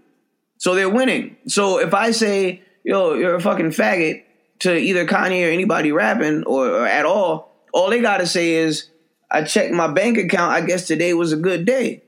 So 0.59 0.75
they're 0.75 0.91
winning. 0.91 1.37
So 1.47 1.81
if 1.81 1.95
I 1.95 2.11
say, 2.11 2.63
yo, 2.85 3.15
you're 3.15 3.35
a 3.37 3.41
fucking 3.41 3.71
faggot 3.71 4.23
to 4.61 4.77
either 4.77 5.07
Kanye 5.07 5.47
or 5.47 5.51
anybody 5.51 5.93
rapping 5.93 6.45
or, 6.45 6.69
or 6.69 6.87
at 6.87 7.07
all, 7.07 7.53
all 7.73 7.91
they 7.91 8.01
gotta 8.01 8.27
say 8.27 8.55
is, 8.55 8.89
I 9.31 9.43
checked 9.43 9.73
my 9.73 9.89
bank 9.89 10.17
account. 10.17 10.53
I 10.53 10.61
guess 10.61 10.87
today 10.87 11.13
was 11.13 11.33
a 11.33 11.37
good 11.37 11.65
day. 11.65 12.04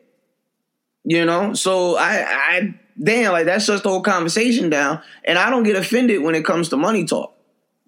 You 1.06 1.24
know? 1.26 1.54
So 1.54 1.96
I 1.96 2.24
I 2.28 2.74
damn, 3.02 3.32
like 3.32 3.46
that 3.46 3.62
shuts 3.62 3.82
the 3.84 3.90
whole 3.90 4.02
conversation 4.02 4.70
down. 4.70 5.02
And 5.24 5.38
I 5.38 5.50
don't 5.50 5.64
get 5.64 5.76
offended 5.76 6.22
when 6.22 6.34
it 6.34 6.44
comes 6.44 6.70
to 6.70 6.78
money 6.78 7.06
talk. 7.06 7.34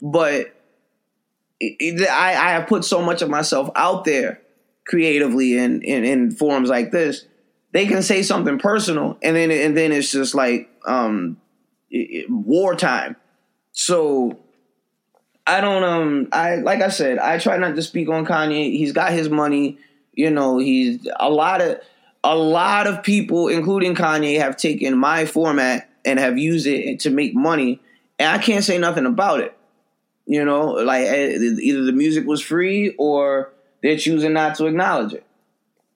But 0.03 0.55
it- 1.61 1.77
it- 1.81 2.09
I, 2.11 2.31
I 2.31 2.51
have 2.53 2.69
put 2.69 2.85
so 2.85 3.03
much 3.03 3.23
of 3.23 3.31
myself 3.31 3.71
out 3.75 4.05
there 4.05 4.41
creatively 4.87 5.57
in, 5.59 5.83
in, 5.83 6.05
in 6.05 6.31
forums 6.31 6.69
like 6.71 6.93
this. 6.93 7.25
They 7.73 7.87
can 7.87 8.03
say 8.03 8.23
something 8.23 8.59
personal, 8.59 9.19
and 9.23 9.37
then 9.37 9.51
and 9.51 9.77
then 9.77 9.93
it's 9.93 10.11
just 10.11 10.35
like 10.35 10.71
um, 10.87 11.37
wartime. 12.29 13.17
So 13.73 14.39
I 15.47 15.61
don't 15.61 15.83
um 15.85 16.29
I 16.33 16.57
like 16.57 16.83
I 16.83 16.89
said 16.89 17.19
I 17.19 17.39
try 17.39 17.57
not 17.57 17.77
to 17.77 17.83
speak 17.83 18.09
on 18.09 18.27
Kanye. 18.27 18.73
He's 18.77 18.93
got 18.93 19.13
his 19.13 19.29
money. 19.29 19.79
You 20.13 20.31
know 20.31 20.59
he's 20.59 21.07
a 21.19 21.31
lot 21.31 21.61
of 21.61 21.81
a 22.29 22.37
lot 22.37 22.87
of 22.87 23.03
people, 23.03 23.49
including 23.49 23.95
Kanye, 23.95 24.39
have 24.39 24.59
taken 24.59 24.99
my 24.99 25.25
format 25.25 25.89
and 26.05 26.19
have 26.19 26.37
used 26.37 26.67
it 26.67 27.01
to 27.01 27.11
make 27.11 27.35
money, 27.35 27.81
and 28.19 28.29
I 28.29 28.37
can't 28.37 28.63
say 28.63 28.77
nothing 28.77 29.07
about 29.07 29.41
it. 29.41 29.57
You 30.27 30.45
know, 30.45 30.73
like 30.73 31.07
eh, 31.07 31.39
either 31.39 31.85
the 31.85 31.93
music 31.93 32.27
was 32.27 32.43
free 32.43 32.95
or 32.99 33.51
they're 33.83 33.97
choosing 33.97 34.35
not 34.35 34.57
to 34.57 34.67
acknowledge 34.67 35.15
it. 35.15 35.25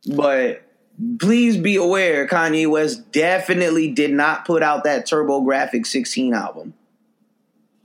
But 0.07 0.63
please 1.19 1.59
be 1.59 1.77
aware, 1.77 2.27
Kanye 2.27 2.69
West 2.69 3.13
definitely 3.13 3.93
did 3.93 4.13
not 4.13 4.47
put 4.47 4.63
out 4.63 4.85
that 4.85 5.07
TurboGrafx 5.07 5.87
16 5.87 6.33
album. 6.33 6.73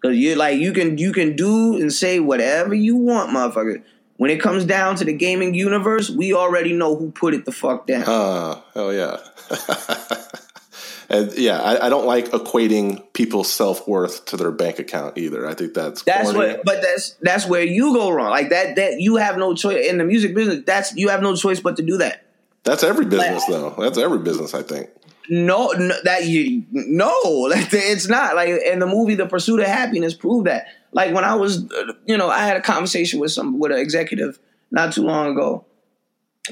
Cause 0.01 0.15
you 0.15 0.35
like 0.35 0.57
you 0.59 0.71
can 0.71 0.97
you 0.97 1.11
can 1.11 1.35
do 1.35 1.75
and 1.75 1.91
say 1.91 2.21
whatever 2.21 2.73
you 2.73 2.95
want, 2.95 3.31
motherfucker. 3.31 3.83
When 4.17 4.31
it 4.31 4.41
comes 4.41 4.65
down 4.65 4.95
to 4.97 5.05
the 5.05 5.13
gaming 5.13 5.53
universe, 5.53 6.09
we 6.09 6.33
already 6.33 6.73
know 6.73 6.95
who 6.95 7.11
put 7.11 7.33
it 7.33 7.45
the 7.45 7.51
fuck 7.51 7.85
down. 7.87 8.03
uh, 8.03 8.59
hell 8.73 8.91
yeah. 8.93 9.17
and 11.09 11.31
yeah, 11.37 11.61
I, 11.61 11.85
I 11.85 11.89
don't 11.89 12.05
like 12.05 12.29
equating 12.31 13.01
people's 13.13 13.51
self 13.51 13.87
worth 13.87 14.25
to 14.25 14.37
their 14.37 14.51
bank 14.51 14.79
account 14.79 15.17
either. 15.17 15.47
I 15.47 15.53
think 15.53 15.73
that's 15.73 16.01
That's 16.01 16.31
corny. 16.31 16.53
what, 16.53 16.65
but 16.65 16.81
that's 16.81 17.15
that's 17.21 17.45
where 17.45 17.63
you 17.63 17.93
go 17.93 18.09
wrong. 18.09 18.29
Like 18.31 18.49
that, 18.49 18.75
that 18.75 18.99
you 18.99 19.17
have 19.17 19.37
no 19.37 19.53
choice 19.53 19.87
in 19.87 19.99
the 19.99 20.03
music 20.03 20.33
business. 20.35 20.63
That's 20.65 20.95
you 20.95 21.09
have 21.09 21.21
no 21.21 21.35
choice 21.35 21.59
but 21.59 21.77
to 21.77 21.83
do 21.83 21.97
that. 21.97 22.25
that's 22.63 22.83
every 22.83 23.05
business 23.05 23.45
though. 23.45 23.75
That's 23.77 23.97
every 23.97 24.19
business. 24.19 24.53
I 24.53 24.63
think. 24.63 24.89
No, 25.29 25.67
no 25.71 25.93
that 26.05 26.25
you 26.25 26.63
no, 26.71 27.11
like, 27.49 27.67
it's 27.73 28.07
not 28.07 28.35
like 28.35 28.49
in 28.49 28.79
the 28.79 28.87
movie 28.87 29.15
The 29.15 29.27
Pursuit 29.27 29.59
of 29.59 29.67
Happiness 29.67 30.13
proved 30.13 30.47
that. 30.47 30.67
Like 30.93 31.13
when 31.13 31.23
I 31.23 31.35
was, 31.35 31.65
you 32.05 32.17
know, 32.17 32.29
I 32.29 32.39
had 32.39 32.57
a 32.57 32.61
conversation 32.61 33.19
with 33.19 33.31
some 33.31 33.59
with 33.59 33.71
an 33.71 33.77
executive 33.77 34.39
not 34.71 34.93
too 34.93 35.03
long 35.03 35.31
ago, 35.31 35.65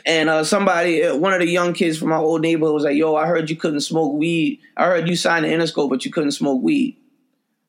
and 0.06 0.30
uh, 0.30 0.44
somebody, 0.44 1.04
uh, 1.04 1.16
one 1.16 1.34
of 1.34 1.40
the 1.40 1.48
young 1.48 1.74
kids 1.74 1.98
from 1.98 2.10
my 2.10 2.18
old 2.18 2.42
neighborhood 2.42 2.74
was 2.74 2.84
like, 2.84 2.98
"Yo, 2.98 3.16
I 3.16 3.28
heard 3.28 3.50
you 3.50 3.56
couldn't 3.56 3.82
smoke 3.82 4.14
weed. 4.14 4.60
I 4.76 4.86
heard 4.86 5.08
you 5.08 5.16
signed 5.16 5.46
the 5.46 5.50
Interscope, 5.50 5.90
but 5.90 6.06
you 6.06 6.12
couldn't 6.12 6.32
smoke 6.32 6.62
weed." 6.62 6.98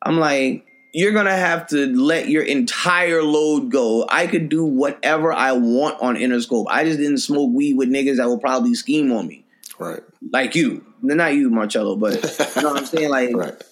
I'm 0.02 0.18
like, 0.18 0.64
"You're 0.92 1.12
gonna 1.12 1.36
have 1.36 1.66
to 1.68 1.86
let 1.86 2.28
your 2.28 2.42
entire 2.42 3.22
load 3.22 3.70
go. 3.70 4.06
I 4.08 4.26
could 4.26 4.48
do 4.48 4.64
whatever 4.64 5.32
I 5.32 5.52
want 5.52 6.00
on 6.00 6.16
Interscope. 6.16 6.66
I 6.68 6.84
just 6.84 6.98
didn't 6.98 7.18
smoke 7.18 7.50
weed 7.52 7.76
with 7.76 7.88
niggas 7.88 8.16
that 8.16 8.26
will 8.26 8.38
probably 8.38 8.74
scheme 8.74 9.12
on 9.12 9.26
me." 9.26 9.44
Right. 9.78 10.02
like 10.32 10.54
you, 10.54 10.84
not 11.02 11.34
you, 11.34 11.50
Marcello, 11.50 11.96
but 11.96 12.14
you 12.56 12.62
know 12.62 12.70
what 12.70 12.78
I'm 12.78 12.86
saying. 12.86 13.10
Like, 13.10 13.30
Right. 13.36 13.62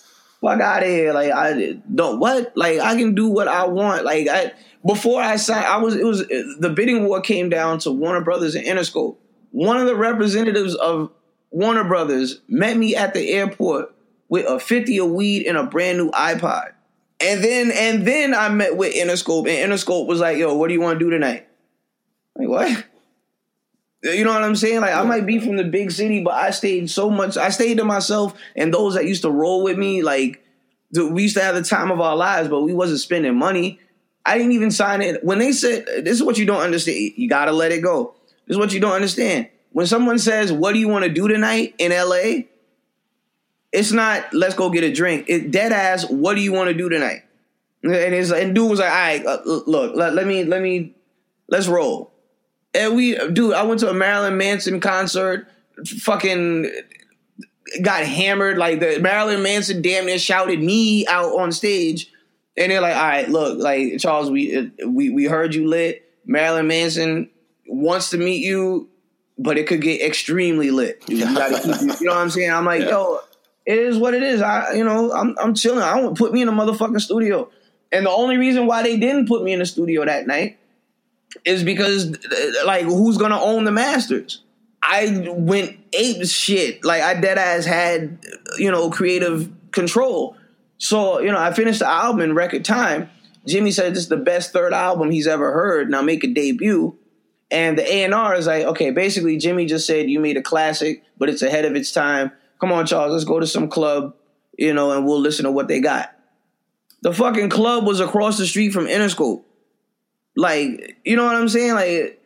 Fuck 0.44 0.60
out 0.60 0.82
of 0.82 0.88
here. 0.88 1.12
Like, 1.12 1.32
I 1.32 1.78
don't 1.92 2.20
what. 2.20 2.56
Like, 2.56 2.78
I 2.80 2.96
can 2.96 3.14
do 3.14 3.28
what 3.28 3.48
I 3.48 3.66
want. 3.66 4.04
Like, 4.04 4.28
I 4.28 4.52
before 4.86 5.22
I 5.22 5.36
signed, 5.36 5.64
I 5.64 5.78
was 5.78 5.96
it 5.96 6.04
was 6.04 6.26
the 6.58 6.72
bidding 6.74 7.06
war 7.06 7.20
came 7.20 7.48
down 7.48 7.78
to 7.80 7.90
Warner 7.90 8.20
Brothers 8.20 8.54
and 8.54 8.66
Interscope. 8.66 9.16
One 9.50 9.78
of 9.78 9.86
the 9.86 9.96
representatives 9.96 10.74
of 10.74 11.10
Warner 11.50 11.84
Brothers 11.84 12.40
met 12.48 12.76
me 12.76 12.94
at 12.94 13.14
the 13.14 13.30
airport 13.30 13.94
with 14.28 14.46
a 14.46 14.60
fifty 14.60 14.98
of 14.98 15.10
weed 15.10 15.46
and 15.46 15.56
a 15.56 15.64
brand 15.64 15.98
new 15.98 16.10
iPod. 16.10 16.72
And 17.20 17.42
then 17.42 17.70
and 17.72 18.06
then 18.06 18.34
I 18.34 18.48
met 18.50 18.76
with 18.76 18.94
Interscope, 18.94 19.48
and 19.48 19.72
Interscope 19.72 20.06
was 20.06 20.20
like, 20.20 20.36
"Yo, 20.36 20.54
what 20.54 20.68
do 20.68 20.74
you 20.74 20.80
want 20.80 20.98
to 20.98 21.04
do 21.04 21.10
tonight?" 21.10 21.48
Like 22.36 22.48
what? 22.48 22.84
You 24.04 24.22
know 24.22 24.34
what 24.34 24.44
I'm 24.44 24.54
saying? 24.54 24.82
Like 24.82 24.94
I 24.94 25.02
might 25.02 25.24
be 25.24 25.38
from 25.38 25.56
the 25.56 25.64
big 25.64 25.90
city, 25.90 26.22
but 26.22 26.34
I 26.34 26.50
stayed 26.50 26.90
so 26.90 27.08
much. 27.08 27.38
I 27.38 27.48
stayed 27.48 27.78
to 27.78 27.84
myself 27.84 28.34
and 28.54 28.72
those 28.72 28.94
that 28.94 29.06
used 29.06 29.22
to 29.22 29.30
roll 29.30 29.64
with 29.64 29.78
me. 29.78 30.02
Like 30.02 30.44
we 30.92 31.22
used 31.22 31.36
to 31.36 31.42
have 31.42 31.54
the 31.54 31.62
time 31.62 31.90
of 31.90 32.00
our 32.00 32.14
lives, 32.14 32.48
but 32.48 32.60
we 32.60 32.74
wasn't 32.74 33.00
spending 33.00 33.34
money. 33.34 33.80
I 34.26 34.36
didn't 34.36 34.52
even 34.52 34.70
sign 34.70 35.00
it. 35.00 35.24
When 35.24 35.38
they 35.38 35.52
said, 35.52 35.86
this 35.86 36.12
is 36.12 36.22
what 36.22 36.36
you 36.36 36.44
don't 36.44 36.60
understand, 36.60 37.12
you 37.16 37.28
gotta 37.28 37.52
let 37.52 37.72
it 37.72 37.82
go. 37.82 38.14
This 38.46 38.56
is 38.56 38.58
what 38.58 38.72
you 38.72 38.80
don't 38.80 38.92
understand. 38.92 39.48
When 39.72 39.86
someone 39.86 40.18
says, 40.18 40.52
What 40.52 40.72
do 40.72 40.78
you 40.78 40.88
want 40.88 41.04
to 41.04 41.10
do 41.10 41.26
tonight 41.26 41.74
in 41.78 41.90
LA? 41.90 42.44
It's 43.72 43.90
not, 43.90 44.32
let's 44.32 44.54
go 44.54 44.70
get 44.70 44.84
a 44.84 44.92
drink. 44.92 45.24
It 45.28 45.50
dead 45.50 45.72
ass, 45.72 46.08
what 46.08 46.34
do 46.34 46.40
you 46.40 46.52
want 46.52 46.68
to 46.68 46.74
do 46.74 46.88
tonight? 46.88 47.22
And 47.82 47.92
it's 47.92 48.30
and 48.30 48.54
dude 48.54 48.70
was 48.70 48.78
like, 48.78 48.88
all 48.90 48.94
right, 48.94 49.26
uh, 49.26 49.40
look, 49.44 49.96
let, 49.96 50.14
let 50.14 50.26
me, 50.26 50.44
let 50.44 50.62
me, 50.62 50.94
let's 51.48 51.66
roll. 51.66 52.13
And 52.74 52.96
we, 52.96 53.16
dude, 53.32 53.54
I 53.54 53.62
went 53.62 53.80
to 53.80 53.90
a 53.90 53.94
Marilyn 53.94 54.36
Manson 54.36 54.80
concert, 54.80 55.48
fucking 55.86 56.70
got 57.82 58.04
hammered. 58.04 58.58
Like 58.58 58.80
the 58.80 58.98
Marilyn 59.00 59.42
Manson 59.42 59.80
damn 59.82 60.06
near 60.06 60.18
shouted 60.18 60.60
me 60.60 61.06
out 61.06 61.38
on 61.38 61.52
stage. 61.52 62.10
And 62.56 62.70
they're 62.70 62.80
like, 62.80 62.96
all 62.96 63.02
right, 63.02 63.28
look, 63.28 63.58
like 63.58 63.98
Charles, 63.98 64.30
we 64.30 64.70
we 64.86 65.10
we 65.10 65.24
heard 65.24 65.54
you 65.54 65.68
lit. 65.68 66.08
Marilyn 66.24 66.66
Manson 66.66 67.30
wants 67.66 68.10
to 68.10 68.18
meet 68.18 68.44
you, 68.44 68.88
but 69.38 69.58
it 69.58 69.66
could 69.66 69.82
get 69.82 70.00
extremely 70.00 70.70
lit. 70.70 71.02
You, 71.08 71.24
gotta 71.24 71.60
keep, 71.60 72.00
you, 72.00 72.06
know 72.06 72.14
what 72.14 72.20
I'm 72.20 72.30
saying? 72.30 72.50
I'm 72.50 72.64
like, 72.64 72.82
yo, 72.82 73.20
it 73.66 73.78
is 73.78 73.98
what 73.98 74.14
it 74.14 74.22
is. 74.22 74.40
I, 74.40 74.74
you 74.74 74.84
know, 74.84 75.12
I'm 75.12 75.36
I'm 75.38 75.54
chilling. 75.54 75.82
I 75.82 76.00
don't 76.00 76.16
put 76.16 76.32
me 76.32 76.42
in 76.42 76.48
a 76.48 76.52
motherfucking 76.52 77.00
studio. 77.00 77.50
And 77.90 78.06
the 78.06 78.10
only 78.10 78.36
reason 78.36 78.66
why 78.66 78.82
they 78.82 78.96
didn't 78.96 79.28
put 79.28 79.44
me 79.44 79.52
in 79.52 79.60
the 79.60 79.66
studio 79.66 80.04
that 80.04 80.26
night 80.26 80.58
is 81.44 81.64
because, 81.64 82.16
like, 82.64 82.84
who's 82.84 83.16
gonna 83.18 83.40
own 83.40 83.64
the 83.64 83.72
masters? 83.72 84.42
I 84.82 85.26
went 85.30 85.78
ape 85.94 86.26
shit. 86.26 86.84
Like 86.84 87.02
I 87.02 87.18
dead 87.18 87.38
ass 87.38 87.64
had, 87.64 88.18
you 88.58 88.70
know, 88.70 88.90
creative 88.90 89.50
control. 89.72 90.36
So, 90.76 91.20
you 91.20 91.32
know, 91.32 91.38
I 91.38 91.52
finished 91.52 91.78
the 91.78 91.88
album 91.88 92.20
in 92.20 92.34
record 92.34 92.64
time. 92.64 93.08
Jimmy 93.46 93.70
said 93.70 93.92
this 93.92 94.04
is 94.04 94.08
the 94.08 94.16
best 94.16 94.52
third 94.52 94.74
album 94.74 95.10
he's 95.10 95.26
ever 95.26 95.52
heard. 95.52 95.90
Now 95.90 96.02
make 96.02 96.22
a 96.22 96.26
debut. 96.26 96.98
And 97.50 97.78
the 97.78 97.90
A&R 97.90 98.34
is 98.34 98.46
like, 98.46 98.64
okay, 98.64 98.90
basically 98.90 99.36
Jimmy 99.38 99.66
just 99.66 99.86
said 99.86 100.10
you 100.10 100.20
made 100.20 100.36
a 100.36 100.42
classic, 100.42 101.02
but 101.16 101.28
it's 101.28 101.42
ahead 101.42 101.64
of 101.64 101.76
its 101.76 101.92
time. 101.92 102.32
Come 102.60 102.72
on, 102.72 102.86
Charles, 102.86 103.12
let's 103.12 103.24
go 103.24 103.40
to 103.40 103.46
some 103.46 103.68
club, 103.68 104.14
you 104.58 104.74
know, 104.74 104.92
and 104.92 105.06
we'll 105.06 105.20
listen 105.20 105.44
to 105.44 105.50
what 105.52 105.68
they 105.68 105.80
got. 105.80 106.14
The 107.02 107.12
fucking 107.12 107.50
club 107.50 107.86
was 107.86 108.00
across 108.00 108.38
the 108.38 108.46
street 108.46 108.72
from 108.72 108.86
Interscope. 108.86 109.44
Like, 110.36 110.96
you 111.04 111.16
know 111.16 111.24
what 111.24 111.36
I'm 111.36 111.48
saying? 111.48 111.74
Like, 111.74 112.20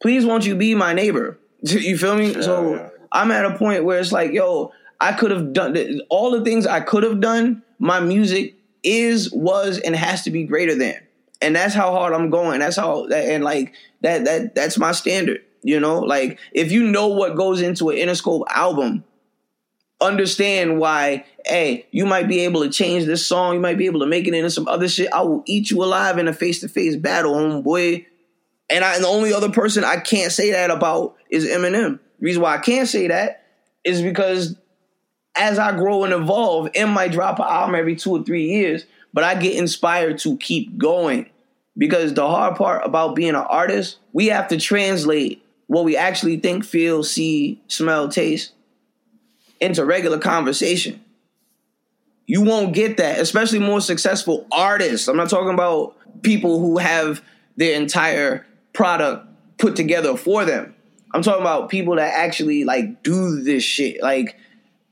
please 0.00 0.24
won't 0.24 0.46
you 0.46 0.54
be 0.54 0.74
my 0.74 0.92
neighbor? 0.92 1.38
You 1.62 1.96
feel 1.98 2.16
me? 2.16 2.40
so 2.42 2.74
yeah. 2.74 2.88
I'm 3.10 3.30
at 3.30 3.44
a 3.44 3.56
point 3.56 3.84
where 3.84 3.98
it's 3.98 4.12
like, 4.12 4.32
yo, 4.32 4.72
I 5.00 5.12
could 5.12 5.30
have 5.30 5.52
done 5.52 5.76
all 6.10 6.30
the 6.30 6.44
things 6.44 6.66
I 6.66 6.80
could 6.80 7.02
have 7.02 7.20
done. 7.20 7.62
My 7.78 7.98
music 7.98 8.54
is, 8.82 9.32
was, 9.32 9.78
and 9.78 9.96
has 9.96 10.22
to 10.24 10.30
be 10.30 10.44
greater 10.44 10.74
than, 10.74 10.94
and 11.42 11.56
that's 11.56 11.74
how 11.74 11.90
hard 11.90 12.12
I'm 12.12 12.30
going. 12.30 12.60
That's 12.60 12.76
how, 12.76 13.06
and 13.06 13.42
like 13.42 13.74
that, 14.02 14.24
that, 14.26 14.54
that's 14.54 14.78
my 14.78 14.92
standard. 14.92 15.42
You 15.62 15.80
know, 15.80 15.98
like 15.98 16.38
if 16.52 16.70
you 16.70 16.84
know 16.84 17.08
what 17.08 17.36
goes 17.36 17.60
into 17.60 17.90
an 17.90 17.96
Interscope 17.96 18.44
album, 18.48 19.02
understand 20.00 20.78
why. 20.78 21.24
Hey, 21.46 21.86
you 21.92 22.06
might 22.06 22.26
be 22.26 22.40
able 22.40 22.62
to 22.64 22.70
change 22.70 23.04
this 23.04 23.24
song. 23.24 23.54
You 23.54 23.60
might 23.60 23.78
be 23.78 23.86
able 23.86 24.00
to 24.00 24.06
make 24.06 24.26
it 24.26 24.34
into 24.34 24.50
some 24.50 24.66
other 24.66 24.88
shit. 24.88 25.12
I 25.12 25.22
will 25.22 25.44
eat 25.46 25.70
you 25.70 25.82
alive 25.84 26.18
in 26.18 26.26
a 26.26 26.32
face 26.32 26.60
to 26.60 26.68
face 26.68 26.96
battle, 26.96 27.34
homeboy. 27.34 28.04
And 28.68 28.84
I, 28.84 28.96
and 28.96 29.04
the 29.04 29.08
only 29.08 29.32
other 29.32 29.50
person 29.50 29.84
I 29.84 29.98
can't 29.98 30.32
say 30.32 30.50
that 30.50 30.70
about 30.70 31.14
is 31.30 31.46
Eminem. 31.46 32.00
The 32.18 32.24
reason 32.24 32.42
why 32.42 32.56
I 32.56 32.58
can't 32.58 32.88
say 32.88 33.06
that 33.08 33.46
is 33.84 34.02
because 34.02 34.56
as 35.36 35.58
I 35.58 35.76
grow 35.76 36.02
and 36.02 36.12
evolve, 36.12 36.70
M 36.74 36.90
might 36.90 37.12
drop 37.12 37.38
an 37.38 37.46
album 37.48 37.76
every 37.76 37.94
two 37.94 38.10
or 38.16 38.24
three 38.24 38.50
years, 38.50 38.84
but 39.12 39.22
I 39.22 39.34
get 39.36 39.54
inspired 39.54 40.18
to 40.20 40.36
keep 40.38 40.76
going. 40.76 41.30
Because 41.78 42.14
the 42.14 42.26
hard 42.26 42.56
part 42.56 42.86
about 42.86 43.14
being 43.14 43.30
an 43.30 43.36
artist, 43.36 43.98
we 44.12 44.26
have 44.28 44.48
to 44.48 44.56
translate 44.56 45.44
what 45.66 45.84
we 45.84 45.96
actually 45.96 46.38
think, 46.38 46.64
feel, 46.64 47.04
see, 47.04 47.60
smell, 47.68 48.08
taste 48.08 48.52
into 49.60 49.84
regular 49.84 50.18
conversation. 50.18 51.00
You 52.26 52.42
won't 52.42 52.74
get 52.74 52.96
that, 52.96 53.20
especially 53.20 53.60
more 53.60 53.80
successful 53.80 54.46
artists. 54.50 55.08
I'm 55.08 55.16
not 55.16 55.30
talking 55.30 55.54
about 55.54 55.96
people 56.22 56.58
who 56.60 56.78
have 56.78 57.22
their 57.56 57.80
entire 57.80 58.46
product 58.72 59.26
put 59.58 59.76
together 59.76 60.16
for 60.16 60.44
them. 60.44 60.74
I'm 61.12 61.22
talking 61.22 61.40
about 61.40 61.68
people 61.68 61.96
that 61.96 62.12
actually 62.14 62.64
like 62.64 63.02
do 63.02 63.42
this 63.42 63.62
shit. 63.62 64.02
Like, 64.02 64.36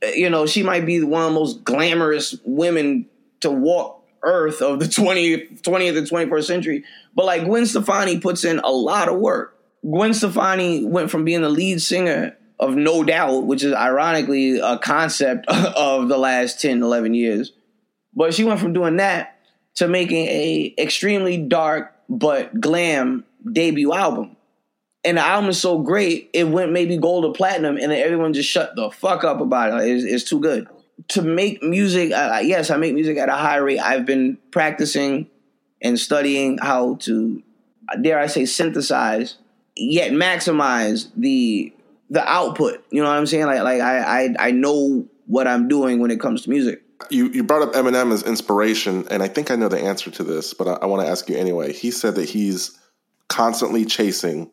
eh, 0.01 0.13
you 0.15 0.31
know, 0.31 0.47
she 0.47 0.63
might 0.63 0.87
be 0.87 1.03
one 1.03 1.23
of 1.23 1.33
the 1.35 1.39
most 1.39 1.65
glamorous 1.65 2.37
women 2.45 3.07
to 3.41 3.51
walk 3.51 4.03
earth 4.23 4.63
of 4.63 4.79
the 4.79 4.87
20th, 4.87 5.61
20th 5.61 5.99
and 5.99 6.09
21st 6.09 6.45
century. 6.45 6.85
But 7.15 7.27
like 7.27 7.45
Gwen 7.45 7.67
Stefani 7.67 8.21
puts 8.21 8.45
in 8.45 8.61
a 8.61 8.71
lot 8.71 9.09
of 9.09 9.19
work. 9.19 9.59
Gwen 9.83 10.15
Stefani 10.15 10.85
went 10.85 11.11
from 11.11 11.25
being 11.25 11.43
the 11.43 11.51
lead 11.51 11.83
singer 11.83 12.37
of 12.59 12.77
No 12.77 13.03
Doubt, 13.03 13.45
which 13.45 13.63
is 13.63 13.73
ironically 13.73 14.59
a 14.59 14.79
concept 14.79 15.47
of 15.49 16.09
the 16.09 16.19
last 16.19 16.61
10, 16.61 16.83
11 16.83 17.15
years. 17.15 17.53
But 18.15 18.35
she 18.35 18.45
went 18.45 18.61
from 18.61 18.73
doing 18.73 18.97
that 18.97 19.39
to 19.77 19.89
making 19.89 20.27
a 20.27 20.75
extremely 20.79 21.37
dark 21.37 21.93
but 22.09 22.61
glam 22.61 23.25
debut 23.51 23.93
album. 23.93 24.37
And 25.05 25.19
the 25.19 25.23
album 25.23 25.51
is 25.51 25.61
so 25.61 25.81
great, 25.81 26.31
it 26.33 26.45
went 26.45 26.73
maybe 26.73 26.97
gold 26.97 27.27
or 27.27 27.35
platinum, 27.35 27.77
and 27.77 27.93
then 27.93 28.03
everyone 28.03 28.33
just 28.33 28.49
shut 28.49 28.75
the 28.75 28.91
fuck 28.91 29.23
up 29.23 29.41
about 29.41 29.83
it. 29.83 29.89
It's, 29.89 30.05
it's 30.05 30.25
too 30.25 30.41
good. 30.41 30.67
To 31.09 31.23
make 31.23 31.63
music, 31.63 32.13
uh, 32.13 32.41
yes, 32.43 32.71
I 32.71 32.79
make 32.79 32.95
music 32.95 33.19
at 33.19 33.29
a 33.29 33.35
high 33.35 33.57
rate. 33.57 33.81
I've 33.81 34.07
been 34.07 34.39
practicing 34.51 35.29
and 35.83 35.99
studying 35.99 36.57
how 36.57 36.95
to, 37.01 37.43
dare 38.01 38.19
I 38.19 38.29
say, 38.29 38.47
synthesize, 38.47 39.37
yet 39.77 40.13
maximize 40.13 41.11
the 41.15 41.75
the 42.15 42.27
output. 42.27 42.85
You 42.91 43.03
know 43.03 43.09
what 43.09 43.17
I'm 43.19 43.27
saying? 43.27 43.47
Like, 43.47 43.63
like 43.63 43.81
I, 43.81 44.25
I, 44.25 44.35
I 44.39 44.51
know 44.53 45.07
what 45.27 45.47
I'm 45.47 45.69
doing 45.69 46.01
when 46.01 46.11
it 46.11 46.21
comes 46.21 46.43
to 46.43 46.51
music. 46.51 46.83
You 47.11 47.29
you 47.29 47.43
brought 47.45 47.63
up 47.63 47.75
Eminem 47.75 48.13
as 48.13 48.23
inspiration, 48.23 49.07
and 49.11 49.23
I 49.23 49.29
think 49.29 49.51
I 49.51 49.57
know 49.57 49.69
the 49.69 49.81
answer 49.81 50.11
to 50.13 50.25
this, 50.25 50.55
but 50.55 50.69
I, 50.69 50.73
I 50.83 50.87
want 50.87 51.03
to 51.03 51.09
ask 51.09 51.29
you 51.29 51.37
anyway. 51.37 51.73
He 51.73 51.91
said 51.91 52.15
that 52.15 52.29
he's 52.29 52.79
constantly 53.29 53.85
chasing 53.85 54.51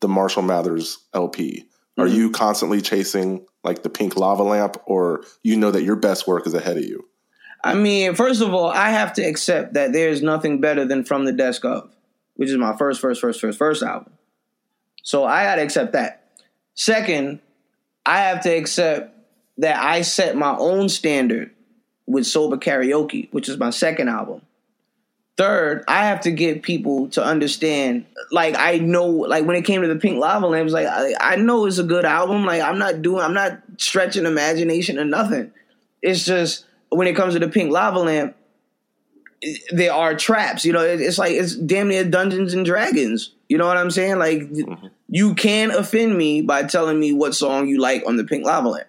the 0.00 0.08
Marshall 0.08 0.42
Mathers 0.42 0.98
LP. 1.14 1.66
Are 1.96 2.06
Mm-hmm. 2.06 2.16
you 2.16 2.30
constantly 2.30 2.80
chasing 2.80 3.46
like 3.62 3.82
the 3.82 3.90
pink 3.90 4.16
lava 4.16 4.42
lamp, 4.42 4.78
or 4.86 5.22
you 5.42 5.56
know 5.56 5.70
that 5.70 5.82
your 5.82 5.96
best 5.96 6.26
work 6.26 6.46
is 6.46 6.54
ahead 6.54 6.76
of 6.76 6.84
you? 6.84 7.06
I 7.62 7.74
mean, 7.74 8.14
first 8.14 8.40
of 8.40 8.52
all, 8.54 8.68
I 8.70 8.90
have 8.90 9.12
to 9.14 9.22
accept 9.22 9.74
that 9.74 9.92
there's 9.92 10.22
nothing 10.22 10.60
better 10.60 10.84
than 10.86 11.04
From 11.04 11.24
the 11.24 11.32
Desk 11.32 11.64
of, 11.64 11.94
which 12.34 12.48
is 12.48 12.56
my 12.56 12.74
first, 12.76 13.00
first, 13.00 13.20
first, 13.20 13.40
first, 13.40 13.58
first 13.58 13.82
album. 13.82 14.14
So 15.02 15.24
I 15.24 15.44
got 15.44 15.56
to 15.56 15.62
accept 15.62 15.92
that. 15.92 16.19
Second, 16.74 17.40
I 18.06 18.20
have 18.20 18.42
to 18.42 18.50
accept 18.50 19.14
that 19.58 19.82
I 19.82 20.02
set 20.02 20.36
my 20.36 20.56
own 20.56 20.88
standard 20.88 21.50
with 22.06 22.26
Sober 22.26 22.56
Karaoke, 22.56 23.28
which 23.32 23.48
is 23.48 23.58
my 23.58 23.70
second 23.70 24.08
album. 24.08 24.42
Third, 25.36 25.84
I 25.88 26.04
have 26.06 26.20
to 26.22 26.30
get 26.30 26.62
people 26.62 27.08
to 27.10 27.24
understand. 27.24 28.04
Like 28.30 28.56
I 28.58 28.78
know, 28.78 29.06
like 29.06 29.46
when 29.46 29.56
it 29.56 29.64
came 29.64 29.80
to 29.82 29.88
the 29.88 29.96
Pink 29.96 30.18
Lava 30.18 30.46
Lamp, 30.46 30.66
it's 30.66 30.74
like 30.74 30.86
I, 30.86 31.14
I 31.18 31.36
know 31.36 31.64
it's 31.66 31.78
a 31.78 31.82
good 31.84 32.04
album. 32.04 32.44
Like 32.44 32.60
I'm 32.60 32.78
not 32.78 33.00
doing, 33.00 33.22
I'm 33.22 33.32
not 33.34 33.58
stretching 33.78 34.26
imagination 34.26 34.98
or 34.98 35.04
nothing. 35.04 35.50
It's 36.02 36.24
just 36.24 36.66
when 36.90 37.06
it 37.06 37.16
comes 37.16 37.34
to 37.34 37.40
the 37.40 37.48
Pink 37.48 37.70
Lava 37.72 38.00
Lamp, 38.00 38.36
there 39.72 39.92
are 39.94 40.14
traps. 40.14 40.64
You 40.64 40.72
know, 40.72 40.84
it- 40.84 41.00
it's 41.00 41.18
like 41.18 41.32
it's 41.32 41.54
damn 41.54 41.88
near 41.88 42.04
Dungeons 42.04 42.52
and 42.54 42.64
Dragons. 42.66 43.32
You 43.50 43.58
know 43.58 43.66
what 43.66 43.76
I'm 43.76 43.90
saying? 43.90 44.20
Like 44.20 44.48
you 45.08 45.34
can 45.34 45.72
offend 45.72 46.16
me 46.16 46.40
by 46.40 46.62
telling 46.62 47.00
me 47.00 47.12
what 47.12 47.34
song 47.34 47.66
you 47.66 47.80
like 47.80 48.04
on 48.06 48.16
the 48.16 48.22
Pink 48.22 48.46
Lava 48.46 48.68
Lamp. 48.68 48.86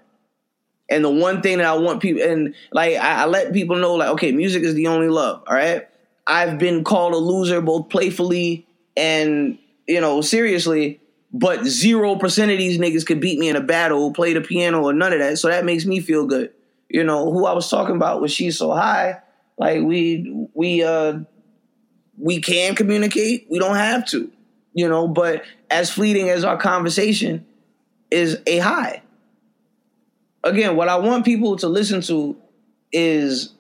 And 0.87 1.03
the 1.03 1.09
one 1.09 1.41
thing 1.41 1.57
that 1.57 1.65
I 1.65 1.73
want 1.73 1.99
people 1.99 2.21
and 2.21 2.53
like 2.71 2.95
I, 2.95 3.23
I 3.23 3.25
let 3.25 3.53
people 3.53 3.77
know, 3.77 3.95
like, 3.95 4.09
okay, 4.09 4.31
music 4.31 4.61
is 4.61 4.75
the 4.75 4.85
only 4.85 5.09
love. 5.09 5.41
All 5.47 5.55
right. 5.55 5.87
I've 6.27 6.59
been 6.59 6.83
called 6.83 7.15
a 7.15 7.17
loser 7.17 7.59
both 7.59 7.89
playfully 7.89 8.67
and 8.95 9.57
you 9.87 9.99
know 9.99 10.21
seriously, 10.21 11.01
but 11.33 11.65
zero 11.65 12.15
percent 12.15 12.51
of 12.51 12.59
these 12.59 12.77
niggas 12.77 13.03
could 13.03 13.19
beat 13.19 13.39
me 13.39 13.49
in 13.49 13.55
a 13.55 13.61
battle, 13.61 14.13
play 14.13 14.33
the 14.33 14.41
piano 14.41 14.83
or 14.83 14.93
none 14.93 15.11
of 15.11 15.17
that. 15.17 15.39
So 15.39 15.47
that 15.47 15.65
makes 15.65 15.87
me 15.87 16.01
feel 16.01 16.27
good. 16.27 16.53
You 16.87 17.03
know 17.03 17.31
who 17.31 17.47
I 17.47 17.53
was 17.53 17.67
talking 17.67 17.95
about 17.95 18.21
was 18.21 18.31
she's 18.31 18.59
so 18.59 18.73
high. 18.73 19.21
Like 19.57 19.81
we 19.81 20.47
we 20.53 20.83
uh 20.83 21.21
we 22.15 22.41
can 22.41 22.75
communicate. 22.75 23.47
We 23.49 23.57
don't 23.57 23.75
have 23.75 24.05
to. 24.09 24.31
You 24.73 24.87
know, 24.87 25.07
but 25.07 25.43
as 25.69 25.91
fleeting 25.91 26.29
as 26.29 26.43
our 26.43 26.57
conversation 26.57 27.45
is 28.09 28.39
a 28.47 28.59
high. 28.59 29.01
Again, 30.43 30.75
what 30.75 30.87
I 30.87 30.97
want 30.97 31.25
people 31.25 31.55
to 31.57 31.67
listen 31.67 32.01
to 32.01 32.35
is 32.91 33.53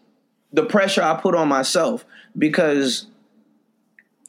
the 0.51 0.65
pressure 0.65 1.01
I 1.01 1.19
put 1.19 1.35
on 1.35 1.47
myself 1.47 2.05
because 2.37 3.07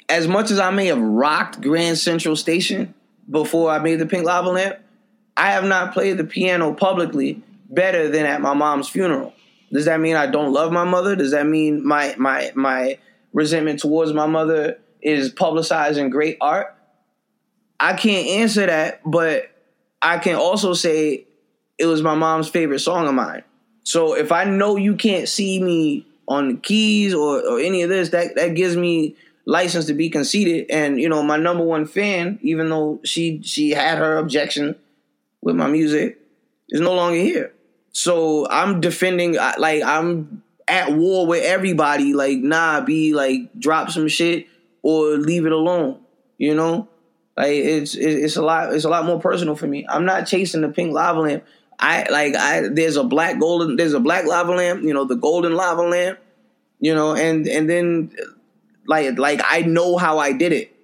as 0.08 0.28
much 0.28 0.50
as 0.50 0.58
I 0.58 0.70
may 0.70 0.86
have 0.86 1.00
rocked 1.00 1.60
Grand 1.60 1.98
Central 1.98 2.36
Station 2.36 2.94
before 3.30 3.70
I 3.70 3.78
made 3.78 3.96
the 3.96 4.06
Pink 4.06 4.24
Lava 4.24 4.50
Lamp, 4.50 4.76
I 5.36 5.52
have 5.52 5.64
not 5.64 5.94
played 5.94 6.18
the 6.18 6.24
piano 6.24 6.74
publicly 6.74 7.42
better 7.70 8.08
than 8.08 8.26
at 8.26 8.40
my 8.40 8.52
mom's 8.52 8.88
funeral. 8.88 9.32
Does 9.72 9.86
that 9.86 10.00
mean 10.00 10.16
I 10.16 10.26
don't 10.26 10.52
love 10.52 10.70
my 10.72 10.84
mother? 10.84 11.16
Does 11.16 11.30
that 11.30 11.46
mean 11.46 11.86
my 11.86 12.14
my 12.18 12.52
my 12.54 12.98
resentment 13.32 13.80
towards 13.80 14.12
my 14.12 14.26
mother 14.26 14.78
is 15.02 15.32
publicizing 15.32 16.10
great 16.10 16.38
art. 16.40 16.74
I 17.78 17.94
can't 17.94 18.28
answer 18.28 18.66
that, 18.66 19.00
but 19.04 19.50
I 20.00 20.18
can 20.18 20.36
also 20.36 20.72
say 20.72 21.26
it 21.78 21.86
was 21.86 22.02
my 22.02 22.14
mom's 22.14 22.48
favorite 22.48 22.78
song 22.78 23.08
of 23.08 23.14
mine. 23.14 23.42
So 23.82 24.14
if 24.14 24.30
I 24.30 24.44
know 24.44 24.76
you 24.76 24.94
can't 24.94 25.28
see 25.28 25.60
me 25.60 26.06
on 26.28 26.48
the 26.48 26.54
keys 26.54 27.12
or, 27.12 27.40
or 27.44 27.58
any 27.58 27.82
of 27.82 27.88
this, 27.88 28.10
that 28.10 28.36
that 28.36 28.54
gives 28.54 28.76
me 28.76 29.16
license 29.44 29.86
to 29.86 29.94
be 29.94 30.08
conceited. 30.08 30.66
And 30.70 31.00
you 31.00 31.08
know, 31.08 31.22
my 31.22 31.36
number 31.36 31.64
one 31.64 31.86
fan, 31.86 32.38
even 32.42 32.68
though 32.68 33.00
she 33.04 33.42
she 33.42 33.70
had 33.70 33.98
her 33.98 34.16
objection 34.16 34.76
with 35.40 35.56
my 35.56 35.66
music, 35.66 36.20
is 36.68 36.80
no 36.80 36.94
longer 36.94 37.18
here. 37.18 37.52
So 37.90 38.48
I'm 38.48 38.80
defending, 38.80 39.34
like 39.34 39.82
I'm 39.82 40.42
at 40.68 40.92
war 40.92 41.26
with 41.26 41.42
everybody. 41.42 42.14
Like, 42.14 42.38
nah, 42.38 42.80
be 42.80 43.12
like 43.12 43.52
drop 43.58 43.90
some 43.90 44.08
shit 44.08 44.46
or 44.82 45.16
leave 45.16 45.46
it 45.46 45.52
alone. 45.52 46.00
You 46.38 46.54
know, 46.54 46.88
like 47.36 47.52
it's 47.52 47.94
it's 47.94 48.36
a 48.36 48.42
lot 48.42 48.74
it's 48.74 48.84
a 48.84 48.88
lot 48.88 49.04
more 49.04 49.20
personal 49.20 49.56
for 49.56 49.66
me. 49.66 49.86
I'm 49.88 50.04
not 50.04 50.26
chasing 50.26 50.60
the 50.60 50.68
pink 50.68 50.92
lava 50.92 51.20
lamp. 51.20 51.44
I 51.78 52.06
like 52.10 52.34
I 52.34 52.68
there's 52.68 52.96
a 52.96 53.04
black 53.04 53.40
golden 53.40 53.76
there's 53.76 53.94
a 53.94 54.00
black 54.00 54.26
lava 54.26 54.52
lamp. 54.52 54.82
You 54.82 54.92
know, 54.92 55.04
the 55.04 55.16
golden 55.16 55.54
lava 55.54 55.82
lamp. 55.82 56.18
You 56.80 56.94
know, 56.94 57.14
and 57.14 57.46
and 57.46 57.70
then 57.70 58.14
like 58.86 59.18
like 59.18 59.40
I 59.44 59.62
know 59.62 59.96
how 59.96 60.18
I 60.18 60.32
did 60.32 60.52
it. 60.52 60.74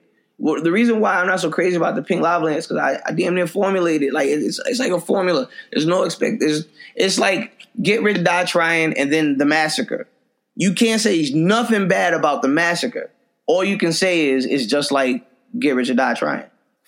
Well, 0.40 0.62
the 0.62 0.70
reason 0.70 1.00
why 1.00 1.16
I'm 1.16 1.26
not 1.26 1.40
so 1.40 1.50
crazy 1.50 1.76
about 1.76 1.96
the 1.96 2.02
pink 2.02 2.22
lava 2.22 2.44
lamp 2.44 2.58
is 2.58 2.66
because 2.68 2.80
I, 2.80 3.00
I 3.04 3.12
damn 3.12 3.34
near 3.34 3.48
formulated 3.48 4.12
like 4.12 4.28
it's 4.28 4.60
it's 4.64 4.78
like 4.78 4.92
a 4.92 5.00
formula. 5.00 5.48
There's 5.72 5.86
no 5.86 6.04
expect. 6.04 6.40
There's 6.40 6.66
it's 6.94 7.18
like 7.18 7.66
get 7.82 8.02
rich 8.02 8.18
or 8.18 8.22
die 8.22 8.44
trying 8.44 8.94
and 8.94 9.12
then 9.12 9.38
the 9.38 9.44
massacre. 9.44 10.06
You 10.54 10.72
can't 10.72 11.00
say 11.00 11.30
nothing 11.34 11.88
bad 11.88 12.14
about 12.14 12.42
the 12.42 12.48
massacre. 12.48 13.10
All 13.48 13.64
you 13.64 13.78
can 13.78 13.92
say 13.92 14.28
is 14.28 14.46
it's 14.46 14.66
just 14.66 14.92
like 14.92 15.26
get 15.58 15.74
rich 15.74 15.90
or 15.90 15.94
die 15.94 16.14
trying. 16.14 16.44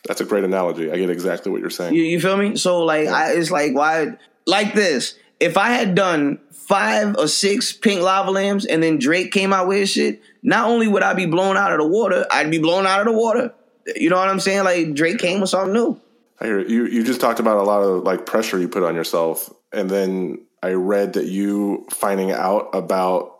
That's 0.07 0.21
a 0.21 0.25
great 0.25 0.45
analogy. 0.45 0.93
I 0.93 0.97
get 0.97 1.11
exactly 1.11 1.51
what 1.51 1.61
you're 1.61 1.71
saying. 1.71 1.95
You, 1.95 2.03
you 2.03 2.21
feel 2.21 2.37
me? 2.37 2.57
So 2.57 2.85
like, 2.85 3.09
I, 3.09 3.33
it's 3.33 3.51
like 3.51 3.75
why 3.75 4.17
like 4.47 4.75
this. 4.75 5.19
If 5.41 5.57
I 5.57 5.71
had 5.71 5.95
done 5.95 6.39
five 6.53 7.17
or 7.17 7.27
six 7.27 7.73
pink 7.73 8.03
lava 8.03 8.31
lamps 8.31 8.67
and 8.67 8.83
then 8.83 8.99
Drake 8.99 9.33
came 9.33 9.53
out 9.53 9.67
with 9.67 9.79
his 9.79 9.91
shit, 9.91 10.23
not 10.43 10.69
only 10.69 10.87
would 10.87 11.03
I 11.03 11.15
be 11.15 11.27
blown 11.27 11.57
out 11.57 11.73
of 11.73 11.79
the 11.79 11.87
water, 11.87 12.27
I'd 12.31 12.51
be 12.51 12.59
blown 12.59 12.87
out 12.87 13.01
of 13.01 13.07
the 13.07 13.19
water. 13.19 13.55
You 13.97 14.11
know 14.11 14.17
what 14.17 14.29
I'm 14.29 14.41
saying? 14.41 14.65
Like 14.65 14.95
Drake 14.95 15.19
came 15.19 15.41
with 15.41 15.51
something 15.51 15.73
new. 15.73 16.01
I 16.41 16.47
hear 16.47 16.61
you. 16.61 16.87
You 16.87 17.05
just 17.05 17.21
talked 17.21 17.41
about 17.41 17.59
a 17.59 17.63
lot 17.63 17.83
of 17.83 18.05
like 18.05 18.27
pressure 18.27 18.59
you 18.59 18.69
put 18.69 18.83
on 18.83 18.95
yourself, 18.95 19.53
and 19.73 19.91
then 19.91 20.47
I 20.63 20.73
read 20.73 21.15
that 21.15 21.27
you 21.27 21.87
finding 21.91 22.33
out 22.33 22.71
about 22.75 23.40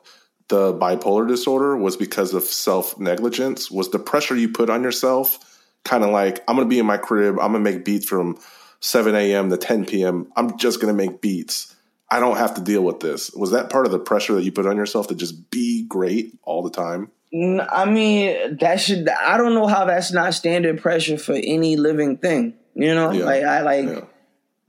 the 0.51 0.75
bipolar 0.75 1.27
disorder 1.27 1.77
was 1.77 1.97
because 1.97 2.35
of 2.35 2.43
self 2.43 2.99
negligence. 2.99 3.71
Was 3.71 3.91
the 3.91 3.99
pressure 3.99 4.37
you 4.37 4.51
put 4.51 4.69
on 4.69 4.83
yourself 4.83 5.39
kind 5.85 6.05
of 6.05 6.11
like 6.11 6.45
I'm 6.47 6.57
gonna 6.57 6.69
be 6.69 6.79
in 6.79 6.85
my 6.87 6.99
crib, 6.99 7.37
I'm 7.41 7.53
gonna 7.53 7.61
make 7.61 7.85
beats 7.87 8.05
from 8.07 8.39
7 8.81 9.15
a.m. 9.15 9.49
to 9.51 9.57
10 9.57 9.87
p.m. 9.87 10.31
I'm 10.37 10.59
just 10.59 10.81
gonna 10.81 10.93
make 10.93 11.21
beats. 11.23 11.75
I 12.11 12.19
don't 12.21 12.37
have 12.37 12.55
to 12.55 12.61
deal 12.61 12.83
with 12.83 13.01
this. 13.01 13.31
Was 13.33 13.53
that 13.53 13.71
part 13.71 13.87
of 13.87 13.93
the 13.93 13.99
pressure 14.01 14.35
that 14.35 14.43
you 14.43 14.51
put 14.53 14.67
on 14.67 14.77
yourself 14.77 15.07
to 15.09 15.15
just 15.15 15.51
be 15.51 15.87
great 15.87 16.37
all 16.43 16.63
the 16.63 16.71
time? 16.71 17.11
Mm, 17.33 17.67
I 17.71 17.85
mean, 17.85 18.59
that 18.61 18.81
should. 18.81 19.09
I 19.09 19.39
don't 19.39 19.55
know 19.55 19.69
how 19.69 19.85
that's 19.85 20.13
not 20.13 20.35
standard 20.35 20.83
pressure 20.83 21.17
for 21.17 21.35
any 21.35 21.77
living 21.77 22.17
thing. 22.19 22.55
You 22.75 22.95
know, 22.95 23.13
Yeah. 23.13 23.25
like 23.25 23.45
I 23.45 23.61
like 23.63 23.85
Yeah. 23.87 24.01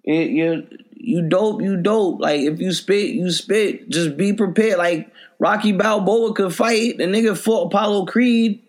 you, 0.03 0.21
you 0.21 0.67
you 1.03 1.21
dope, 1.27 1.61
you 1.61 1.77
dope. 1.77 2.21
Like 2.21 2.41
if 2.41 2.59
you 2.59 2.71
spit, 2.71 3.09
you 3.09 3.31
spit. 3.31 3.89
Just 3.89 4.17
be 4.17 4.33
prepared. 4.33 4.77
Like 4.77 5.11
Rocky 5.39 5.71
Balboa 5.71 6.33
could 6.33 6.53
fight. 6.53 6.97
The 6.97 7.05
nigga 7.05 7.37
fought 7.37 7.67
Apollo 7.67 8.05
Creed, 8.05 8.61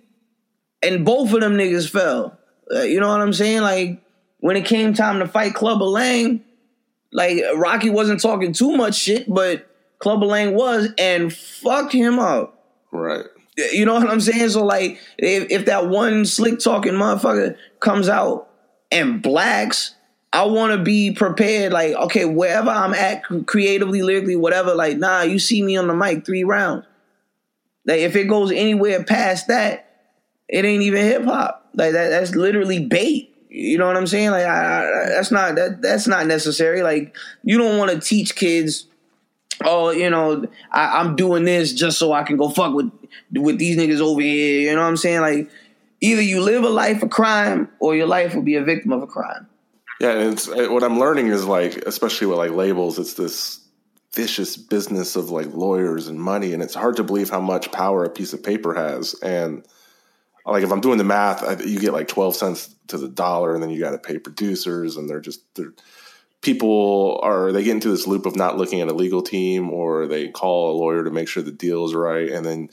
and 0.82 1.04
both 1.04 1.32
of 1.32 1.40
them 1.40 1.54
niggas 1.54 1.88
fell. 1.88 2.38
Uh, 2.72 2.82
you 2.82 3.00
know 3.00 3.08
what 3.08 3.20
I'm 3.20 3.32
saying? 3.32 3.62
Like 3.62 4.02
when 4.40 4.56
it 4.56 4.64
came 4.64 4.94
time 4.94 5.18
to 5.18 5.28
fight 5.28 5.54
Clubber 5.54 5.84
Lang, 5.84 6.44
like 7.12 7.42
Rocky 7.56 7.90
wasn't 7.90 8.20
talking 8.20 8.52
too 8.52 8.76
much 8.76 8.94
shit, 8.94 9.32
but 9.32 9.68
Clubber 9.98 10.26
Lang 10.26 10.54
was, 10.54 10.88
and 10.98 11.32
fucked 11.32 11.92
him 11.92 12.18
up. 12.18 12.58
Right. 12.90 13.24
You 13.56 13.84
know 13.84 13.94
what 13.94 14.10
I'm 14.10 14.20
saying? 14.20 14.48
So 14.50 14.64
like, 14.64 14.98
if, 15.18 15.50
if 15.50 15.66
that 15.66 15.88
one 15.88 16.24
slick 16.24 16.58
talking 16.58 16.94
motherfucker 16.94 17.56
comes 17.78 18.08
out 18.08 18.48
and 18.90 19.22
blacks, 19.22 19.94
I 20.32 20.44
want 20.44 20.72
to 20.72 20.78
be 20.78 21.12
prepared. 21.12 21.72
Like, 21.72 21.94
okay, 21.94 22.24
wherever 22.24 22.70
I'm 22.70 22.94
at, 22.94 23.24
creatively, 23.46 24.02
lyrically, 24.02 24.36
whatever. 24.36 24.74
Like, 24.74 24.98
nah, 24.98 25.22
you 25.22 25.38
see 25.38 25.62
me 25.62 25.76
on 25.76 25.86
the 25.86 25.94
mic 25.94 26.24
three 26.24 26.44
rounds. 26.44 26.86
Like, 27.84 28.00
if 28.00 28.16
it 28.16 28.28
goes 28.28 28.50
anywhere 28.50 29.04
past 29.04 29.48
that, 29.48 29.88
it 30.48 30.64
ain't 30.64 30.82
even 30.82 31.04
hip 31.04 31.24
hop. 31.24 31.70
Like 31.74 31.92
that, 31.92 32.10
that's 32.10 32.34
literally 32.34 32.84
bait. 32.84 33.28
You 33.48 33.76
know 33.76 33.86
what 33.86 33.96
I'm 33.96 34.06
saying? 34.06 34.30
Like, 34.30 34.46
I, 34.46 34.82
I, 34.82 35.08
that's 35.08 35.30
not 35.30 35.56
that 35.56 35.82
that's 35.82 36.06
not 36.06 36.26
necessary. 36.26 36.82
Like, 36.82 37.14
you 37.42 37.58
don't 37.58 37.78
want 37.78 37.90
to 37.90 38.00
teach 38.00 38.34
kids 38.34 38.86
oh, 39.64 39.90
you 39.90 40.10
know, 40.10 40.44
I, 40.70 41.00
I'm 41.00 41.16
doing 41.16 41.44
this 41.44 41.72
just 41.72 41.98
so 41.98 42.12
I 42.12 42.22
can 42.22 42.36
go 42.36 42.48
fuck 42.48 42.74
with 42.74 42.90
with 43.32 43.58
these 43.58 43.76
niggas 43.76 44.00
over 44.00 44.20
here. 44.20 44.60
You 44.60 44.74
know 44.74 44.82
what 44.82 44.88
I'm 44.88 44.96
saying? 44.96 45.20
Like, 45.20 45.50
either 46.00 46.22
you 46.22 46.40
live 46.40 46.64
a 46.64 46.68
life 46.68 47.02
of 47.02 47.10
crime 47.10 47.68
or 47.78 47.94
your 47.94 48.06
life 48.06 48.34
will 48.34 48.42
be 48.42 48.56
a 48.56 48.64
victim 48.64 48.92
of 48.92 49.02
a 49.02 49.06
crime. 49.06 49.48
Yeah, 50.02 50.18
and 50.18 50.32
it's 50.32 50.48
uh, 50.48 50.66
what 50.68 50.82
I'm 50.82 50.98
learning 50.98 51.28
is 51.28 51.44
like, 51.44 51.76
especially 51.86 52.26
with 52.26 52.36
like 52.36 52.50
labels, 52.50 52.98
it's 52.98 53.14
this 53.14 53.60
vicious 54.12 54.56
business 54.56 55.14
of 55.14 55.30
like 55.30 55.54
lawyers 55.54 56.08
and 56.08 56.20
money, 56.20 56.52
and 56.52 56.60
it's 56.60 56.74
hard 56.74 56.96
to 56.96 57.04
believe 57.04 57.30
how 57.30 57.40
much 57.40 57.70
power 57.70 58.02
a 58.02 58.10
piece 58.10 58.32
of 58.32 58.42
paper 58.42 58.74
has. 58.74 59.14
And 59.22 59.64
like, 60.44 60.64
if 60.64 60.72
I'm 60.72 60.80
doing 60.80 60.98
the 60.98 61.04
math, 61.04 61.44
I, 61.44 61.62
you 61.62 61.78
get 61.78 61.92
like 61.92 62.08
12 62.08 62.34
cents 62.34 62.74
to 62.88 62.98
the 62.98 63.06
dollar, 63.06 63.54
and 63.54 63.62
then 63.62 63.70
you 63.70 63.78
got 63.78 63.92
to 63.92 63.98
pay 63.98 64.18
producers, 64.18 64.96
and 64.96 65.08
they're 65.08 65.20
just 65.20 65.42
they're 65.54 65.72
people 66.40 67.20
are 67.22 67.52
they 67.52 67.62
get 67.62 67.70
into 67.70 67.88
this 67.88 68.08
loop 68.08 68.26
of 68.26 68.34
not 68.34 68.58
looking 68.58 68.80
at 68.80 68.88
a 68.88 68.92
legal 68.92 69.22
team, 69.22 69.70
or 69.70 70.08
they 70.08 70.30
call 70.30 70.72
a 70.72 70.78
lawyer 70.78 71.04
to 71.04 71.12
make 71.12 71.28
sure 71.28 71.44
the 71.44 71.52
deal 71.52 71.84
is 71.84 71.94
right, 71.94 72.28
and 72.28 72.44
then 72.44 72.70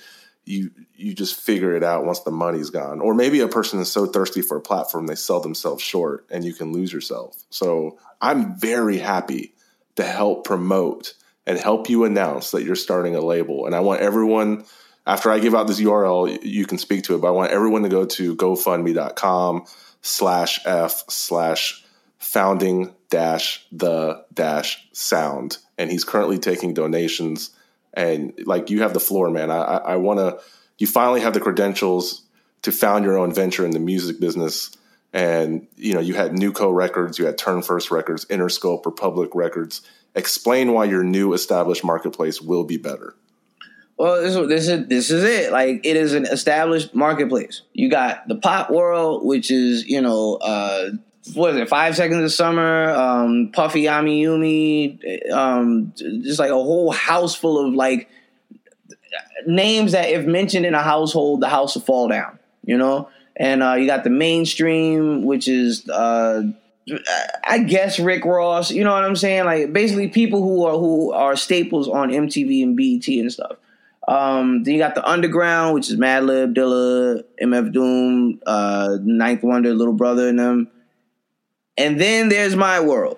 you 0.49 0.71
you 0.95 1.13
just 1.13 1.39
figure 1.39 1.75
it 1.75 1.83
out 1.83 2.05
once 2.05 2.21
the 2.21 2.31
money's 2.31 2.71
gone. 2.71 2.99
Or 2.99 3.13
maybe 3.13 3.39
a 3.39 3.47
person 3.47 3.79
is 3.79 3.91
so 3.91 4.07
thirsty 4.07 4.41
for 4.41 4.57
a 4.57 4.61
platform 4.61 5.05
they 5.05 5.15
sell 5.15 5.39
themselves 5.39 5.83
short 5.83 6.25
and 6.29 6.43
you 6.43 6.53
can 6.53 6.73
lose 6.73 6.91
yourself. 6.91 7.37
So 7.51 7.99
I'm 8.19 8.57
very 8.59 8.97
happy 8.97 9.53
to 9.95 10.03
help 10.03 10.45
promote 10.45 11.13
and 11.45 11.57
help 11.57 11.89
you 11.89 12.03
announce 12.03 12.51
that 12.51 12.63
you're 12.63 12.75
starting 12.75 13.15
a 13.15 13.21
label. 13.21 13.65
And 13.65 13.75
I 13.75 13.79
want 13.81 14.01
everyone 14.01 14.65
after 15.05 15.31
I 15.31 15.39
give 15.39 15.55
out 15.55 15.67
this 15.67 15.79
URL, 15.79 16.43
you 16.43 16.65
can 16.65 16.77
speak 16.77 17.03
to 17.05 17.15
it, 17.15 17.21
but 17.21 17.27
I 17.27 17.31
want 17.31 17.51
everyone 17.51 17.83
to 17.83 17.89
go 17.89 18.05
to 18.05 18.35
gofundme.com 18.35 19.65
slash 20.01 20.59
F 20.65 21.03
slash 21.09 21.83
founding 22.17 22.93
dash 23.09 23.65
the 23.71 24.25
dash 24.33 24.87
sound. 24.93 25.57
And 25.77 25.91
he's 25.91 26.03
currently 26.03 26.39
taking 26.39 26.73
donations 26.73 27.51
and 27.99 28.33
like 28.45 28.69
you 28.69 28.81
have 28.81 28.93
the 28.93 28.99
floor, 28.99 29.29
man. 29.29 29.51
I, 29.51 29.61
I, 29.61 29.95
want 29.97 30.19
to. 30.19 30.39
You 30.77 30.87
finally 30.87 31.19
have 31.19 31.33
the 31.33 31.41
credentials 31.41 32.23
to 32.61 32.71
found 32.71 33.03
your 33.03 33.17
own 33.17 33.33
venture 33.33 33.65
in 33.65 33.71
the 33.71 33.79
music 33.79 34.21
business, 34.21 34.71
and 35.11 35.67
you 35.75 35.93
know 35.93 35.99
you 35.99 36.13
had 36.13 36.31
Newco 36.31 36.73
Records, 36.73 37.19
you 37.19 37.25
had 37.25 37.37
Turn 37.37 37.61
First 37.61 37.91
Records, 37.91 38.23
Interscope, 38.25 38.85
Republic 38.85 39.31
Records. 39.33 39.81
Explain 40.15 40.71
why 40.71 40.85
your 40.85 41.03
new 41.03 41.33
established 41.33 41.83
marketplace 41.83 42.41
will 42.41 42.63
be 42.63 42.77
better. 42.77 43.15
Well, 43.97 44.21
this, 44.21 44.33
this 44.47 44.67
is 44.69 44.87
this 44.87 45.11
is 45.11 45.25
it. 45.25 45.51
Like 45.51 45.81
it 45.83 45.97
is 45.97 46.13
an 46.13 46.25
established 46.25 46.95
marketplace. 46.95 47.63
You 47.73 47.89
got 47.89 48.29
the 48.29 48.35
pop 48.35 48.71
world, 48.71 49.25
which 49.25 49.51
is 49.51 49.85
you 49.85 49.99
know 49.99 50.35
uh, 50.35 50.91
what 51.33 51.51
is 51.51 51.57
it? 51.57 51.69
Five 51.69 51.95
Seconds 51.95 52.23
of 52.23 52.31
Summer, 52.31 52.89
um, 52.91 53.51
Puffy 53.53 53.83
AmiYumi, 53.83 55.31
um, 55.31 55.93
just 55.95 56.39
like 56.39 56.51
a 56.51 56.53
whole 56.53 56.91
house 56.91 57.35
full 57.35 57.65
of 57.65 57.73
like 57.73 58.09
names 59.45 59.93
that 59.93 60.09
if 60.09 60.25
mentioned 60.25 60.65
in 60.65 60.73
a 60.73 60.81
household, 60.81 61.41
the 61.41 61.49
house 61.49 61.75
will 61.75 61.81
fall 61.81 62.07
down. 62.07 62.39
You 62.65 62.77
know, 62.77 63.09
and 63.35 63.63
uh, 63.63 63.73
you 63.73 63.87
got 63.87 64.03
the 64.03 64.09
mainstream, 64.09 65.23
which 65.23 65.47
is. 65.47 65.87
Uh, 65.89 66.43
I 67.43 67.59
guess 67.59 67.99
Rick 67.99 68.25
Ross, 68.25 68.71
you 68.71 68.83
know 68.83 68.91
what 68.91 69.03
I'm 69.03 69.15
saying? 69.15 69.45
Like 69.45 69.71
basically 69.71 70.07
people 70.07 70.41
who 70.41 70.65
are 70.65 70.77
who 70.77 71.11
are 71.11 71.35
staples 71.35 71.87
on 71.87 72.09
MTV 72.09 72.63
and 72.63 72.75
BET 72.75 73.07
and 73.07 73.31
stuff. 73.31 73.57
Um, 74.07 74.63
then 74.63 74.73
you 74.73 74.79
got 74.79 74.95
the 74.95 75.07
underground, 75.07 75.75
which 75.75 75.91
is 75.91 75.97
Madlib, 75.97 76.55
Dilla, 76.55 77.23
MF 77.39 77.71
Doom, 77.71 78.41
uh, 78.43 78.97
Ninth 79.03 79.43
Wonder, 79.43 79.71
Little 79.75 79.93
Brother, 79.93 80.29
and 80.29 80.39
them. 80.39 80.71
And 81.79 81.99
then 81.99 82.27
there's 82.27 82.57
my 82.57 82.81
world, 82.81 83.17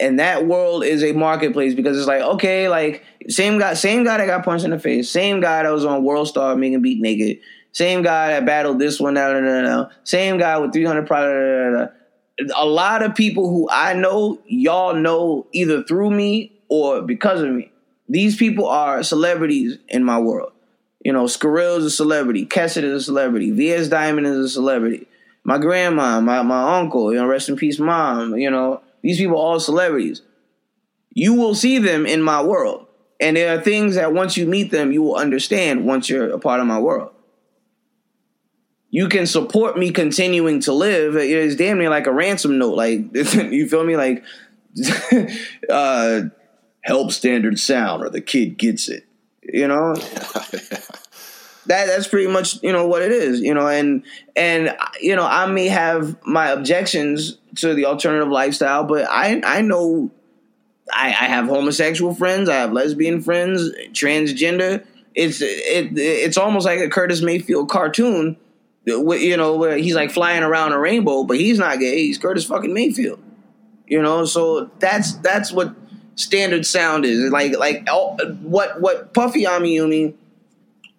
and 0.00 0.18
that 0.18 0.46
world 0.46 0.82
is 0.82 1.04
a 1.04 1.12
marketplace 1.12 1.74
because 1.74 1.98
it's 1.98 2.06
like 2.06 2.22
okay, 2.22 2.70
like 2.70 3.04
same 3.28 3.58
guy, 3.58 3.74
same 3.74 4.02
guy 4.02 4.16
that 4.16 4.26
got 4.26 4.46
punched 4.46 4.64
in 4.64 4.70
the 4.70 4.78
face, 4.78 5.10
same 5.10 5.40
guy 5.40 5.62
that 5.62 5.70
was 5.70 5.84
on 5.84 6.02
World 6.02 6.26
Star 6.26 6.56
making 6.56 6.80
beat 6.80 7.02
naked, 7.02 7.40
same 7.72 8.00
guy 8.00 8.28
that 8.28 8.46
battled 8.46 8.78
this 8.78 8.98
one, 8.98 9.12
no, 9.12 9.34
no, 9.34 9.40
no, 9.40 9.62
no, 9.62 9.90
same 10.04 10.38
guy 10.38 10.58
with 10.58 10.72
300 10.72 11.06
products. 11.06 11.92
A 12.56 12.64
lot 12.64 13.02
of 13.02 13.14
people 13.14 13.50
who 13.50 13.68
I 13.70 13.92
know, 13.92 14.40
y'all 14.46 14.94
know 14.94 15.46
either 15.52 15.82
through 15.82 16.10
me 16.10 16.52
or 16.70 17.02
because 17.02 17.42
of 17.42 17.50
me. 17.50 17.70
These 18.08 18.36
people 18.36 18.66
are 18.66 19.02
celebrities 19.02 19.76
in 19.88 20.02
my 20.02 20.18
world. 20.18 20.52
You 21.04 21.12
know, 21.12 21.24
Skrill 21.24 21.78
is 21.78 21.84
a 21.84 21.90
celebrity. 21.90 22.46
Kesset 22.46 22.84
is 22.84 23.02
a 23.02 23.04
celebrity. 23.04 23.50
V.S. 23.50 23.88
Diamond 23.88 24.26
is 24.26 24.36
a 24.38 24.48
celebrity. 24.48 25.07
My 25.48 25.56
grandma, 25.56 26.20
my, 26.20 26.42
my 26.42 26.78
uncle, 26.78 27.10
you 27.10 27.18
know, 27.18 27.26
rest 27.26 27.48
in 27.48 27.56
peace, 27.56 27.78
mom. 27.78 28.36
You 28.36 28.50
know, 28.50 28.82
these 29.00 29.16
people 29.16 29.36
are 29.36 29.52
all 29.52 29.60
celebrities. 29.60 30.20
You 31.14 31.32
will 31.32 31.54
see 31.54 31.78
them 31.78 32.04
in 32.04 32.20
my 32.20 32.42
world. 32.42 32.86
And 33.18 33.34
there 33.34 33.56
are 33.56 33.62
things 33.62 33.94
that 33.94 34.12
once 34.12 34.36
you 34.36 34.44
meet 34.44 34.70
them, 34.70 34.92
you 34.92 35.00
will 35.00 35.16
understand 35.16 35.86
once 35.86 36.10
you're 36.10 36.28
a 36.28 36.38
part 36.38 36.60
of 36.60 36.66
my 36.66 36.78
world. 36.78 37.12
You 38.90 39.08
can 39.08 39.24
support 39.24 39.78
me 39.78 39.90
continuing 39.90 40.60
to 40.60 40.74
live. 40.74 41.16
It's 41.16 41.56
damn 41.56 41.78
near 41.78 41.88
like 41.88 42.06
a 42.06 42.12
ransom 42.12 42.58
note. 42.58 42.74
Like, 42.74 43.14
you 43.34 43.66
feel 43.70 43.84
me? 43.84 43.96
Like, 43.96 44.22
uh, 45.70 46.24
help 46.82 47.10
standard 47.10 47.58
sound 47.58 48.02
or 48.02 48.10
the 48.10 48.20
kid 48.20 48.58
gets 48.58 48.90
it. 48.90 49.06
You 49.42 49.68
know? 49.68 49.94
that 51.68 51.86
that's 51.86 52.08
pretty 52.08 52.30
much 52.30 52.62
you 52.62 52.72
know 52.72 52.86
what 52.86 53.02
it 53.02 53.12
is 53.12 53.40
you 53.40 53.54
know 53.54 53.68
and 53.68 54.02
and 54.36 54.76
you 55.00 55.14
know 55.14 55.24
i 55.24 55.46
may 55.46 55.68
have 55.68 56.16
my 56.26 56.48
objections 56.48 57.38
to 57.56 57.74
the 57.74 57.84
alternative 57.84 58.28
lifestyle 58.28 58.84
but 58.84 59.06
i 59.08 59.40
i 59.44 59.60
know 59.60 60.10
i 60.92 61.06
i 61.08 61.26
have 61.26 61.46
homosexual 61.46 62.14
friends 62.14 62.48
i 62.48 62.54
have 62.54 62.72
lesbian 62.72 63.20
friends 63.20 63.70
transgender. 63.92 64.84
It's 65.14 65.40
it 65.40 65.98
it's 65.98 66.36
almost 66.36 66.64
like 66.64 66.78
a 66.78 66.88
curtis 66.88 67.22
mayfield 67.22 67.68
cartoon 67.68 68.36
you 68.84 69.36
know 69.36 69.56
where 69.56 69.76
he's 69.76 69.96
like 69.96 70.12
flying 70.12 70.44
around 70.44 70.72
a 70.72 70.78
rainbow 70.78 71.24
but 71.24 71.38
he's 71.38 71.58
not 71.58 71.80
gay 71.80 72.06
he's 72.06 72.18
curtis 72.18 72.44
fucking 72.44 72.72
mayfield 72.72 73.20
you 73.88 74.02
know? 74.02 74.24
So 74.24 74.70
that's 74.78 75.14
that's 75.14 75.52
what 75.52 75.74
standard 76.14 76.66
sound 76.66 77.04
is. 77.04 77.30
Like 77.30 77.56
like 77.56 77.88
what 78.42 78.80
what 78.80 79.12
puffy 79.14 79.44
amiyumi 79.44 80.14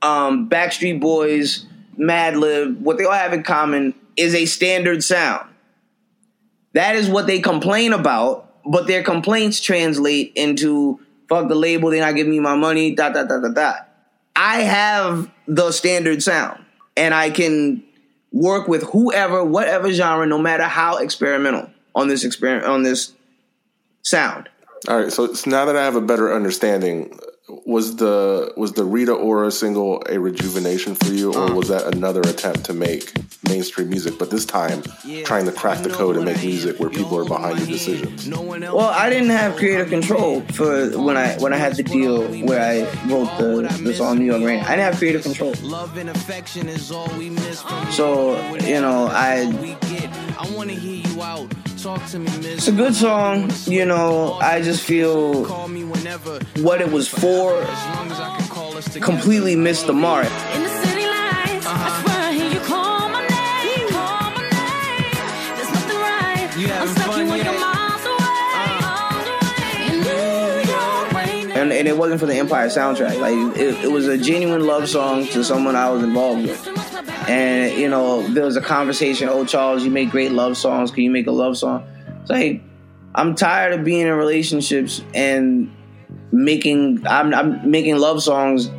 um, 0.01 0.49
Backstreet 0.49 0.99
Boys, 0.99 1.65
Madlib, 1.97 2.79
what 2.79 2.97
they 2.97 3.05
all 3.05 3.11
have 3.11 3.33
in 3.33 3.43
common 3.43 3.93
is 4.15 4.33
a 4.35 4.45
standard 4.45 5.03
sound. 5.03 5.47
That 6.73 6.95
is 6.95 7.09
what 7.09 7.27
they 7.27 7.39
complain 7.39 7.93
about, 7.93 8.53
but 8.65 8.87
their 8.87 9.03
complaints 9.03 9.59
translate 9.59 10.33
into 10.35 10.99
fuck 11.27 11.47
the 11.47 11.55
label, 11.55 11.91
they're 11.91 12.01
not 12.01 12.15
giving 12.15 12.31
me 12.31 12.39
my 12.39 12.55
money, 12.55 12.95
dot 12.95 13.13
dot 13.13 13.27
dot 13.27 13.41
dot 13.41 13.53
dot. 13.53 13.89
I 14.35 14.61
have 14.61 15.29
the 15.47 15.71
standard 15.71 16.23
sound, 16.23 16.63
and 16.97 17.13
I 17.13 17.29
can 17.29 17.83
work 18.31 18.67
with 18.67 18.83
whoever, 18.83 19.43
whatever 19.43 19.91
genre, 19.91 20.25
no 20.25 20.37
matter 20.37 20.63
how 20.63 20.97
experimental 20.97 21.69
on 21.95 22.07
this 22.07 22.23
experiment 22.23 22.65
on 22.65 22.83
this 22.83 23.13
sound. 24.01 24.49
All 24.87 24.97
right, 24.97 25.11
so 25.11 25.33
now 25.45 25.65
that 25.65 25.75
I 25.75 25.83
have 25.83 25.95
a 25.95 26.01
better 26.01 26.33
understanding, 26.33 27.19
was 27.65 27.95
the 27.95 28.53
was 28.55 28.73
the 28.73 28.83
Rita 28.83 29.13
Ora 29.13 29.51
single 29.51 30.03
a 30.09 30.19
rejuvenation 30.19 30.95
for 30.95 31.11
you, 31.11 31.33
or 31.33 31.53
was 31.53 31.69
that 31.69 31.93
another 31.93 32.21
attempt 32.21 32.65
to 32.65 32.73
make 32.73 33.11
mainstream 33.47 33.89
music, 33.89 34.19
but 34.19 34.29
this 34.29 34.45
time 34.45 34.83
trying 35.23 35.45
to 35.45 35.51
crack 35.51 35.81
the 35.83 35.89
code 35.89 36.15
and 36.15 36.25
make 36.25 36.41
music 36.43 36.79
where 36.79 36.89
people 36.89 37.17
are 37.17 37.25
behind 37.25 37.57
your 37.59 37.67
decisions? 37.67 38.27
Well, 38.27 38.81
I 38.81 39.09
didn't 39.09 39.29
have 39.29 39.55
creative 39.55 39.89
control 39.89 40.41
for 40.53 40.97
when 40.99 41.17
I 41.17 41.37
when 41.37 41.53
I 41.53 41.57
had 41.57 41.75
the 41.75 41.83
deal 41.83 42.27
where 42.45 42.61
I 42.61 42.81
wrote 43.07 43.37
the 43.37 43.81
the 43.83 43.93
song 43.93 44.19
New 44.19 44.25
York 44.25 44.43
Rain. 44.43 44.59
I 44.59 44.75
didn't 44.75 44.85
have 44.85 44.97
creative 44.97 45.23
control. 45.23 45.53
So 47.91 48.53
you. 48.57 48.81
know, 48.81 49.07
I 49.11 49.43
it's 51.81 52.67
a 52.67 52.73
good 52.73 52.93
song, 52.93 53.49
you 53.65 53.85
know. 53.85 54.33
I 54.33 54.61
just 54.61 54.83
feel 54.83 55.45
what 56.57 56.81
it 56.81 56.91
was 56.91 57.07
for 57.07 57.53
completely 58.99 59.55
missed 59.55 59.87
the 59.87 59.93
mark. 59.93 60.25
In 60.25 60.63
the 60.63 60.69
city 60.69 61.05
lights, 61.05 61.65
I 61.65 62.01
swear 62.03 62.17
I 62.17 62.31
you 62.53 62.59
call 62.59 63.07
my 63.07 63.21
name, 63.21 63.87
call 63.89 64.31
my 64.31 64.41
name. 64.49 65.55
There's 65.55 65.71
nothing 65.71 65.99
right. 65.99 66.81
I'm 66.81 66.87
stuck 66.89 67.15
here 67.15 67.25
when 67.25 67.45
you're 67.45 67.59
miles 67.59 68.05
away, 68.05 69.87
in 69.87 70.01
New 70.01 70.69
York 70.69 71.11
rain. 71.13 71.51
And, 71.51 71.71
and 71.71 71.87
it 71.87 71.97
wasn't 71.97 72.19
for 72.19 72.25
the 72.25 72.35
Empire 72.35 72.67
soundtrack. 72.67 73.19
Like 73.21 73.57
it, 73.57 73.85
it 73.85 73.91
was 73.91 74.07
a 74.07 74.17
genuine 74.17 74.65
love 74.67 74.89
song 74.89 75.27
to 75.27 75.45
someone 75.45 75.77
I 75.77 75.89
was 75.89 76.03
involved 76.03 76.43
with. 76.43 76.78
And 77.29 77.77
you 77.77 77.89
know, 77.89 78.23
there 78.23 78.43
was 78.43 78.57
a 78.57 78.61
conversation. 78.61 79.29
Oh, 79.29 79.45
Charles, 79.45 79.83
you 79.83 79.91
make 79.91 80.09
great 80.09 80.31
love 80.31 80.57
songs. 80.57 80.89
Can 80.89 81.03
you 81.03 81.11
make 81.11 81.27
a 81.27 81.31
love 81.31 81.59
song? 81.59 81.87
It's 82.21 82.29
like 82.31 82.63
I'm 83.13 83.35
tired 83.35 83.73
of 83.73 83.85
being 83.85 84.07
in 84.07 84.13
relationships 84.13 85.03
and 85.13 85.71
making 86.31 87.05
I'm, 87.05 87.31
I'm 87.31 87.69
making 87.69 87.97
love 87.97 88.23
songs 88.23 88.71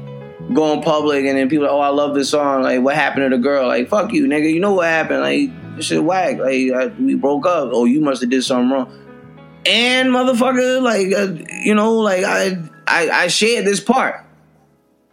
going 0.52 0.82
public 0.82 1.26
and 1.26 1.38
then 1.38 1.48
people 1.48 1.68
oh 1.70 1.78
I 1.78 1.90
love 1.90 2.16
this 2.16 2.30
song. 2.30 2.62
Like 2.62 2.80
what 2.80 2.96
happened 2.96 3.30
to 3.30 3.36
the 3.36 3.40
girl? 3.40 3.68
Like 3.68 3.88
fuck 3.88 4.12
you 4.12 4.26
nigga. 4.26 4.52
You 4.52 4.58
know 4.58 4.74
what 4.74 4.86
happened? 4.86 5.20
Like 5.20 5.76
this 5.76 5.86
shit 5.86 6.02
whack. 6.02 6.38
Like 6.38 6.72
I, 6.72 6.86
we 6.98 7.14
broke 7.14 7.46
up. 7.46 7.70
Oh 7.72 7.84
you 7.84 8.00
must 8.00 8.20
have 8.20 8.30
did 8.30 8.42
something 8.42 8.70
wrong. 8.70 8.92
And 9.64 10.08
motherfucker 10.08 10.82
like 10.82 11.12
uh, 11.12 11.52
you 11.62 11.76
know 11.76 11.98
like 11.98 12.24
I, 12.24 12.58
I 12.88 13.10
I 13.10 13.26
shared 13.28 13.64
this 13.64 13.78
part 13.78 14.26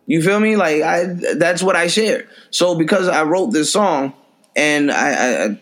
you 0.07 0.23
feel 0.23 0.39
me 0.39 0.55
like 0.55 0.81
I 0.81 1.05
that's 1.35 1.61
what 1.61 1.75
I 1.75 1.87
shared 1.87 2.27
so 2.49 2.75
because 2.75 3.07
I 3.07 3.23
wrote 3.23 3.47
this 3.47 3.71
song 3.71 4.13
and 4.55 4.91
I, 4.91 5.11
I, 5.11 5.43
I 5.45 5.61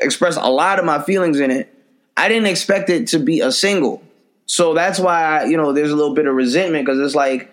expressed 0.00 0.38
a 0.40 0.50
lot 0.50 0.78
of 0.78 0.84
my 0.84 1.02
feelings 1.02 1.40
in 1.40 1.50
it 1.50 1.74
I 2.16 2.28
didn't 2.28 2.46
expect 2.46 2.88
it 2.90 3.08
to 3.08 3.18
be 3.18 3.40
a 3.40 3.50
single 3.50 4.02
so 4.46 4.74
that's 4.74 4.98
why 5.00 5.44
you 5.46 5.56
know 5.56 5.72
there's 5.72 5.90
a 5.90 5.96
little 5.96 6.14
bit 6.14 6.26
of 6.26 6.34
resentment 6.34 6.86
because 6.86 7.00
it's 7.00 7.16
like 7.16 7.52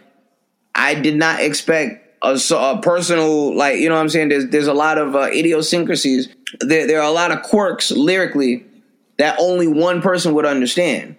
I 0.78 0.94
did 0.94 1.16
not 1.16 1.42
expect 1.42 2.08
a, 2.22 2.40
a, 2.56 2.82
personal 2.82 3.56
like 3.56 3.80
you 3.80 3.90
know 3.90 3.96
what 3.96 4.02
I'm 4.02 4.10
saying. 4.10 4.30
There's 4.30 4.48
there's 4.48 4.68
a 4.68 4.74
lot 4.74 4.98
of 4.98 5.16
uh, 5.16 5.30
idiosyncrasies. 5.32 6.30
There 6.60 6.88
there 6.88 7.02
are 7.02 7.08
a 7.08 7.12
lot 7.12 7.32
of 7.32 7.42
quirks 7.44 7.92
lyrically 7.92 8.66
that 9.18 9.38
only 9.40 9.68
one 9.68 10.02
person 10.02 10.34
would 10.34 10.46
understand, 10.46 11.16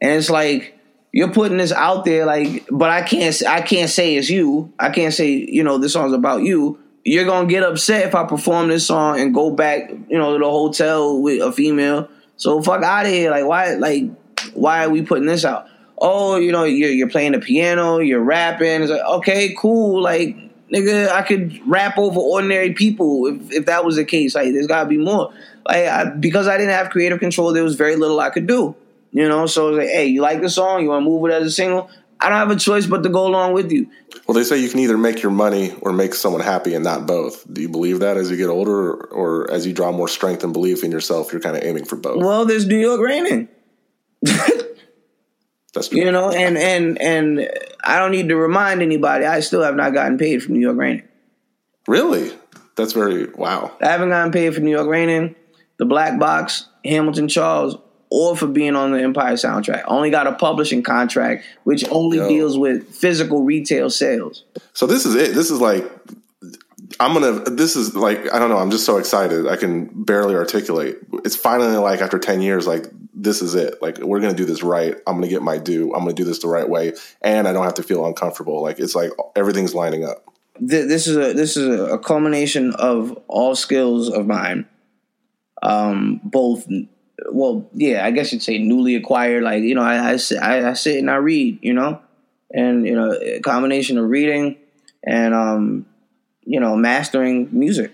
and 0.00 0.12
it's 0.12 0.30
like 0.30 0.78
you're 1.14 1.30
putting 1.30 1.58
this 1.58 1.70
out 1.70 2.04
there 2.04 2.26
like, 2.26 2.66
but 2.72 2.90
I 2.90 3.02
can't 3.02 3.40
I 3.46 3.60
can't 3.60 3.88
say 3.88 4.16
it's 4.16 4.28
you. 4.28 4.72
I 4.80 4.90
can't 4.90 5.14
say 5.14 5.30
you 5.30 5.62
know 5.62 5.78
this 5.78 5.92
song's 5.92 6.12
about 6.12 6.42
you. 6.42 6.80
You're 7.04 7.24
gonna 7.24 7.46
get 7.46 7.62
upset 7.62 8.08
if 8.08 8.16
I 8.16 8.24
perform 8.24 8.66
this 8.66 8.88
song 8.88 9.20
and 9.20 9.32
go 9.32 9.52
back 9.52 9.90
you 9.90 10.18
know 10.18 10.32
to 10.32 10.40
the 10.40 10.50
hotel 10.50 11.22
with 11.22 11.40
a 11.40 11.52
female. 11.52 12.08
So 12.36 12.60
fuck 12.60 12.82
out 12.82 13.06
of 13.06 13.12
here. 13.12 13.30
Like 13.30 13.46
why 13.46 13.74
like 13.74 14.10
why 14.54 14.84
are 14.84 14.90
we 14.90 15.02
putting 15.02 15.26
this 15.26 15.44
out? 15.44 15.68
Oh, 15.98 16.36
you 16.36 16.50
know, 16.50 16.64
you're, 16.64 16.90
you're 16.90 17.08
playing 17.08 17.32
the 17.32 17.38
piano, 17.38 17.98
you're 17.98 18.20
rapping. 18.20 18.82
It's 18.82 18.90
like, 18.90 19.00
okay, 19.00 19.54
cool. 19.56 20.02
Like, 20.02 20.36
nigga, 20.68 21.08
I 21.10 21.22
could 21.22 21.60
rap 21.64 21.96
over 21.96 22.18
ordinary 22.18 22.72
people 22.72 23.26
if, 23.26 23.52
if 23.52 23.66
that 23.66 23.84
was 23.84 23.94
the 23.94 24.04
case. 24.04 24.34
Like, 24.34 24.52
there's 24.52 24.66
gotta 24.66 24.88
be 24.88 24.98
more. 24.98 25.32
Like, 25.64 25.86
I, 25.86 26.10
because 26.10 26.48
I 26.48 26.56
didn't 26.58 26.74
have 26.74 26.90
creative 26.90 27.20
control, 27.20 27.52
there 27.52 27.62
was 27.62 27.76
very 27.76 27.94
little 27.94 28.18
I 28.18 28.30
could 28.30 28.48
do. 28.48 28.74
You 29.14 29.28
know, 29.28 29.46
so 29.46 29.68
it's 29.68 29.78
like, 29.78 29.88
hey, 29.88 30.06
you 30.06 30.20
like 30.20 30.42
the 30.42 30.50
song? 30.50 30.82
You 30.82 30.88
want 30.88 31.04
to 31.04 31.08
move 31.08 31.24
it 31.30 31.32
as 31.32 31.46
a 31.46 31.50
single? 31.50 31.88
I 32.18 32.28
don't 32.28 32.38
have 32.38 32.50
a 32.50 32.56
choice 32.56 32.86
but 32.86 33.04
to 33.04 33.08
go 33.08 33.28
along 33.28 33.52
with 33.52 33.70
you. 33.70 33.88
Well, 34.26 34.34
they 34.34 34.42
say 34.42 34.58
you 34.58 34.68
can 34.68 34.80
either 34.80 34.98
make 34.98 35.22
your 35.22 35.30
money 35.30 35.72
or 35.82 35.92
make 35.92 36.14
someone 36.14 36.42
happy, 36.42 36.74
and 36.74 36.82
not 36.82 37.06
both. 37.06 37.44
Do 37.52 37.62
you 37.62 37.68
believe 37.68 38.00
that 38.00 38.16
as 38.16 38.28
you 38.28 38.36
get 38.36 38.48
older, 38.48 38.92
or, 38.92 39.48
as 39.52 39.66
you 39.66 39.72
draw 39.72 39.92
more 39.92 40.08
strength 40.08 40.42
and 40.42 40.52
belief 40.52 40.82
in 40.82 40.90
yourself, 40.90 41.32
you're 41.32 41.40
kind 41.40 41.56
of 41.56 41.62
aiming 41.62 41.84
for 41.84 41.94
both? 41.94 42.22
Well, 42.22 42.44
there's 42.44 42.66
New 42.66 42.78
York 42.78 43.00
raining. 43.00 43.48
That's 45.74 45.88
true. 45.88 46.00
You 46.00 46.10
know, 46.10 46.30
and 46.30 46.58
and 46.58 47.00
and 47.00 47.48
I 47.84 48.00
don't 48.00 48.10
need 48.10 48.28
to 48.30 48.36
remind 48.36 48.82
anybody. 48.82 49.26
I 49.26 49.40
still 49.40 49.62
have 49.62 49.76
not 49.76 49.92
gotten 49.94 50.18
paid 50.18 50.42
from 50.42 50.54
New 50.54 50.60
York 50.60 50.76
Raining. 50.76 51.06
Really? 51.86 52.32
That's 52.76 52.94
very 52.94 53.26
wow. 53.26 53.76
I 53.80 53.88
haven't 53.88 54.08
gotten 54.08 54.32
paid 54.32 54.54
for 54.54 54.60
New 54.60 54.70
York 54.70 54.88
Raining, 54.88 55.36
the 55.76 55.84
Black 55.84 56.18
Box, 56.18 56.68
Hamilton 56.84 57.28
Charles, 57.28 57.76
or 58.14 58.36
for 58.36 58.46
being 58.46 58.76
on 58.76 58.92
the 58.92 59.02
Empire 59.02 59.32
soundtrack. 59.32 59.82
Only 59.88 60.08
got 60.08 60.28
a 60.28 60.32
publishing 60.34 60.84
contract, 60.84 61.44
which 61.64 61.84
only 61.90 62.18
Yo. 62.18 62.28
deals 62.28 62.56
with 62.56 62.88
physical 62.94 63.42
retail 63.42 63.90
sales. 63.90 64.44
So 64.72 64.86
this 64.86 65.04
is 65.04 65.16
it. 65.16 65.34
This 65.34 65.50
is 65.50 65.60
like 65.60 65.84
I'm 67.00 67.12
gonna. 67.12 67.40
This 67.50 67.74
is 67.74 67.96
like 67.96 68.32
I 68.32 68.38
don't 68.38 68.50
know. 68.50 68.58
I'm 68.58 68.70
just 68.70 68.86
so 68.86 68.98
excited. 68.98 69.48
I 69.48 69.56
can 69.56 70.04
barely 70.04 70.36
articulate. 70.36 70.98
It's 71.24 71.34
finally 71.34 71.76
like 71.76 72.00
after 72.00 72.20
ten 72.20 72.40
years, 72.40 72.68
like 72.68 72.86
this 73.12 73.42
is 73.42 73.56
it. 73.56 73.82
Like 73.82 73.98
we're 73.98 74.20
gonna 74.20 74.34
do 74.34 74.44
this 74.44 74.62
right. 74.62 74.94
I'm 75.08 75.16
gonna 75.16 75.26
get 75.26 75.42
my 75.42 75.58
due. 75.58 75.92
I'm 75.92 76.04
gonna 76.04 76.12
do 76.12 76.24
this 76.24 76.38
the 76.38 76.48
right 76.48 76.68
way, 76.68 76.92
and 77.20 77.48
I 77.48 77.52
don't 77.52 77.64
have 77.64 77.74
to 77.74 77.82
feel 77.82 78.06
uncomfortable. 78.06 78.62
Like 78.62 78.78
it's 78.78 78.94
like 78.94 79.10
everything's 79.34 79.74
lining 79.74 80.04
up. 80.04 80.24
This 80.60 81.08
is 81.08 81.16
a 81.16 81.32
this 81.32 81.56
is 81.56 81.80
a 81.80 81.98
culmination 81.98 82.74
of 82.74 83.18
all 83.26 83.56
skills 83.56 84.08
of 84.08 84.24
mine. 84.28 84.66
Um, 85.62 86.20
both, 86.22 86.68
well, 87.30 87.68
yeah, 87.72 88.04
I 88.04 88.10
guess 88.10 88.32
you'd 88.32 88.42
say 88.42 88.58
newly 88.58 88.96
acquired. 88.96 89.42
Like 89.42 89.62
you 89.62 89.74
know, 89.74 89.82
I 89.82 90.12
I, 90.12 90.16
sit- 90.16 90.42
I, 90.42 90.70
I 90.70 90.72
sit 90.74 90.98
and 90.98 91.10
I 91.10 91.16
read. 91.16 91.58
You 91.62 91.74
know, 91.74 92.00
and 92.50 92.86
you 92.86 92.94
know, 92.94 93.12
a 93.12 93.40
combination 93.40 93.98
of 93.98 94.08
reading 94.08 94.56
and 95.02 95.34
um, 95.34 95.86
you 96.44 96.60
know, 96.60 96.76
mastering 96.76 97.48
music. 97.52 97.92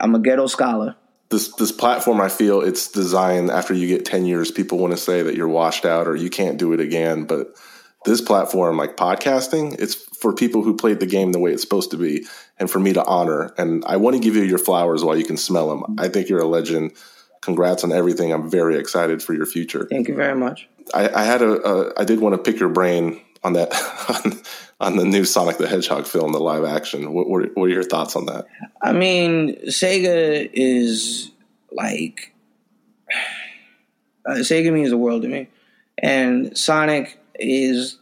I'm 0.00 0.14
a 0.14 0.18
ghetto 0.18 0.46
scholar. 0.46 0.96
This 1.30 1.54
this 1.54 1.72
platform, 1.72 2.20
I 2.20 2.28
feel 2.28 2.60
it's 2.60 2.88
designed 2.88 3.50
after 3.50 3.72
you 3.74 3.88
get 3.88 4.04
ten 4.04 4.26
years. 4.26 4.50
People 4.50 4.78
want 4.78 4.92
to 4.92 4.98
say 4.98 5.22
that 5.22 5.34
you're 5.34 5.48
washed 5.48 5.84
out 5.84 6.06
or 6.06 6.16
you 6.16 6.30
can't 6.30 6.58
do 6.58 6.72
it 6.72 6.80
again, 6.80 7.24
but 7.24 7.54
this 8.04 8.20
platform, 8.20 8.76
like 8.76 8.96
podcasting, 8.96 9.76
it's 9.78 9.94
for 9.94 10.34
people 10.34 10.62
who 10.62 10.76
played 10.76 11.00
the 11.00 11.06
game 11.06 11.32
the 11.32 11.38
way 11.38 11.52
it's 11.52 11.62
supposed 11.62 11.92
to 11.92 11.96
be, 11.96 12.26
and 12.58 12.70
for 12.70 12.80
me 12.80 12.92
to 12.92 13.04
honor. 13.04 13.54
And 13.56 13.84
I 13.86 13.96
want 13.96 14.16
to 14.16 14.20
give 14.20 14.36
you 14.36 14.42
your 14.42 14.58
flowers 14.58 15.04
while 15.04 15.16
you 15.16 15.24
can 15.24 15.36
smell 15.36 15.68
them. 15.68 15.96
I 15.98 16.08
think 16.08 16.28
you're 16.28 16.40
a 16.40 16.46
legend. 16.46 16.92
Congrats 17.42 17.84
on 17.84 17.92
everything. 17.92 18.32
I'm 18.32 18.48
very 18.48 18.78
excited 18.78 19.22
for 19.22 19.34
your 19.34 19.46
future. 19.46 19.86
Thank 19.90 20.08
you 20.08 20.14
very 20.14 20.36
much. 20.36 20.68
I, 20.94 21.08
I 21.08 21.24
had 21.24 21.42
a, 21.42 21.60
a 21.60 22.00
I 22.00 22.04
did 22.04 22.20
want 22.20 22.34
to 22.34 22.38
pick 22.38 22.58
your 22.58 22.68
brain 22.68 23.20
on 23.42 23.52
that 23.54 23.72
on, 24.24 24.40
on 24.80 24.96
the 24.96 25.04
new 25.04 25.24
Sonic 25.24 25.58
the 25.58 25.68
Hedgehog 25.68 26.06
film, 26.06 26.32
the 26.32 26.38
live 26.40 26.64
action. 26.64 27.12
What, 27.12 27.28
what, 27.28 27.56
what 27.56 27.64
are 27.64 27.68
your 27.68 27.82
thoughts 27.82 28.16
on 28.16 28.26
that? 28.26 28.46
I 28.80 28.92
mean, 28.92 29.56
Sega 29.66 30.48
is 30.52 31.32
like 31.72 32.32
uh, 34.26 34.34
Sega 34.34 34.72
means 34.72 34.90
the 34.90 34.96
world 34.96 35.22
to 35.22 35.28
me, 35.28 35.48
and 35.98 36.56
Sonic 36.56 37.18
is. 37.34 37.98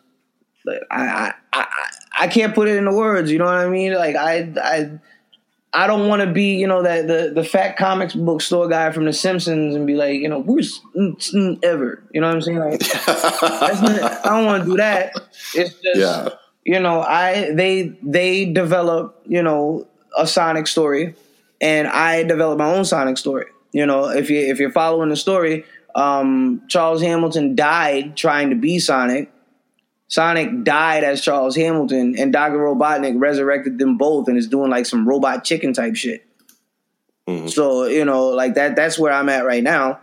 like, 0.66 0.82
I, 0.90 1.06
I 1.06 1.34
I 1.52 1.66
I 2.20 2.28
can't 2.28 2.54
put 2.54 2.68
it 2.68 2.76
into 2.76 2.92
words. 2.92 3.30
You 3.30 3.38
know 3.38 3.46
what 3.46 3.54
I 3.54 3.70
mean? 3.70 3.94
Like 3.94 4.16
I 4.16 4.52
I 4.62 4.98
I 5.72 5.86
don't 5.86 6.08
want 6.08 6.20
to 6.22 6.32
be 6.32 6.56
you 6.56 6.66
know 6.66 6.82
that 6.82 7.06
the 7.06 7.32
the 7.34 7.44
fat 7.44 7.76
comics 7.76 8.14
book 8.14 8.40
store 8.42 8.68
guy 8.68 8.90
from 8.90 9.04
The 9.04 9.12
Simpsons 9.12 9.74
and 9.76 9.86
be 9.86 9.94
like 9.94 10.20
you 10.20 10.28
know 10.28 10.40
worst 10.40 10.80
ever. 11.62 12.02
You 12.12 12.20
know 12.20 12.26
what 12.26 12.34
I'm 12.36 12.42
saying? 12.42 12.58
Like, 12.58 12.80
not, 12.80 14.26
I 14.26 14.36
don't 14.36 14.46
want 14.46 14.64
to 14.64 14.70
do 14.70 14.76
that. 14.78 15.12
It's 15.54 15.74
just 15.80 15.96
Yeah. 16.00 16.28
you 16.64 16.78
know 16.80 17.00
i 17.00 17.52
they 17.54 17.96
they 18.02 18.44
develop 18.52 19.20
you 19.26 19.42
know 19.42 19.86
a 20.18 20.26
sonic 20.26 20.66
story 20.66 21.14
and 21.60 21.88
i 21.88 22.22
develop 22.22 22.58
my 22.58 22.66
own 22.74 22.84
sonic 22.84 23.16
story 23.16 23.46
you 23.72 23.86
know 23.86 24.08
if 24.10 24.28
you 24.28 24.38
if 24.38 24.58
you're 24.60 24.70
following 24.70 25.08
the 25.08 25.16
story 25.16 25.64
um 25.94 26.60
charles 26.68 27.00
hamilton 27.00 27.54
died 27.54 28.14
trying 28.16 28.50
to 28.50 28.56
be 28.56 28.78
sonic 28.78 29.32
sonic 30.10 30.62
died 30.62 31.02
as 31.02 31.22
charles 31.22 31.56
hamilton 31.56 32.14
and 32.18 32.32
dr 32.32 32.54
robotnik 32.54 33.18
resurrected 33.18 33.78
them 33.78 33.96
both 33.96 34.28
and 34.28 34.36
is 34.36 34.46
doing 34.46 34.70
like 34.70 34.84
some 34.84 35.08
robot 35.08 35.42
chicken 35.44 35.72
type 35.72 35.96
shit 35.96 36.26
so 37.46 37.86
you 37.86 38.04
know 38.04 38.26
like 38.28 38.54
that 38.54 38.76
that's 38.76 38.98
where 38.98 39.12
i'm 39.12 39.30
at 39.30 39.46
right 39.46 39.62
now 39.62 39.98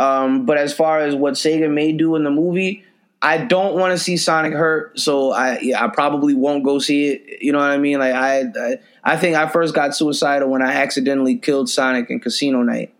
um, 0.00 0.46
but 0.46 0.56
as 0.56 0.72
far 0.72 1.00
as 1.00 1.14
what 1.14 1.34
Sega 1.34 1.70
may 1.70 1.92
do 1.92 2.16
in 2.16 2.24
the 2.24 2.30
movie, 2.30 2.84
I 3.20 3.38
don't 3.38 3.74
want 3.74 3.92
to 3.92 3.98
see 4.02 4.16
Sonic 4.16 4.54
hurt, 4.54 4.98
so 4.98 5.30
I 5.30 5.58
yeah, 5.60 5.84
I 5.84 5.88
probably 5.88 6.32
won't 6.32 6.64
go 6.64 6.78
see 6.78 7.08
it. 7.08 7.42
You 7.42 7.52
know 7.52 7.58
what 7.58 7.70
I 7.70 7.76
mean? 7.76 7.98
Like 7.98 8.14
I, 8.14 8.40
I 8.40 8.78
I 9.04 9.16
think 9.18 9.36
I 9.36 9.46
first 9.46 9.74
got 9.74 9.94
suicidal 9.94 10.48
when 10.48 10.62
I 10.62 10.72
accidentally 10.72 11.36
killed 11.36 11.68
Sonic 11.68 12.08
in 12.08 12.20
Casino 12.20 12.62
Night. 12.62 12.94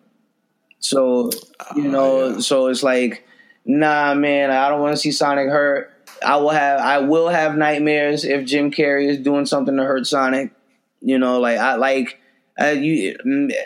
So 0.81 1.31
you 1.75 1.89
know, 1.89 2.41
so 2.41 2.67
it's 2.67 2.83
like, 2.83 3.27
nah, 3.65 4.13
man, 4.15 4.51
I 4.51 4.69
don't 4.69 4.81
want 4.81 4.93
to 4.93 5.01
see 5.01 5.13
Sonic 5.13 5.49
hurt. 5.49 5.90
I 6.25 6.37
will 6.37 6.51
have 6.51 6.81
I 6.81 6.99
will 6.99 7.29
have 7.29 7.57
nightmares 7.57 8.25
if 8.25 8.45
Jim 8.45 8.71
Carrey 8.71 9.09
is 9.09 9.19
doing 9.19 9.47
something 9.47 9.77
to 9.77 9.85
hurt 9.85 10.07
Sonic. 10.07 10.53
You 11.01 11.19
know, 11.19 11.41
like 11.41 11.59
I 11.59 11.77
like 11.77 12.19
uh, 12.61 12.67
you 12.67 13.17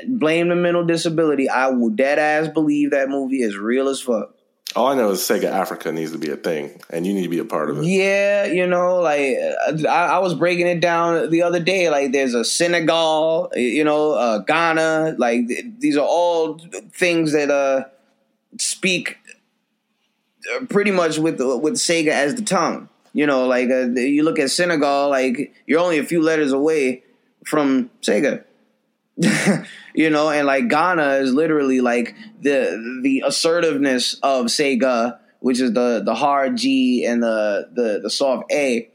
blame 0.07 0.49
the 0.49 0.55
mental 0.55 0.85
disability. 0.85 1.49
I 1.49 1.69
will 1.69 1.91
dead 1.91 2.19
ass 2.19 2.49
believe 2.49 2.93
that 2.93 3.09
movie 3.09 3.43
is 3.43 3.57
real 3.57 3.89
as 3.89 4.01
fuck. 4.01 4.35
All 4.77 4.89
I 4.89 4.95
know 4.97 5.11
is 5.11 5.21
Sega 5.21 5.45
Africa 5.45 5.93
needs 5.93 6.11
to 6.13 6.19
be 6.19 6.31
a 6.31 6.37
thing, 6.37 6.81
and 6.91 7.07
you 7.07 7.13
need 7.13 7.23
to 7.23 7.29
be 7.29 7.39
a 7.39 7.45
part 7.45 7.71
of 7.71 7.79
it. 7.79 7.85
Yeah, 7.85 8.47
you 8.47 8.67
know, 8.67 8.97
like 9.01 9.37
I, 9.89 10.07
I 10.15 10.19
was 10.19 10.35
breaking 10.35 10.67
it 10.67 10.81
down 10.81 11.31
the 11.31 11.43
other 11.43 11.61
day. 11.61 11.91
Like, 11.91 12.11
there's 12.11 12.35
a 12.35 12.45
Senegal, 12.45 13.53
you 13.55 13.85
know, 13.85 14.13
uh, 14.13 14.39
Ghana. 14.39 15.15
Like, 15.17 15.47
th- 15.47 15.67
these 15.79 15.97
are 15.97 16.05
all 16.05 16.59
things 16.93 17.33
that 17.35 17.53
uh, 17.53 17.85
speak 18.59 19.19
pretty 20.69 20.91
much 20.91 21.19
with 21.19 21.41
with 21.41 21.75
Sega 21.75 22.09
as 22.09 22.35
the 22.35 22.43
tongue. 22.43 22.89
You 23.13 23.27
know, 23.27 23.47
like 23.47 23.71
uh, 23.71 23.89
you 23.91 24.25
look 24.25 24.39
at 24.39 24.51
Senegal, 24.51 25.09
like 25.09 25.55
you're 25.67 25.81
only 25.81 25.99
a 25.99 26.05
few 26.05 26.21
letters 26.23 26.53
away 26.53 27.05
from 27.47 27.91
Sega. 28.03 28.43
you 29.95 30.11
know, 30.11 30.29
and 30.31 30.47
like 30.47 30.69
Ghana 30.69 31.15
is 31.19 31.33
literally 31.33 31.81
like 31.81 32.17
the 32.43 33.01
the 33.03 33.23
assertiveness 33.25 34.15
of 34.23 34.47
Sega, 34.47 35.19
which 35.39 35.61
is 35.61 35.73
the 35.73 36.03
the 36.05 36.15
hard 36.17 36.57
G 36.57 37.05
and 37.05 37.23
the 37.23 37.69
the 37.73 38.01
the 38.03 38.11
soft 38.11 38.51
A, 38.53 38.91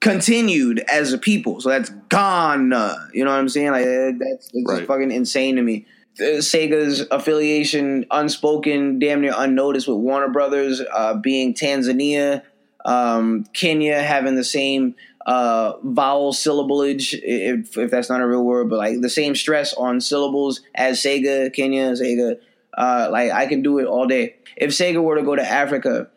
continued 0.00 0.80
as 0.90 1.12
a 1.12 1.18
people. 1.18 1.60
So 1.60 1.68
that's 1.68 1.90
Ghana. 2.08 3.10
You 3.12 3.24
know 3.24 3.30
what 3.30 3.38
I'm 3.38 3.48
saying? 3.48 3.70
Like 3.70 3.86
eh, 3.86 4.12
that's 4.18 4.50
Right. 4.66 4.78
just 4.78 4.88
fucking 4.88 5.10
insane 5.12 5.56
to 5.56 5.62
me. 5.62 5.86
Uh, 6.20 6.40
Sega's 6.40 7.06
affiliation, 7.10 8.04
unspoken, 8.10 8.98
damn 8.98 9.22
near 9.22 9.32
unnoticed 9.34 9.88
with 9.88 9.96
Warner 9.96 10.28
Brothers, 10.28 10.82
uh, 10.92 11.14
being 11.14 11.54
Tanzania, 11.54 12.42
um, 12.84 13.44
Kenya 13.54 14.02
having 14.02 14.34
the 14.34 14.44
same 14.44 14.94
uh, 15.26 15.74
vowel 15.82 16.32
syllablage, 16.32 17.14
if, 17.14 17.78
if 17.78 17.90
that's 17.90 18.10
not 18.10 18.20
a 18.20 18.26
real 18.26 18.44
word, 18.44 18.68
but 18.68 18.78
like 18.78 19.00
the 19.00 19.08
same 19.08 19.34
stress 19.34 19.72
on 19.74 20.00
syllables 20.00 20.60
as 20.74 21.00
Sega, 21.00 21.52
Kenya, 21.52 21.92
Sega. 21.92 22.38
Uh, 22.76 23.08
like 23.10 23.30
I 23.30 23.46
can 23.46 23.62
do 23.62 23.78
it 23.78 23.86
all 23.86 24.06
day. 24.06 24.36
If 24.56 24.70
Sega 24.70 25.02
were 25.02 25.16
to 25.16 25.22
go 25.22 25.36
to 25.36 25.42
Africa, 25.42 26.08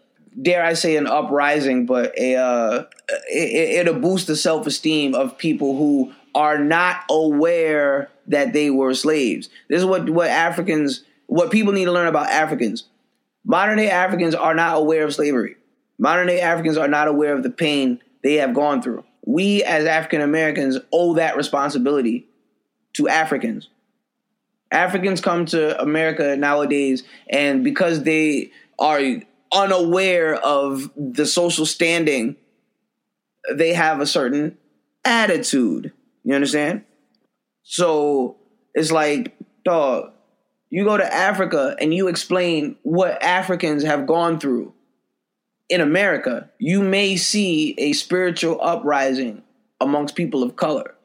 dare 0.41 0.63
I 0.63 0.73
say 0.73 0.95
an 0.97 1.07
uprising, 1.07 1.85
but 1.85 2.17
a 2.17 2.35
uh, 2.35 2.83
it, 3.29 3.87
it'll 3.87 3.99
boost 3.99 4.27
the 4.27 4.35
self 4.35 4.65
esteem 4.67 5.15
of 5.15 5.37
people 5.37 5.77
who 5.77 6.13
are 6.35 6.59
not 6.59 7.03
aware 7.09 8.11
that 8.27 8.53
they 8.53 8.69
were 8.69 8.93
slaves. 8.93 9.49
This 9.69 9.79
is 9.79 9.85
what 9.85 10.09
what 10.09 10.29
Africans, 10.29 11.03
what 11.27 11.49
people 11.49 11.73
need 11.73 11.85
to 11.85 11.91
learn 11.91 12.07
about 12.07 12.27
Africans. 12.27 12.83
Modern 13.45 13.77
day 13.77 13.89
Africans 13.89 14.35
are 14.35 14.53
not 14.53 14.77
aware 14.77 15.05
of 15.05 15.13
slavery. 15.13 15.55
Modern 15.97 16.27
day 16.27 16.41
Africans 16.41 16.77
are 16.77 16.87
not 16.87 17.07
aware 17.07 17.33
of 17.33 17.43
the 17.43 17.49
pain 17.49 18.01
they 18.21 18.35
have 18.35 18.53
gone 18.53 18.81
through. 18.81 19.03
We 19.25 19.63
as 19.63 19.85
African 19.85 20.21
Americans 20.21 20.77
owe 20.91 21.13
that 21.13 21.37
responsibility 21.37 22.27
to 22.93 23.07
Africans. 23.07 23.69
Africans 24.71 25.21
come 25.21 25.45
to 25.47 25.79
America 25.81 26.35
nowadays, 26.35 27.03
and 27.29 27.63
because 27.63 28.03
they 28.03 28.51
are 28.77 28.99
unaware 29.53 30.35
of 30.35 30.91
the 30.97 31.25
social 31.25 31.65
standing, 31.65 32.35
they 33.53 33.73
have 33.73 34.01
a 34.01 34.07
certain 34.07 34.57
attitude. 35.05 35.93
You 36.25 36.35
understand? 36.35 36.83
So 37.63 38.35
it's 38.73 38.91
like, 38.91 39.37
dog, 39.63 40.11
you 40.69 40.83
go 40.83 40.97
to 40.97 41.13
Africa 41.13 41.77
and 41.79 41.93
you 41.93 42.09
explain 42.09 42.75
what 42.83 43.23
Africans 43.23 43.83
have 43.83 44.05
gone 44.05 44.39
through 44.39 44.73
in 45.69 45.81
America, 45.81 46.49
you 46.59 46.81
may 46.81 47.15
see 47.15 47.73
a 47.77 47.93
spiritual 47.93 48.59
uprising 48.61 49.41
amongst 49.81 50.15
people 50.15 50.43
of 50.43 50.55
color. 50.55 50.95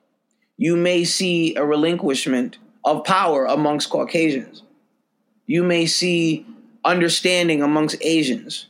You 0.56 0.76
may 0.76 1.04
see 1.04 1.54
a 1.56 1.64
relinquishment 1.64 2.58
of 2.84 3.04
power 3.04 3.46
amongst 3.46 3.90
Caucasians. 3.90 4.62
You 5.46 5.62
may 5.62 5.86
see 5.86 6.46
understanding 6.84 7.62
amongst 7.62 7.96
Asians. 8.02 8.66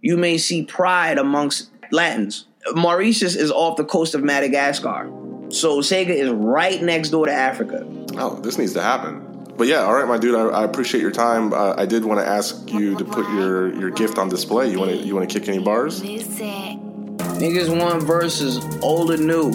You 0.00 0.16
may 0.16 0.38
see 0.38 0.64
pride 0.64 1.18
amongst 1.18 1.70
Latins. 1.92 2.46
Mauritius 2.72 3.36
is 3.36 3.50
off 3.50 3.76
the 3.76 3.84
coast 3.84 4.14
of 4.14 4.24
Madagascar. 4.24 5.10
So 5.54 5.78
Sega 5.78 6.08
is 6.08 6.30
right 6.30 6.82
next 6.82 7.10
door 7.10 7.26
to 7.26 7.32
Africa. 7.32 7.86
Oh, 8.16 8.34
this 8.40 8.58
needs 8.58 8.72
to 8.72 8.82
happen. 8.82 9.20
But 9.56 9.68
yeah, 9.68 9.82
all 9.82 9.94
right, 9.94 10.06
my 10.06 10.18
dude. 10.18 10.34
I, 10.34 10.46
I 10.46 10.64
appreciate 10.64 11.00
your 11.00 11.12
time. 11.12 11.52
Uh, 11.52 11.74
I 11.76 11.86
did 11.86 12.04
want 12.04 12.18
to 12.18 12.26
ask 12.26 12.72
you 12.72 12.96
to 12.96 13.04
put 13.04 13.28
your, 13.30 13.72
your 13.78 13.90
gift 13.90 14.18
on 14.18 14.28
display. 14.28 14.70
You 14.70 14.80
want 14.80 14.90
to 14.90 14.96
you 14.96 15.14
want 15.14 15.30
to 15.30 15.38
kick 15.38 15.48
any 15.48 15.62
bars? 15.62 16.02
Niggas 16.02 17.80
want 17.80 18.02
versus 18.02 18.58
old 18.82 19.12
and 19.12 19.28
new. 19.28 19.52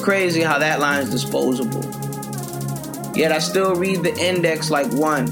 Crazy 0.00 0.42
how 0.42 0.58
that 0.58 0.80
line 0.80 1.02
is 1.02 1.10
disposable. 1.10 1.82
Yet 3.16 3.32
I 3.32 3.38
still 3.38 3.74
read 3.74 4.02
the 4.02 4.14
index 4.18 4.70
like 4.70 4.92
one. 4.92 5.26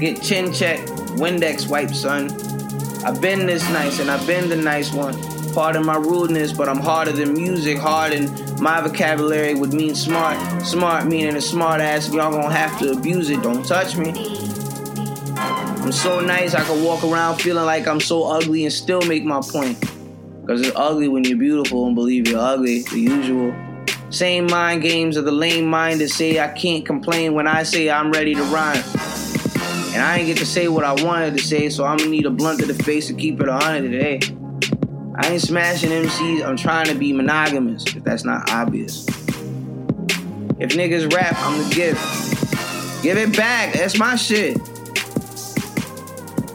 Get 0.00 0.22
chin 0.22 0.52
check, 0.52 0.80
Windex 1.16 1.68
wipe, 1.68 1.94
son. 1.94 2.30
I've 3.04 3.20
been 3.20 3.46
this 3.46 3.62
nice 3.70 4.00
and 4.00 4.10
I've 4.10 4.26
been 4.26 4.48
the 4.48 4.56
nice 4.56 4.92
one. 4.92 5.14
Pardon 5.58 5.84
my 5.84 5.96
rudeness, 5.96 6.52
but 6.52 6.68
I'm 6.68 6.78
harder 6.78 7.10
than 7.10 7.32
music. 7.32 7.78
Hard 7.78 8.12
and 8.12 8.60
my 8.60 8.80
vocabulary 8.80 9.56
would 9.56 9.72
mean 9.72 9.96
smart. 9.96 10.38
Smart 10.64 11.06
meaning 11.06 11.34
a 11.34 11.40
smart 11.40 11.80
ass. 11.80 12.14
Y'all 12.14 12.30
gonna 12.30 12.54
have 12.54 12.78
to 12.78 12.92
abuse 12.92 13.28
it. 13.28 13.42
Don't 13.42 13.66
touch 13.66 13.96
me. 13.96 14.10
I'm 15.36 15.90
so 15.90 16.20
nice 16.20 16.54
I 16.54 16.62
can 16.62 16.84
walk 16.84 17.02
around 17.02 17.38
feeling 17.38 17.64
like 17.64 17.88
I'm 17.88 17.98
so 17.98 18.22
ugly 18.22 18.66
and 18.66 18.72
still 18.72 19.02
make 19.02 19.24
my 19.24 19.40
point. 19.40 19.80
Cause 20.46 20.60
it's 20.60 20.76
ugly 20.76 21.08
when 21.08 21.24
you're 21.24 21.36
beautiful 21.36 21.86
and 21.86 21.96
believe 21.96 22.28
you're 22.28 22.38
ugly, 22.38 22.82
the 22.82 23.00
usual. 23.00 23.52
Same 24.10 24.46
mind 24.46 24.82
games 24.82 25.16
of 25.16 25.24
the 25.24 25.32
lame 25.32 25.66
mind 25.66 26.00
that 26.02 26.10
say 26.10 26.38
I 26.38 26.52
can't 26.52 26.86
complain 26.86 27.34
when 27.34 27.48
I 27.48 27.64
say 27.64 27.90
I'm 27.90 28.12
ready 28.12 28.32
to 28.36 28.44
rhyme. 28.44 28.84
And 29.92 30.04
I 30.04 30.18
ain't 30.18 30.26
get 30.28 30.36
to 30.36 30.46
say 30.46 30.68
what 30.68 30.84
I 30.84 30.92
wanted 31.04 31.36
to 31.36 31.42
say, 31.42 31.68
so 31.68 31.84
I'm 31.84 31.96
gonna 31.96 32.10
need 32.10 32.26
a 32.26 32.30
blunt 32.30 32.60
to 32.60 32.66
the 32.66 32.80
face 32.84 33.08
to 33.08 33.14
keep 33.14 33.40
it 33.40 33.48
a 33.48 33.54
hundred 33.54 33.90
today. 33.90 34.20
I 35.20 35.32
ain't 35.32 35.42
smashing 35.42 35.90
MCs, 35.90 36.44
I'm 36.46 36.56
trying 36.56 36.86
to 36.86 36.94
be 36.94 37.12
monogamous, 37.12 37.84
if 37.88 38.04
that's 38.04 38.24
not 38.24 38.48
obvious. 38.50 39.04
If 40.60 40.70
niggas 40.70 41.12
rap, 41.12 41.34
I'm 41.38 41.68
the 41.68 41.74
gift. 41.74 43.02
Give 43.02 43.18
it 43.18 43.36
back, 43.36 43.74
that's 43.74 43.98
my 43.98 44.14
shit. 44.14 44.58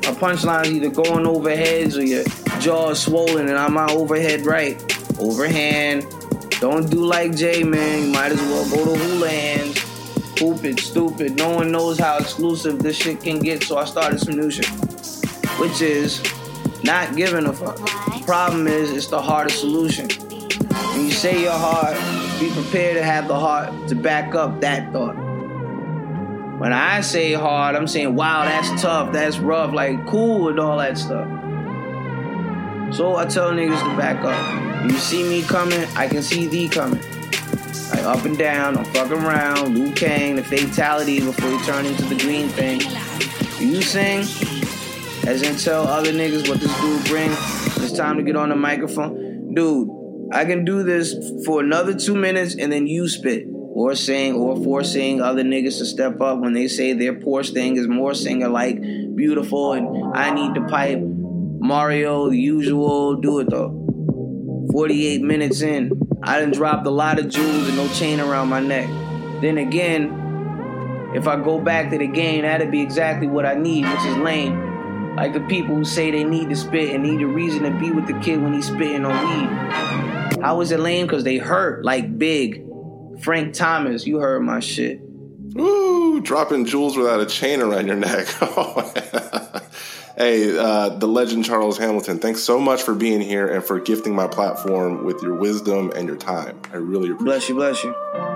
My 0.03 0.14
punchline's 0.18 0.72
either 0.72 0.89
going 0.89 1.28
over 1.28 1.49
heads 1.53 1.97
or 1.97 2.05
you're 2.05 2.24
jaw 2.61 2.91
is 2.91 3.01
swollen 3.01 3.49
and 3.49 3.57
I'm 3.57 3.74
my 3.74 3.91
overhead 3.91 4.45
right. 4.45 4.82
Overhand. 5.20 6.05
Don't 6.61 6.89
do 6.89 7.03
like 7.05 7.36
Jay, 7.36 7.64
man. 7.64 8.05
You 8.05 8.11
might 8.14 8.32
as 8.32 8.39
well 8.43 8.70
go 8.70 8.95
to 8.95 9.03
hula 9.03 9.30
hands. 9.30 9.82
Stupid, 10.36 10.80
stupid. 10.80 11.36
No 11.36 11.49
one 11.49 11.70
knows 11.70 11.99
how 11.99 12.18
exclusive 12.18 12.80
this 12.80 12.95
shit 12.95 13.22
can 13.22 13.39
get, 13.39 13.64
so 13.64 13.78
I 13.78 13.84
started 13.84 14.20
some 14.20 14.38
new 14.38 14.49
shit. 14.49 14.70
Which 15.59 15.82
is 15.82 16.22
not 16.84 17.15
giving 17.15 17.45
a 17.45 17.53
fuck. 17.53 17.77
Problem 18.25 18.67
is, 18.67 18.91
it's 18.91 19.07
the 19.07 19.21
hardest 19.21 19.59
solution. 19.59 20.09
When 20.09 21.05
you 21.05 21.11
say 21.11 21.41
you're 21.41 21.51
hard, 21.51 21.95
be 22.39 22.51
prepared 22.51 22.97
to 22.97 23.03
have 23.03 23.27
the 23.27 23.39
heart 23.39 23.88
to 23.89 23.95
back 23.95 24.36
up 24.36 24.61
that 24.61 24.91
thought. 24.91 25.15
When 26.59 26.71
I 26.71 27.01
say 27.01 27.34
hard, 27.34 27.75
I'm 27.75 27.88
saying, 27.88 28.15
wow, 28.15 28.45
that's 28.45 28.81
tough, 28.81 29.11
that's 29.11 29.39
rough, 29.39 29.73
like 29.73 30.05
cool 30.05 30.45
with 30.45 30.59
all 30.59 30.77
that 30.77 30.97
stuff. 30.97 31.27
So 32.93 33.15
I 33.15 33.25
tell 33.25 33.51
niggas 33.51 33.81
to 33.89 33.97
back 33.97 34.23
up. 34.23 34.84
You 34.84 34.97
see 34.97 35.23
me 35.23 35.41
coming, 35.41 35.86
I 35.95 36.07
can 36.07 36.21
see 36.21 36.47
thee 36.47 36.69
coming. 36.69 37.01
Like 37.89 38.03
up 38.03 38.23
and 38.25 38.38
down, 38.38 38.77
I'm 38.77 38.86
fucking 38.86 39.13
around, 39.13 39.75
Liu 39.75 39.91
Kang, 39.93 40.36
the 40.36 40.43
fatality 40.43 41.19
before 41.19 41.49
you 41.49 41.63
turn 41.63 41.86
into 41.86 42.03
the 42.03 42.17
green 42.17 42.49
thing. 42.49 42.81
You 43.59 43.81
sing, 43.81 44.23
as 45.26 45.41
in 45.41 45.55
tell 45.55 45.88
other 45.88 46.11
niggas 46.11 46.49
what 46.49 46.59
this 46.59 46.82
dude 46.82 47.05
bring. 47.05 47.32
It's 47.32 47.93
time 47.93 48.17
to 48.17 48.24
get 48.24 48.36
on 48.36 48.49
the 48.49 48.55
microphone. 48.55 49.53
Dude, 49.53 49.89
I 50.32 50.45
can 50.45 50.65
do 50.65 50.84
this 50.84 51.15
for 51.45 51.61
another 51.61 51.93
two 51.93 52.15
minutes 52.15 52.55
and 52.55 52.71
then 52.71 52.88
you 52.88 53.07
spit. 53.07 53.47
Or 53.76 53.95
sing 53.95 54.36
or 54.36 54.55
forcing 54.63 55.19
other 55.19 55.41
niggas 55.41 55.80
to 55.80 55.86
step 55.86 56.21
up 56.21 56.39
when 56.39 56.53
they 56.53 56.67
say 56.67 56.93
their 56.93 57.15
poor 57.15 57.43
thing 57.43 57.76
is 57.76 57.88
more 57.88 58.13
singer 58.13 58.47
like 58.47 58.80
beautiful 58.80 59.74
and 59.74 60.15
I 60.15 60.32
need 60.32 60.53
to 60.53 60.61
pipe. 60.67 60.99
Mario, 61.01 62.30
the 62.30 62.38
usual, 62.38 63.15
do 63.15 63.39
it 63.39 63.49
though. 63.49 63.80
48 64.71 65.24
minutes 65.24 65.61
in, 65.61 65.91
I 66.21 66.39
done 66.39 66.51
dropped 66.51 66.86
a 66.86 66.91
lot 66.91 67.17
of 67.17 67.30
jewels 67.30 67.67
and 67.67 67.78
no 67.78 67.88
chain 67.89 68.19
around 68.19 68.49
my 68.49 68.59
neck. 68.59 68.88
Then 69.41 69.57
again, 69.57 71.11
if 71.15 71.28
I 71.28 71.36
go 71.38 71.59
back 71.59 71.89
to 71.91 71.97
the 71.97 72.07
game, 72.07 72.43
that'd 72.43 72.69
be 72.69 72.82
exactly 72.82 73.28
what 73.28 73.45
I 73.45 73.55
need, 73.55 73.88
which 73.88 74.05
is 74.05 74.17
lame. 74.17 74.72
Like 75.16 75.34
the 75.34 75.41
people 75.41 75.76
who 75.76 75.86
say 75.86 76.09
they 76.09 76.24
need 76.24 76.49
to 76.49 76.55
spit 76.55 76.93
and 76.93 77.03
need 77.03 77.22
a 77.22 77.28
reason 77.28 77.64
to 77.64 77.72
be 77.72 77.91
with 77.91 78.07
the 78.07 78.20
kid 78.20 78.41
when 78.41 78.53
he's 78.53 78.68
spitting 78.68 79.05
on 79.05 79.11
weed. 79.11 80.41
How 80.41 80.59
is 80.61 80.72
it 80.72 80.80
lame? 80.80 81.05
Because 81.05 81.24
they 81.24 81.38
hurt, 81.38 81.86
like 81.86 82.18
big. 82.18 82.66
Frank 83.22 83.53
Thomas, 83.53 84.07
you 84.07 84.18
heard 84.18 84.41
my 84.41 84.59
shit. 84.59 84.99
Ooh, 85.57 86.20
dropping 86.20 86.66
jewels 86.66 86.97
without 86.97 87.22
a 87.22 87.28
chain 87.28 87.61
around 87.61 87.86
your 87.86 87.95
neck. 87.95 88.26
hey, 90.18 90.57
uh, 90.57 90.89
the 90.89 91.07
legend 91.07 91.45
Charles 91.45 91.78
Hamilton, 91.78 92.18
thanks 92.18 92.41
so 92.41 92.59
much 92.59 92.82
for 92.82 92.95
being 92.95 93.22
here 93.22 93.47
and 93.47 93.64
for 93.64 93.80
gifting 93.80 94.16
my 94.16 94.28
platform 94.28 95.05
with 95.05 95.22
your 95.22 95.36
wisdom 95.36 95.91
and 95.95 96.07
your 96.07 96.18
time. 96.18 96.59
I 96.74 96.78
really 96.78 97.11
appreciate 97.11 97.22
it. 97.22 97.26
Bless 97.26 97.49
you, 97.49 97.55
bless 97.55 97.84
you. 97.84 98.32